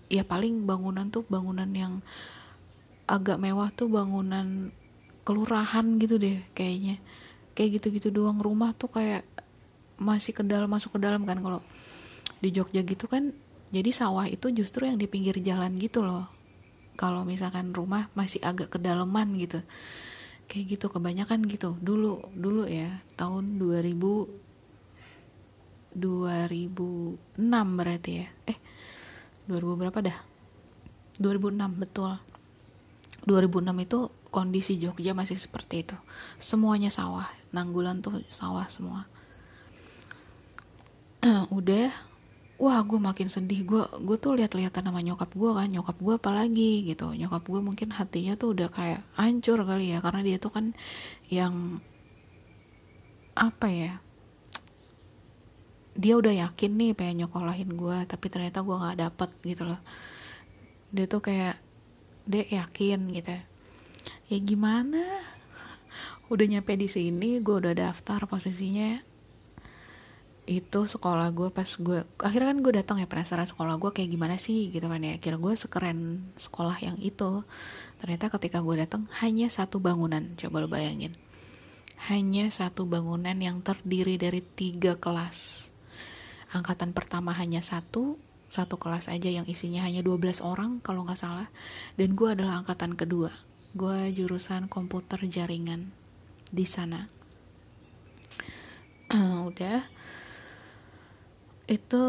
Ya 0.08 0.22
paling 0.24 0.64
bangunan 0.64 1.10
tuh 1.10 1.26
bangunan 1.26 1.68
yang 1.74 2.00
agak 3.08 3.40
mewah 3.40 3.72
tuh 3.72 3.88
bangunan 3.88 4.70
kelurahan 5.26 5.86
gitu 5.98 6.20
deh 6.20 6.38
kayaknya. 6.54 7.02
Kayak 7.58 7.82
gitu-gitu 7.82 8.14
doang. 8.14 8.38
Rumah 8.38 8.72
tuh 8.78 8.92
kayak 8.92 9.26
masih 9.98 10.30
ke 10.30 10.46
dalam 10.46 10.70
masuk 10.70 10.94
ke 10.94 10.98
dalam 11.02 11.26
kan 11.26 11.42
kalau 11.42 11.60
di 12.38 12.54
Jogja 12.54 12.86
gitu 12.86 13.10
kan. 13.10 13.34
Jadi 13.68 13.92
sawah 13.92 14.24
itu 14.24 14.48
justru 14.54 14.88
yang 14.88 14.96
di 14.96 15.04
pinggir 15.10 15.36
jalan 15.44 15.76
gitu 15.76 16.00
loh. 16.00 16.30
Kalau 16.96 17.22
misalkan 17.22 17.76
rumah 17.76 18.10
masih 18.16 18.42
agak 18.42 18.74
kedalaman 18.74 19.36
gitu 19.36 19.60
kayak 20.48 20.64
gitu 20.74 20.86
kebanyakan 20.88 21.44
gitu. 21.46 21.76
Dulu 21.78 22.32
dulu 22.32 22.64
ya 22.64 23.04
tahun 23.14 23.60
2000 23.60 24.00
2006 25.94 27.78
berarti 27.78 28.12
ya. 28.24 28.26
Eh 28.48 28.58
2000 29.46 29.80
berapa 29.80 29.98
dah? 30.00 30.18
2006 31.20 31.80
betul. 31.80 32.16
2006 33.28 33.84
itu 33.84 33.98
kondisi 34.32 34.80
Jogja 34.80 35.12
masih 35.12 35.36
seperti 35.36 35.84
itu. 35.84 35.96
Semuanya 36.40 36.88
sawah 36.88 37.28
Nanggulan 37.52 38.04
tuh 38.04 38.20
sawah 38.28 38.68
semua. 38.68 39.08
Udah 41.58 41.88
wah 42.58 42.82
gue 42.82 42.98
makin 42.98 43.30
sedih. 43.30 43.62
Gue 43.62 43.82
gue 44.02 44.16
tuh 44.18 44.34
lihat-lihatan 44.34 44.90
sama 44.90 45.00
nyokap 45.00 45.30
gue 45.32 45.50
kan. 45.54 45.68
Nyokap 45.70 45.96
gue 46.02 46.14
apalagi 46.18 46.72
gitu. 46.90 47.14
Nyokap 47.14 47.46
gue 47.46 47.60
mungkin 47.62 47.88
hatinya 47.94 48.34
tuh 48.34 48.52
udah 48.52 48.68
kayak 48.68 49.00
hancur 49.14 49.62
kali 49.62 49.94
ya 49.94 50.02
karena 50.02 50.20
dia 50.26 50.36
tuh 50.42 50.52
kan 50.52 50.74
yang 51.30 51.78
apa 53.38 53.70
ya 53.70 53.92
dia 55.94 56.14
udah 56.18 56.34
yakin 56.34 56.74
nih 56.74 56.90
pengen 56.94 57.26
nyokolahin 57.26 57.70
gue 57.74 57.98
tapi 58.06 58.26
ternyata 58.30 58.62
gue 58.66 58.74
nggak 58.74 58.98
dapet 58.98 59.30
gitu 59.46 59.62
loh. 59.66 59.80
Dia 60.90 61.06
tuh 61.06 61.22
kayak 61.22 61.56
dia 62.26 62.44
yakin 62.62 63.14
gitu. 63.14 63.34
Ya 64.28 64.38
gimana? 64.42 65.02
Udah 66.32 66.44
nyampe 66.44 66.76
di 66.76 66.86
sini 66.86 67.40
gue 67.40 67.56
udah 67.56 67.72
daftar 67.72 68.28
posisinya 68.28 69.07
itu 70.48 70.88
sekolah 70.88 71.28
gue 71.36 71.52
pas 71.52 71.68
gue 71.68 72.08
akhirnya 72.24 72.56
kan 72.56 72.58
gue 72.64 72.72
datang 72.72 72.96
ya 72.96 73.04
penasaran 73.04 73.44
sekolah 73.44 73.76
gue 73.76 73.92
kayak 73.92 74.08
gimana 74.08 74.40
sih 74.40 74.72
gitu 74.72 74.88
kan 74.88 75.04
ya. 75.04 75.20
Kira 75.20 75.36
gue 75.36 75.52
sekeren 75.52 76.32
sekolah 76.40 76.80
yang 76.80 76.96
itu. 76.96 77.44
Ternyata 78.00 78.32
ketika 78.32 78.64
gue 78.64 78.80
datang 78.80 79.04
hanya 79.20 79.52
satu 79.52 79.76
bangunan 79.76 80.24
coba 80.40 80.64
lo 80.64 80.68
bayangin. 80.72 81.12
Hanya 82.08 82.48
satu 82.48 82.88
bangunan 82.88 83.36
yang 83.36 83.60
terdiri 83.60 84.16
dari 84.16 84.40
tiga 84.40 84.96
kelas. 84.96 85.68
Angkatan 86.56 86.96
pertama 86.96 87.36
hanya 87.36 87.60
satu 87.60 88.16
satu 88.48 88.80
kelas 88.80 89.12
aja 89.12 89.28
yang 89.28 89.44
isinya 89.44 89.84
hanya 89.84 90.00
12 90.00 90.40
orang 90.40 90.80
kalau 90.80 91.04
nggak 91.04 91.20
salah. 91.20 91.52
Dan 92.00 92.16
gue 92.16 92.32
adalah 92.32 92.64
angkatan 92.64 92.96
kedua. 92.96 93.28
Gue 93.76 94.08
jurusan 94.16 94.72
komputer 94.72 95.20
jaringan 95.28 95.92
di 96.48 96.64
sana. 96.64 97.12
Udah 99.52 99.97
itu 101.68 102.02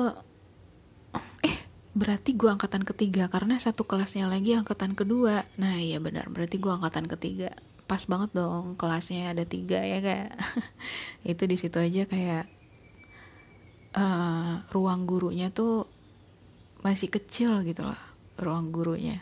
eh 1.43 1.57
berarti 1.91 2.33
gue 2.39 2.47
angkatan 2.47 2.87
ketiga 2.87 3.27
karena 3.27 3.59
satu 3.59 3.83
kelasnya 3.83 4.31
lagi 4.31 4.55
angkatan 4.55 4.95
kedua. 4.95 5.43
Nah 5.59 5.75
iya 5.77 5.99
benar 5.99 6.31
berarti 6.31 6.57
gue 6.57 6.71
angkatan 6.71 7.11
ketiga. 7.11 7.51
Pas 7.85 8.01
banget 8.07 8.31
dong 8.31 8.79
kelasnya 8.79 9.35
ada 9.35 9.43
tiga 9.43 9.83
ya 9.83 9.99
kayak 9.99 10.31
itu 11.35 11.43
di 11.43 11.57
situ 11.59 11.75
aja 11.75 12.07
kayak 12.07 12.47
uh, 13.99 14.63
ruang 14.71 15.03
gurunya 15.03 15.51
tuh 15.51 15.91
masih 16.79 17.11
kecil 17.11 17.59
gitu 17.67 17.83
lah 17.83 17.99
ruang 18.39 18.71
gurunya. 18.71 19.19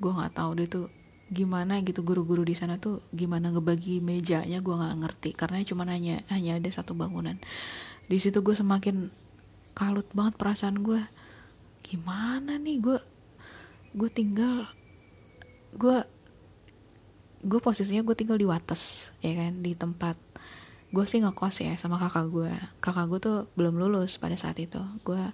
Gue 0.00 0.16
nggak 0.16 0.40
tahu 0.40 0.50
deh 0.56 0.68
tuh 0.72 0.88
gimana 1.30 1.78
gitu 1.86 2.02
guru-guru 2.02 2.42
di 2.42 2.58
sana 2.58 2.82
tuh 2.82 3.06
gimana 3.14 3.54
ngebagi 3.54 4.00
mejanya 4.00 4.64
gue 4.64 4.74
nggak 4.74 4.96
ngerti. 5.04 5.30
Karena 5.36 5.60
cuma 5.68 5.84
hanya 5.84 6.24
hanya 6.32 6.56
ada 6.56 6.70
satu 6.72 6.96
bangunan. 6.96 7.36
Di 8.08 8.16
situ 8.16 8.40
gue 8.40 8.56
semakin 8.56 9.19
kalut 9.80 10.04
banget 10.12 10.36
perasaan 10.36 10.84
gue 10.84 11.00
gimana 11.80 12.60
nih? 12.60 12.84
Gue 12.84 13.00
gue 13.96 14.10
tinggal 14.12 14.68
gue 15.72 16.04
gue 17.40 17.60
posisinya 17.64 18.04
gue 18.04 18.12
tinggal 18.12 18.36
di 18.36 18.44
Wates 18.44 19.16
ya 19.24 19.32
kan? 19.32 19.64
Di 19.64 19.72
tempat 19.72 20.20
gue 20.92 21.04
sih 21.08 21.24
ngekos 21.24 21.64
ya 21.64 21.80
sama 21.80 21.96
kakak 21.96 22.28
gue 22.28 22.52
kakak 22.84 23.08
gue 23.08 23.20
tuh 23.24 23.38
belum 23.56 23.80
lulus 23.80 24.20
pada 24.20 24.36
saat 24.36 24.60
itu. 24.60 24.84
Gue 25.00 25.32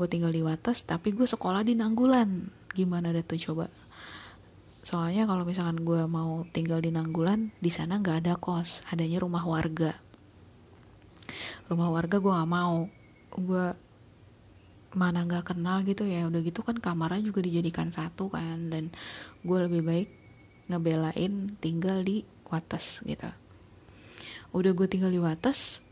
gue 0.00 0.08
tinggal 0.08 0.32
di 0.32 0.40
Wates 0.40 0.88
tapi 0.88 1.12
gue 1.12 1.28
sekolah 1.28 1.60
di 1.60 1.76
Nanggulan. 1.76 2.48
Gimana 2.72 3.12
deh 3.12 3.20
tuh 3.20 3.36
coba? 3.52 3.68
Soalnya 4.80 5.28
kalau 5.28 5.44
misalkan 5.44 5.84
gue 5.84 6.08
mau 6.08 6.48
tinggal 6.56 6.80
di 6.80 6.88
Nanggulan 6.88 7.52
di 7.60 7.68
sana 7.68 8.00
nggak 8.00 8.24
ada 8.24 8.40
kos. 8.40 8.80
Adanya 8.88 9.20
rumah 9.20 9.44
warga. 9.44 9.92
Rumah 11.68 11.88
warga 11.92 12.16
gue 12.16 12.32
nggak 12.32 12.48
mau 12.48 13.03
gue 13.34 13.66
mana 14.94 15.26
nggak 15.26 15.54
kenal 15.54 15.82
gitu 15.82 16.06
ya 16.06 16.30
udah 16.30 16.40
gitu 16.40 16.62
kan 16.62 16.78
kamarnya 16.78 17.26
juga 17.26 17.42
dijadikan 17.42 17.90
satu 17.90 18.30
kan 18.30 18.70
dan 18.70 18.94
gue 19.42 19.58
lebih 19.66 19.82
baik 19.82 20.08
ngebelain 20.70 21.58
tinggal 21.60 22.00
di 22.00 22.24
Wates 22.48 23.02
gitu. 23.02 23.28
Udah 24.54 24.70
gue 24.70 24.86
tinggal 24.86 25.10
di 25.10 25.18
Wates 25.18 25.82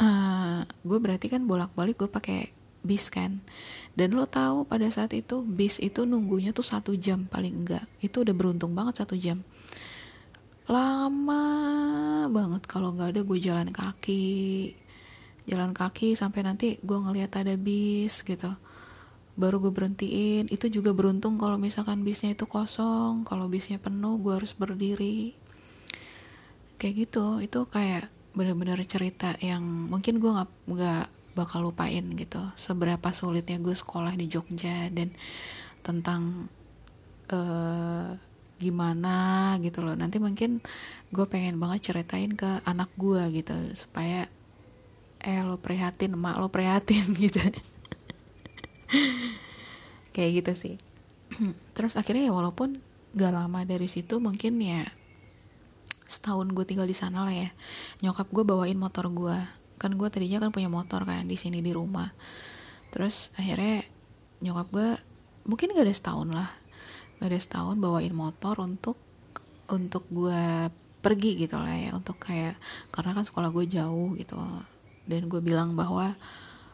uh, 0.00 0.04
eh, 0.04 0.60
gue 0.64 0.98
berarti 0.98 1.28
kan 1.28 1.44
bolak-balik 1.44 2.00
gue 2.00 2.10
pakai 2.10 2.50
bis 2.80 3.12
kan. 3.12 3.44
Dan 3.92 4.16
lo 4.16 4.24
tahu 4.24 4.64
pada 4.64 4.88
saat 4.88 5.12
itu 5.12 5.44
bis 5.44 5.76
itu 5.76 6.08
nunggunya 6.08 6.56
tuh 6.56 6.64
satu 6.64 6.96
jam 6.96 7.28
paling 7.28 7.64
enggak 7.64 7.84
itu 8.00 8.24
udah 8.24 8.32
beruntung 8.32 8.72
banget 8.72 9.04
satu 9.04 9.14
jam. 9.14 9.44
Lama 10.70 11.44
banget 12.32 12.62
kalau 12.64 12.96
nggak 12.96 13.12
ada 13.12 13.20
gue 13.26 13.38
jalan 13.42 13.68
kaki 13.74 14.72
jalan 15.48 15.72
kaki 15.72 16.16
sampai 16.18 16.44
nanti 16.44 16.76
gue 16.82 16.98
ngeliat 16.98 17.32
ada 17.40 17.54
bis 17.56 18.24
gitu. 18.26 18.52
Baru 19.38 19.62
gue 19.62 19.72
berhentiin. 19.72 20.50
Itu 20.52 20.68
juga 20.68 20.92
beruntung 20.92 21.40
kalau 21.40 21.56
misalkan 21.56 22.04
bisnya 22.04 22.34
itu 22.36 22.44
kosong. 22.44 23.24
Kalau 23.24 23.48
bisnya 23.48 23.80
penuh 23.80 24.20
gue 24.20 24.36
harus 24.36 24.52
berdiri. 24.52 25.32
Kayak 26.76 26.94
gitu. 27.08 27.40
Itu 27.40 27.64
kayak 27.70 28.10
bener-bener 28.30 28.78
cerita 28.86 29.34
yang 29.42 29.62
mungkin 29.90 30.22
gue 30.22 30.30
nggak 30.30 30.50
nggak 30.68 31.04
bakal 31.38 31.70
lupain 31.70 32.04
gitu. 32.18 32.42
Seberapa 32.58 33.10
sulitnya 33.14 33.56
gue 33.62 33.72
sekolah 33.72 34.12
di 34.18 34.26
Jogja 34.28 34.92
dan 34.92 35.14
tentang 35.80 36.52
uh, 37.32 38.12
gimana 38.60 39.56
gitu 39.64 39.80
loh. 39.80 39.96
Nanti 39.96 40.20
mungkin 40.20 40.60
gue 41.10 41.26
pengen 41.26 41.56
banget 41.56 41.90
ceritain 41.90 42.36
ke 42.36 42.60
anak 42.68 42.92
gue 43.00 43.24
gitu 43.32 43.56
supaya 43.72 44.28
eh 45.20 45.44
lo 45.44 45.60
prihatin 45.60 46.16
emak 46.16 46.40
lo 46.40 46.48
prihatin 46.48 47.04
gitu. 47.22 47.40
Kayak 50.10 50.30
gitu 50.42 50.52
sih. 50.56 50.76
Terus 51.76 51.94
akhirnya 51.94 52.28
ya 52.28 52.34
walaupun 52.34 52.80
gak 53.10 53.34
lama 53.34 53.66
dari 53.66 53.90
situ 53.90 54.22
mungkin 54.22 54.62
ya 54.62 54.86
setahun 56.10 56.50
gue 56.50 56.64
tinggal 56.66 56.86
di 56.86 56.94
sana 56.94 57.22
lah 57.22 57.34
ya 57.34 57.50
nyokap 58.02 58.30
gue 58.32 58.44
bawain 58.44 58.78
motor 58.80 59.06
gue. 59.12 59.36
Kan 59.80 59.96
gue 59.96 60.08
tadinya 60.08 60.40
kan 60.42 60.50
punya 60.52 60.72
motor 60.72 61.04
kan 61.04 61.28
di 61.28 61.36
sini 61.36 61.60
di 61.60 61.70
rumah. 61.70 62.10
Terus 62.90 63.30
akhirnya 63.36 63.84
nyokap 64.40 64.66
gue 64.72 64.88
mungkin 65.46 65.76
gak 65.76 65.84
ada 65.84 65.94
setahun 65.94 66.28
lah 66.32 66.50
gak 67.20 67.28
ada 67.28 67.40
setahun 67.40 67.76
bawain 67.76 68.16
motor 68.16 68.56
untuk 68.64 68.96
untuk 69.68 70.08
gue 70.08 70.72
pergi 71.04 71.36
gitu 71.44 71.60
lah 71.60 71.76
ya. 71.76 71.90
Untuk 71.92 72.16
kayak 72.16 72.56
karena 72.88 73.12
kan 73.12 73.24
sekolah 73.28 73.52
gue 73.52 73.68
jauh 73.68 74.16
gitu 74.16 74.40
dan 75.10 75.26
gue 75.26 75.42
bilang 75.42 75.74
bahwa 75.74 76.14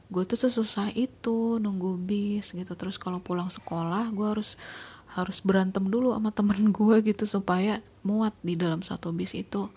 gue 0.07 0.23
tuh 0.23 0.39
sesusah 0.39 0.95
itu 0.95 1.59
nunggu 1.59 1.99
bis 1.99 2.55
gitu. 2.55 2.73
Terus 2.79 3.01
kalau 3.01 3.19
pulang 3.19 3.51
sekolah 3.51 4.13
gue 4.15 4.27
harus 4.27 4.55
harus 5.17 5.41
berantem 5.41 5.89
dulu 5.89 6.13
sama 6.13 6.31
temen 6.31 6.71
gue 6.77 6.97
gitu 7.03 7.25
supaya 7.25 7.81
muat 8.05 8.37
di 8.45 8.55
dalam 8.55 8.85
satu 8.85 9.11
bis 9.11 9.35
itu. 9.35 9.73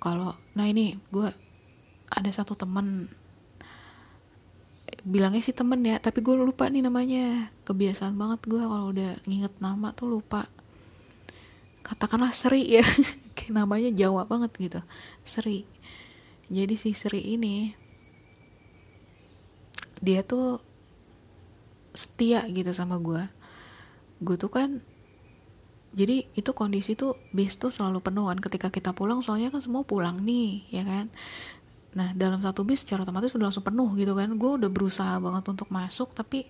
Kalau 0.00 0.38
nah 0.56 0.64
ini 0.64 0.96
gue 1.12 1.28
ada 2.08 2.30
satu 2.32 2.56
temen. 2.56 3.10
Bilangnya 5.00 5.40
sih 5.40 5.56
temen 5.56 5.80
ya 5.80 5.96
tapi 5.98 6.24
gue 6.24 6.32
lupa 6.38 6.70
nih 6.70 6.86
namanya. 6.86 7.52
Kebiasaan 7.68 8.16
banget 8.16 8.40
gue 8.48 8.62
kalau 8.62 8.94
udah 8.94 9.18
nginget 9.28 9.52
nama 9.60 9.92
tuh 9.92 10.08
lupa. 10.08 10.48
Katakanlah 11.84 12.32
Sri 12.32 12.80
ya 12.80 12.84
kayak 13.36 13.52
namanya 13.52 13.90
Jawa 13.92 14.24
banget 14.24 14.54
gitu. 14.56 14.80
Sri. 15.26 15.68
Jadi 16.50 16.74
si 16.80 16.96
Sri 16.96 17.36
ini 17.36 17.79
dia 20.00 20.24
tuh 20.24 20.60
setia 21.92 22.44
gitu 22.48 22.72
sama 22.72 22.96
gue 23.00 23.22
gue 24.20 24.36
tuh 24.36 24.52
kan 24.52 24.80
jadi 25.90 26.22
itu 26.38 26.50
kondisi 26.54 26.94
tuh 26.94 27.18
bis 27.34 27.58
tuh 27.58 27.74
selalu 27.74 27.98
penuh 27.98 28.30
kan 28.30 28.38
ketika 28.38 28.70
kita 28.70 28.94
pulang 28.94 29.26
soalnya 29.26 29.50
kan 29.50 29.58
semua 29.58 29.82
pulang 29.82 30.22
nih 30.22 30.62
ya 30.70 30.86
kan? 30.86 31.10
Nah 31.98 32.14
dalam 32.14 32.38
satu 32.38 32.62
bis 32.62 32.86
secara 32.86 33.02
otomatis 33.02 33.34
udah 33.34 33.50
langsung 33.50 33.66
penuh 33.66 33.90
gitu 33.98 34.14
kan. 34.14 34.30
Gue 34.38 34.54
udah 34.54 34.70
berusaha 34.70 35.18
banget 35.18 35.50
untuk 35.50 35.66
masuk 35.74 36.14
tapi 36.14 36.46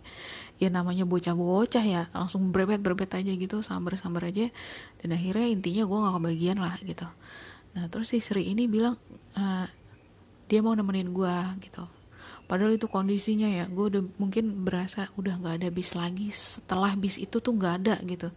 ya 0.61 0.69
namanya 0.69 1.09
bocah-bocah 1.09 1.85
ya 1.85 2.13
langsung 2.13 2.53
berbet 2.53 2.85
berbet 2.85 3.09
aja 3.17 3.33
gitu 3.33 3.65
sambar 3.65 3.97
sambar 3.97 4.29
aja. 4.29 4.53
Dan 5.01 5.17
akhirnya 5.17 5.49
intinya 5.49 5.89
gue 5.89 5.99
gak 6.05 6.15
kebagian 6.21 6.59
lah 6.61 6.77
gitu. 6.85 7.09
Nah 7.73 7.89
terus 7.89 8.13
si 8.13 8.21
Sri 8.21 8.53
ini 8.53 8.69
bilang 8.69 9.01
uh, 9.41 9.67
dia 10.53 10.61
mau 10.61 10.77
nemenin 10.77 11.17
gue 11.17 11.37
gitu 11.65 11.89
padahal 12.51 12.75
itu 12.75 12.91
kondisinya 12.91 13.47
ya 13.47 13.71
gue 13.71 13.85
udah 13.95 14.03
mungkin 14.19 14.67
berasa 14.67 15.07
udah 15.15 15.39
nggak 15.39 15.55
ada 15.63 15.69
bis 15.71 15.95
lagi. 15.95 16.35
Setelah 16.35 16.99
bis 16.99 17.15
itu 17.23 17.39
tuh 17.39 17.55
nggak 17.55 17.75
ada 17.87 17.95
gitu. 18.03 18.35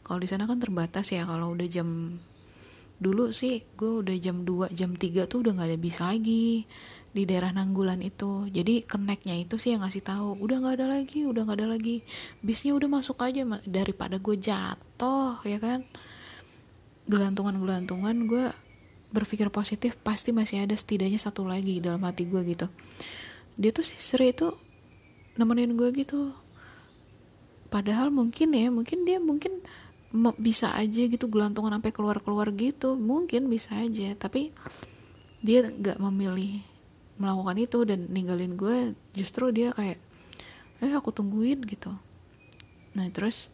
Kalau 0.00 0.16
di 0.16 0.24
sana 0.24 0.48
kan 0.48 0.56
terbatas 0.56 1.12
ya 1.12 1.28
kalau 1.28 1.52
udah 1.52 1.68
jam 1.68 2.16
dulu 2.96 3.28
sih 3.36 3.60
gue 3.76 4.00
udah 4.00 4.16
jam 4.16 4.48
2 4.48 4.72
jam 4.72 4.96
3 4.96 5.28
tuh 5.28 5.44
udah 5.44 5.52
nggak 5.60 5.68
ada 5.72 5.78
bis 5.80 6.00
lagi 6.00 6.64
di 7.12 7.22
daerah 7.28 7.52
Nanggulan 7.52 8.00
itu. 8.00 8.48
Jadi 8.48 8.88
keneknya 8.88 9.36
itu 9.36 9.60
sih 9.60 9.76
yang 9.76 9.84
ngasih 9.84 10.08
tahu 10.08 10.40
udah 10.40 10.56
nggak 10.64 10.74
ada 10.80 10.86
lagi 10.96 11.28
udah 11.28 11.44
nggak 11.44 11.58
ada 11.60 11.68
lagi. 11.76 12.00
Bisnya 12.40 12.72
udah 12.72 12.88
masuk 12.88 13.20
aja 13.20 13.44
daripada 13.68 14.16
gue 14.16 14.40
jatuh 14.40 15.36
ya 15.44 15.60
kan? 15.60 15.84
Gelantungan 17.12 17.60
gelantungan 17.60 18.16
gue 18.24 18.56
berpikir 19.12 19.52
positif 19.52 20.00
pasti 20.00 20.32
masih 20.32 20.64
ada 20.64 20.72
setidaknya 20.72 21.20
satu 21.20 21.44
lagi 21.44 21.82
dalam 21.82 22.00
hati 22.06 22.24
gue 22.24 22.40
gitu 22.46 22.70
dia 23.60 23.76
tuh 23.76 23.84
si 23.84 24.00
Sri 24.00 24.32
itu 24.32 24.56
nemenin 25.36 25.76
gue 25.76 25.92
gitu. 25.92 26.32
Padahal 27.68 28.08
mungkin 28.08 28.56
ya 28.56 28.72
mungkin 28.72 29.04
dia 29.04 29.20
mungkin 29.20 29.60
bisa 30.40 30.72
aja 30.74 31.06
gitu 31.06 31.28
gelantungan 31.28 31.76
sampai 31.76 31.92
keluar 31.92 32.24
keluar 32.24 32.48
gitu. 32.56 32.96
Mungkin 32.96 33.52
bisa 33.52 33.76
aja 33.76 34.16
tapi 34.16 34.56
dia 35.44 35.68
nggak 35.68 36.00
memilih 36.00 36.64
melakukan 37.20 37.56
itu 37.60 37.78
dan 37.84 38.08
ninggalin 38.08 38.56
gue 38.56 38.96
justru 39.12 39.52
dia 39.52 39.76
kayak 39.76 40.00
eh 40.80 40.92
aku 40.96 41.12
tungguin 41.12 41.60
gitu. 41.68 41.92
Nah 42.96 43.06
terus 43.12 43.52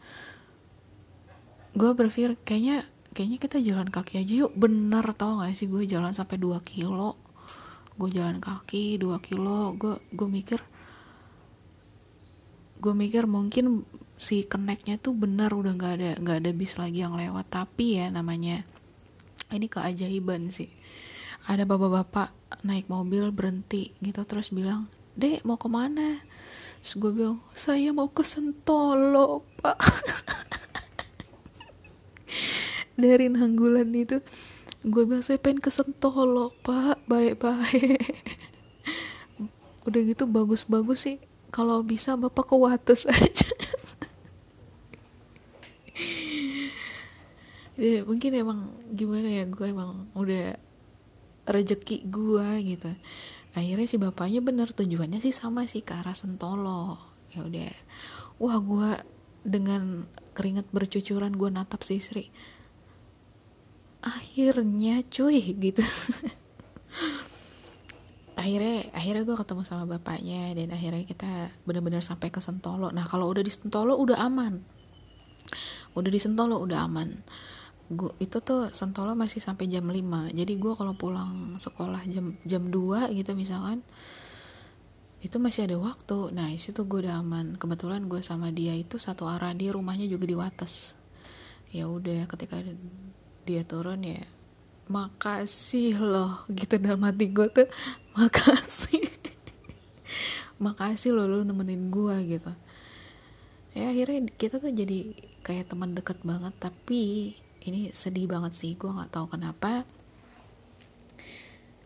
gue 1.75 1.91
berpikir 1.91 2.39
kayaknya 2.47 2.87
kayaknya 3.11 3.37
kita 3.43 3.57
jalan 3.59 3.91
kaki 3.91 4.23
aja 4.23 4.33
yuk. 4.47 4.55
Bener 4.55 5.03
tau 5.19 5.43
gak 5.43 5.51
sih? 5.51 5.67
Gue 5.67 5.83
jalan 5.83 6.15
sampai 6.15 6.39
2 6.39 6.57
kilo 6.63 7.19
gue 7.97 8.09
jalan 8.13 8.37
kaki 8.37 9.01
2 9.01 9.17
kilo 9.25 9.73
gue 9.73 9.97
gue 10.13 10.29
mikir 10.29 10.61
gue 12.77 12.93
mikir 12.93 13.25
mungkin 13.25 13.83
si 14.17 14.45
keneknya 14.45 14.97
tuh 14.97 15.13
benar 15.13 15.53
udah 15.53 15.73
nggak 15.77 15.93
ada 15.97 16.11
nggak 16.21 16.37
ada 16.45 16.51
bis 16.53 16.73
lagi 16.77 17.05
yang 17.05 17.17
lewat. 17.17 17.49
Tapi 17.49 18.01
ya 18.01 18.09
namanya 18.09 18.65
ini 19.53 19.69
keajaiban 19.69 20.49
sih. 20.53 20.69
Ada 21.47 21.63
bapak-bapak 21.63 22.33
naik 22.65 22.89
mobil 22.91 23.31
berhenti 23.31 23.95
gitu 24.03 24.25
terus 24.27 24.51
bilang 24.53 24.89
dek 25.17 25.45
mau 25.45 25.57
ke 25.57 25.69
mana? 25.69 26.21
Terus 26.81 26.93
gue 27.01 27.11
bilang 27.13 27.37
saya 27.53 27.93
mau 27.93 28.09
ke 28.09 28.21
Sentolo 28.21 29.45
pak. 29.61 29.77
Dari 32.97 33.29
Nanggulan 33.29 33.93
itu 33.93 34.17
gue 34.87 35.03
bilang 35.03 35.23
saya 35.23 35.37
pengen 35.37 35.59
ke 35.59 35.67
Sentolo 35.67 36.55
pak. 36.63 37.03
Baik-baik. 37.05 38.01
Udah 39.87 40.01
gitu 40.03 40.23
bagus-bagus 40.27 40.99
sih. 41.11 41.17
Kalau 41.51 41.83
bisa 41.83 42.15
bapak 42.15 42.47
ke 42.47 42.55
Wates 42.55 43.03
aja. 43.07 43.51
Ya, 47.77 48.01
mungkin 48.01 48.33
emang 48.33 48.73
gimana 48.89 49.29
ya 49.29 49.45
gue 49.45 49.69
emang 49.69 50.09
udah 50.17 50.57
rejeki 51.45 52.09
gue 52.09 52.47
gitu. 52.65 52.89
Akhirnya 53.53 53.85
si 53.85 54.01
bapaknya 54.01 54.41
bener 54.41 54.73
tujuannya 54.73 55.21
sih 55.21 55.29
sama 55.29 55.69
sih 55.69 55.85
ke 55.85 55.93
arah 55.93 56.17
Sentolo 56.17 56.97
ya 57.37 57.45
udah. 57.45 57.69
Wah 58.41 58.57
gue 58.57 58.89
dengan 59.45 60.09
keringat 60.33 60.73
bercucuran 60.73 61.37
gue 61.37 61.49
natap 61.53 61.85
si 61.85 62.01
Sri 62.01 62.33
akhirnya 64.07 65.03
cuy 65.11 65.55
gitu. 65.57 65.83
Akhirnya 68.37 68.85
akhirnya 68.93 69.23
gue 69.25 69.33
ketemu 69.33 69.61
sama 69.65 69.83
bapaknya 69.97 70.53
dan 70.53 70.69
akhirnya 70.69 71.03
kita 71.09 71.51
benar-benar 71.65 72.05
sampai 72.05 72.29
ke 72.29 72.37
Sentolo. 72.37 72.93
Nah 72.93 73.03
kalau 73.09 73.27
udah 73.27 73.41
di 73.41 73.49
Sentolo 73.49 73.97
udah 73.97 74.21
aman. 74.23 74.61
Udah 75.97 76.11
di 76.13 76.21
Sentolo 76.21 76.61
udah 76.61 76.85
aman. 76.85 77.17
Gua, 77.89 78.13
itu 78.21 78.37
tuh 78.39 78.69
Sentolo 78.77 79.17
masih 79.17 79.39
sampai 79.39 79.71
jam 79.71 79.87
5 79.87 80.35
jadi 80.35 80.53
gue 80.59 80.73
kalau 80.75 80.93
pulang 80.99 81.55
sekolah 81.55 82.03
jam 82.11 82.35
jam 82.43 82.67
2 82.67 83.15
gitu 83.15 83.31
misalkan 83.31 83.79
itu 85.17 85.41
masih 85.41 85.65
ada 85.65 85.77
waktu. 85.81 86.29
Nah 86.29 86.53
situ 86.61 86.85
gue 86.85 87.09
udah 87.09 87.25
aman. 87.25 87.57
Kebetulan 87.57 88.05
gue 88.05 88.21
sama 88.21 88.53
dia 88.53 88.77
itu 88.77 89.01
satu 89.01 89.25
arah. 89.25 89.51
Dia 89.57 89.73
rumahnya 89.73 90.05
juga 90.05 90.29
di 90.29 90.37
Wates. 90.37 90.93
Ya 91.73 91.89
udah 91.89 92.29
ketika 92.29 92.61
dia 93.47 93.63
turun 93.63 94.03
ya 94.03 94.19
makasih 94.87 95.99
loh 95.99 96.47
gitu 96.47 96.79
dalam 96.79 97.03
hati 97.03 97.27
gue 97.31 97.47
tuh 97.51 97.67
makasih. 98.15 99.03
Makasih 100.63 101.13
loh 101.13 101.29
lo 101.29 101.37
nemenin 101.45 101.93
gue 101.93 102.15
gitu. 102.33 102.49
Ya 103.77 103.93
akhirnya 103.93 104.25
kita 104.41 104.57
tuh 104.57 104.73
jadi 104.73 105.13
kayak 105.45 105.69
teman 105.69 105.93
deket 105.93 106.17
banget 106.25 106.49
tapi 106.57 107.35
ini 107.61 107.93
sedih 107.93 108.25
banget 108.25 108.57
sih 108.57 108.73
gue 108.73 108.89
nggak 108.89 109.13
tahu 109.13 109.37
kenapa. 109.37 109.85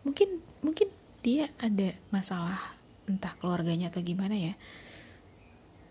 Mungkin 0.06 0.40
mungkin 0.64 0.88
dia 1.20 1.52
ada 1.60 1.92
masalah 2.08 2.58
entah 3.04 3.34
keluarganya 3.36 3.92
atau 3.92 4.00
gimana 4.00 4.38
ya. 4.38 4.54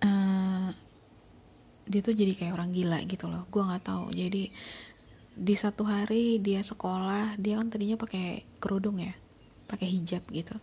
Uh, 0.01 0.73
dia 1.85 2.01
tuh 2.01 2.17
jadi 2.17 2.33
kayak 2.33 2.57
orang 2.57 2.73
gila 2.73 2.97
gitu 3.05 3.29
loh 3.29 3.45
gue 3.51 3.61
nggak 3.61 3.85
tahu. 3.85 4.09
Jadi 4.09 4.49
di 5.31 5.55
satu 5.55 5.87
hari 5.87 6.43
dia 6.43 6.59
sekolah 6.59 7.39
dia 7.39 7.55
kan 7.55 7.71
tadinya 7.71 7.95
pakai 7.95 8.43
kerudung 8.59 8.99
ya 8.99 9.15
pakai 9.71 9.87
hijab 9.87 10.27
gitu. 10.35 10.59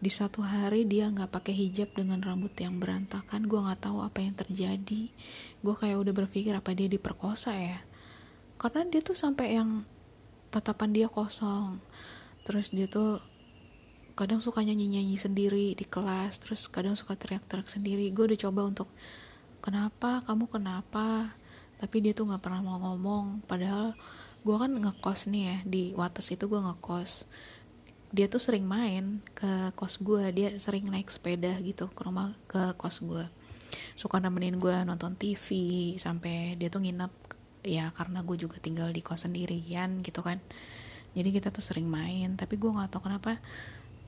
Di 0.00 0.08
satu 0.08 0.40
hari 0.40 0.88
dia 0.88 1.12
nggak 1.12 1.28
pakai 1.28 1.52
hijab 1.52 1.92
dengan 1.92 2.24
rambut 2.24 2.56
yang 2.56 2.80
berantakan 2.80 3.44
gue 3.44 3.60
nggak 3.60 3.84
tahu 3.84 4.00
apa 4.00 4.24
yang 4.24 4.32
terjadi. 4.32 5.12
Gue 5.60 5.74
kayak 5.76 6.00
udah 6.00 6.14
berpikir 6.16 6.56
apa 6.56 6.72
dia 6.72 6.88
diperkosa 6.88 7.52
ya. 7.52 7.84
Karena 8.56 8.88
dia 8.88 9.04
tuh 9.04 9.12
sampai 9.12 9.60
yang 9.60 9.84
tatapan 10.48 10.96
dia 10.96 11.12
kosong. 11.12 11.84
Terus 12.48 12.72
dia 12.72 12.88
tuh 12.88 13.20
kadang 14.16 14.40
suka 14.40 14.64
nyanyi-nyanyi 14.64 15.20
sendiri 15.20 15.76
di 15.76 15.84
kelas 15.84 16.40
terus 16.40 16.64
kadang 16.72 16.96
suka 16.96 17.20
teriak-teriak 17.20 17.68
sendiri. 17.68 18.08
Gue 18.16 18.32
udah 18.32 18.40
coba 18.48 18.64
untuk 18.64 18.88
kenapa? 19.60 20.24
Kamu 20.24 20.48
kenapa 20.48 21.36
tapi 21.80 22.04
dia 22.04 22.12
tuh 22.12 22.28
nggak 22.28 22.44
pernah 22.44 22.60
mau 22.60 22.76
ngomong. 22.76 23.48
Padahal 23.48 23.96
gue 24.44 24.56
kan 24.56 24.68
ngekos 24.68 25.32
nih 25.32 25.42
ya 25.48 25.56
di 25.64 25.82
Wates 25.96 26.28
itu 26.28 26.44
gue 26.44 26.60
ngekos. 26.60 27.24
Dia 28.12 28.28
tuh 28.28 28.42
sering 28.42 28.68
main 28.68 29.24
ke 29.32 29.72
kos 29.72 29.96
gue 30.02 30.28
dia 30.34 30.52
sering 30.60 30.92
naik 30.92 31.08
sepeda 31.08 31.56
gitu 31.64 31.88
ke 31.88 32.00
rumah 32.04 32.34
ke 32.50 32.74
kos 32.74 33.00
gue 33.00 33.22
suka 33.94 34.18
nemenin 34.18 34.58
gue 34.58 34.76
nonton 34.82 35.14
TV 35.14 35.46
sampai 35.94 36.58
dia 36.58 36.66
tuh 36.66 36.82
nginep 36.82 37.12
ya 37.62 37.94
karena 37.94 38.26
gue 38.26 38.34
juga 38.34 38.58
tinggal 38.58 38.90
di 38.90 39.00
kos 39.00 39.24
sendirian 39.24 40.04
gitu 40.04 40.20
kan. 40.20 40.42
Jadi 41.14 41.28
kita 41.34 41.48
tuh 41.50 41.62
sering 41.64 41.86
main 41.86 42.34
tapi 42.34 42.58
gue 42.58 42.70
nggak 42.70 42.92
tahu 42.92 43.08
kenapa 43.08 43.38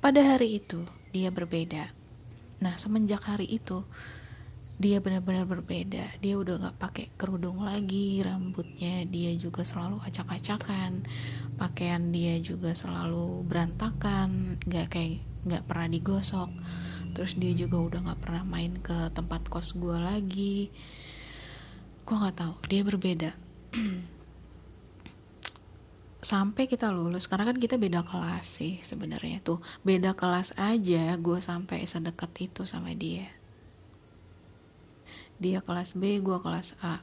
pada 0.03 0.19
hari 0.19 0.59
itu 0.59 0.83
dia 1.15 1.31
berbeda. 1.31 1.95
Nah 2.59 2.75
semenjak 2.75 3.23
hari 3.23 3.47
itu 3.47 3.87
dia 4.83 4.99
benar-benar 4.99 5.47
berbeda. 5.47 6.19
Dia 6.19 6.35
udah 6.35 6.59
nggak 6.59 6.79
pakai 6.83 7.07
kerudung 7.15 7.63
lagi 7.63 8.19
rambutnya 8.19 9.07
dia 9.07 9.31
juga 9.39 9.63
selalu 9.63 10.03
acak-acakan 10.03 11.07
pakaian 11.55 12.11
dia 12.11 12.43
juga 12.43 12.75
selalu 12.75 13.47
berantakan 13.47 14.59
nggak 14.67 14.87
kayak 14.91 15.23
nggak 15.47 15.63
pernah 15.71 15.87
digosok. 15.87 16.51
Terus 17.15 17.39
dia 17.39 17.55
juga 17.55 17.79
udah 17.79 18.01
nggak 18.11 18.21
pernah 18.27 18.43
main 18.43 18.75
ke 18.83 19.15
tempat 19.15 19.47
kos 19.47 19.79
gue 19.79 19.95
lagi. 20.03 20.75
Gue 22.03 22.17
nggak 22.19 22.37
tahu 22.43 22.55
dia 22.67 22.83
berbeda. 22.83 23.31
Sampai 26.23 26.67
kita 26.67 26.91
lulus 26.91 27.31
karena 27.31 27.47
kan 27.47 27.59
kita 27.59 27.79
beda 27.79 28.03
kelas 28.03 28.59
sih 28.59 28.83
sebenarnya 28.83 29.47
tuh. 29.47 29.63
Beda 29.87 30.19
kelas 30.19 30.59
aja 30.59 31.15
gue 31.19 31.39
sampai 31.39 31.83
sedekat 31.87 32.31
itu 32.43 32.63
sama 32.63 32.95
dia 32.95 33.42
dia 35.43 35.59
kelas 35.59 35.99
B 35.99 36.23
gue 36.23 36.39
kelas 36.39 36.79
A. 36.87 37.03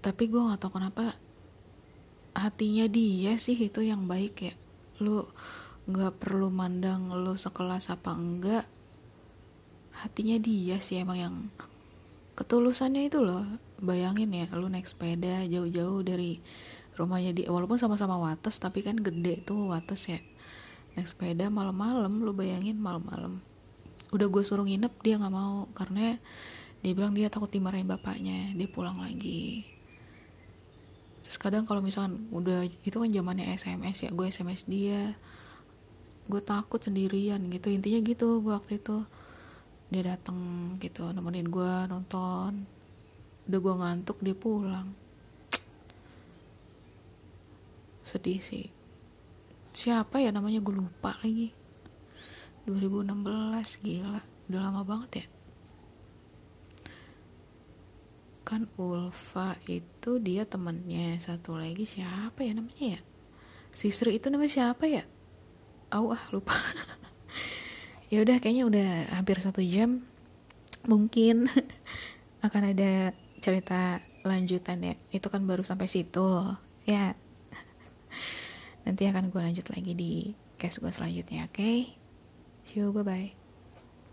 Tapi 0.00 0.32
gue 0.32 0.40
gak 0.40 0.64
tau 0.64 0.72
kenapa 0.72 1.12
hatinya 2.32 2.88
dia 2.88 3.36
sih 3.36 3.60
itu 3.60 3.84
yang 3.84 4.08
baik 4.08 4.34
ya. 4.48 4.54
Lu 5.04 5.28
nggak 5.84 6.22
perlu 6.22 6.48
mandang 6.48 7.12
lu 7.12 7.36
sekelas 7.36 7.92
apa 7.92 8.16
enggak. 8.16 8.64
Hatinya 10.00 10.40
dia 10.40 10.80
sih 10.80 10.96
emang 11.04 11.18
yang 11.20 11.36
ketulusannya 12.40 13.12
itu 13.12 13.20
loh. 13.20 13.44
Bayangin 13.76 14.32
ya 14.32 14.48
lu 14.56 14.72
naik 14.72 14.88
sepeda 14.88 15.44
jauh-jauh 15.44 16.00
dari 16.00 16.40
rumahnya 16.96 17.36
di 17.36 17.42
walaupun 17.44 17.76
sama-sama 17.76 18.16
Wates 18.16 18.56
tapi 18.56 18.80
kan 18.80 18.96
gede 18.96 19.44
tuh 19.44 19.68
Wates 19.68 20.08
ya. 20.08 20.20
Naik 20.96 21.12
sepeda 21.12 21.52
malam-malam 21.52 22.24
lu 22.24 22.32
bayangin 22.32 22.80
malam-malam 22.80 23.44
udah 24.10 24.26
gue 24.26 24.42
suruh 24.42 24.66
nginep 24.66 24.92
dia 25.02 25.14
nggak 25.18 25.34
mau. 25.34 25.70
Karena 25.74 26.18
dia 26.80 26.92
bilang 26.96 27.12
dia 27.14 27.28
takut 27.28 27.50
dimarahin 27.52 27.86
bapaknya 27.86 28.54
dia 28.56 28.68
pulang 28.70 28.98
lagi. 28.98 29.68
Terus 31.20 31.36
kadang 31.38 31.68
kalau 31.68 31.84
misalkan 31.84 32.26
udah 32.34 32.66
itu 32.66 32.96
kan 32.96 33.10
zamannya 33.10 33.54
SMS 33.54 34.08
ya 34.08 34.10
gue 34.10 34.26
SMS 34.26 34.66
dia. 34.66 35.14
Gue 36.30 36.42
takut 36.42 36.78
sendirian 36.78 37.42
gitu 37.50 37.70
intinya 37.70 38.00
gitu 38.02 38.42
gue 38.42 38.54
waktu 38.54 38.82
itu. 38.82 39.06
Dia 39.90 40.14
datang 40.14 40.38
gitu 40.82 41.10
nemenin 41.10 41.46
gue 41.46 41.72
nonton. 41.86 42.66
Udah 43.46 43.58
gue 43.58 43.74
ngantuk 43.78 44.18
dia 44.22 44.34
pulang. 44.34 44.90
Sedih 48.02 48.42
sih. 48.42 48.66
Siapa 49.70 50.18
ya 50.18 50.34
namanya? 50.34 50.58
Gue 50.58 50.82
lupa 50.82 51.14
lagi 51.22 51.59
2016 52.68 53.80
gila. 53.84 54.20
Udah 54.50 54.60
lama 54.60 54.82
banget 54.82 55.24
ya? 55.24 55.26
Kan 58.44 58.66
Ulfa 58.74 59.56
itu 59.70 60.18
dia 60.18 60.42
temennya. 60.44 61.16
Satu 61.22 61.54
lagi 61.54 61.86
siapa 61.86 62.42
ya 62.42 62.52
namanya 62.52 62.98
ya? 62.98 63.00
Sisri 63.70 64.18
itu 64.18 64.28
namanya 64.28 64.50
siapa 64.50 64.84
ya? 64.90 65.06
Oh 65.94 66.12
ah 66.12 66.24
lupa. 66.34 66.56
Ya 68.10 68.26
udah 68.26 68.42
kayaknya 68.42 68.66
udah 68.66 68.90
hampir 69.14 69.38
satu 69.38 69.62
jam. 69.62 70.02
Mungkin 70.82 71.46
akan 72.46 72.74
ada 72.74 73.14
cerita 73.38 74.02
lanjutan 74.26 74.82
ya. 74.82 74.98
Itu 75.14 75.30
kan 75.30 75.46
baru 75.46 75.62
sampai 75.62 75.86
situ 75.86 76.42
ya. 76.90 77.14
Nanti 78.84 79.06
akan 79.06 79.30
gue 79.30 79.38
lanjut 79.38 79.70
lagi 79.70 79.94
di 79.94 80.34
case 80.58 80.82
gue 80.82 80.90
selanjutnya 80.90 81.46
oke? 81.46 81.54
okay? 81.54 81.99
You. 82.76 82.92
Bye 82.92 83.02
bye 83.02 83.39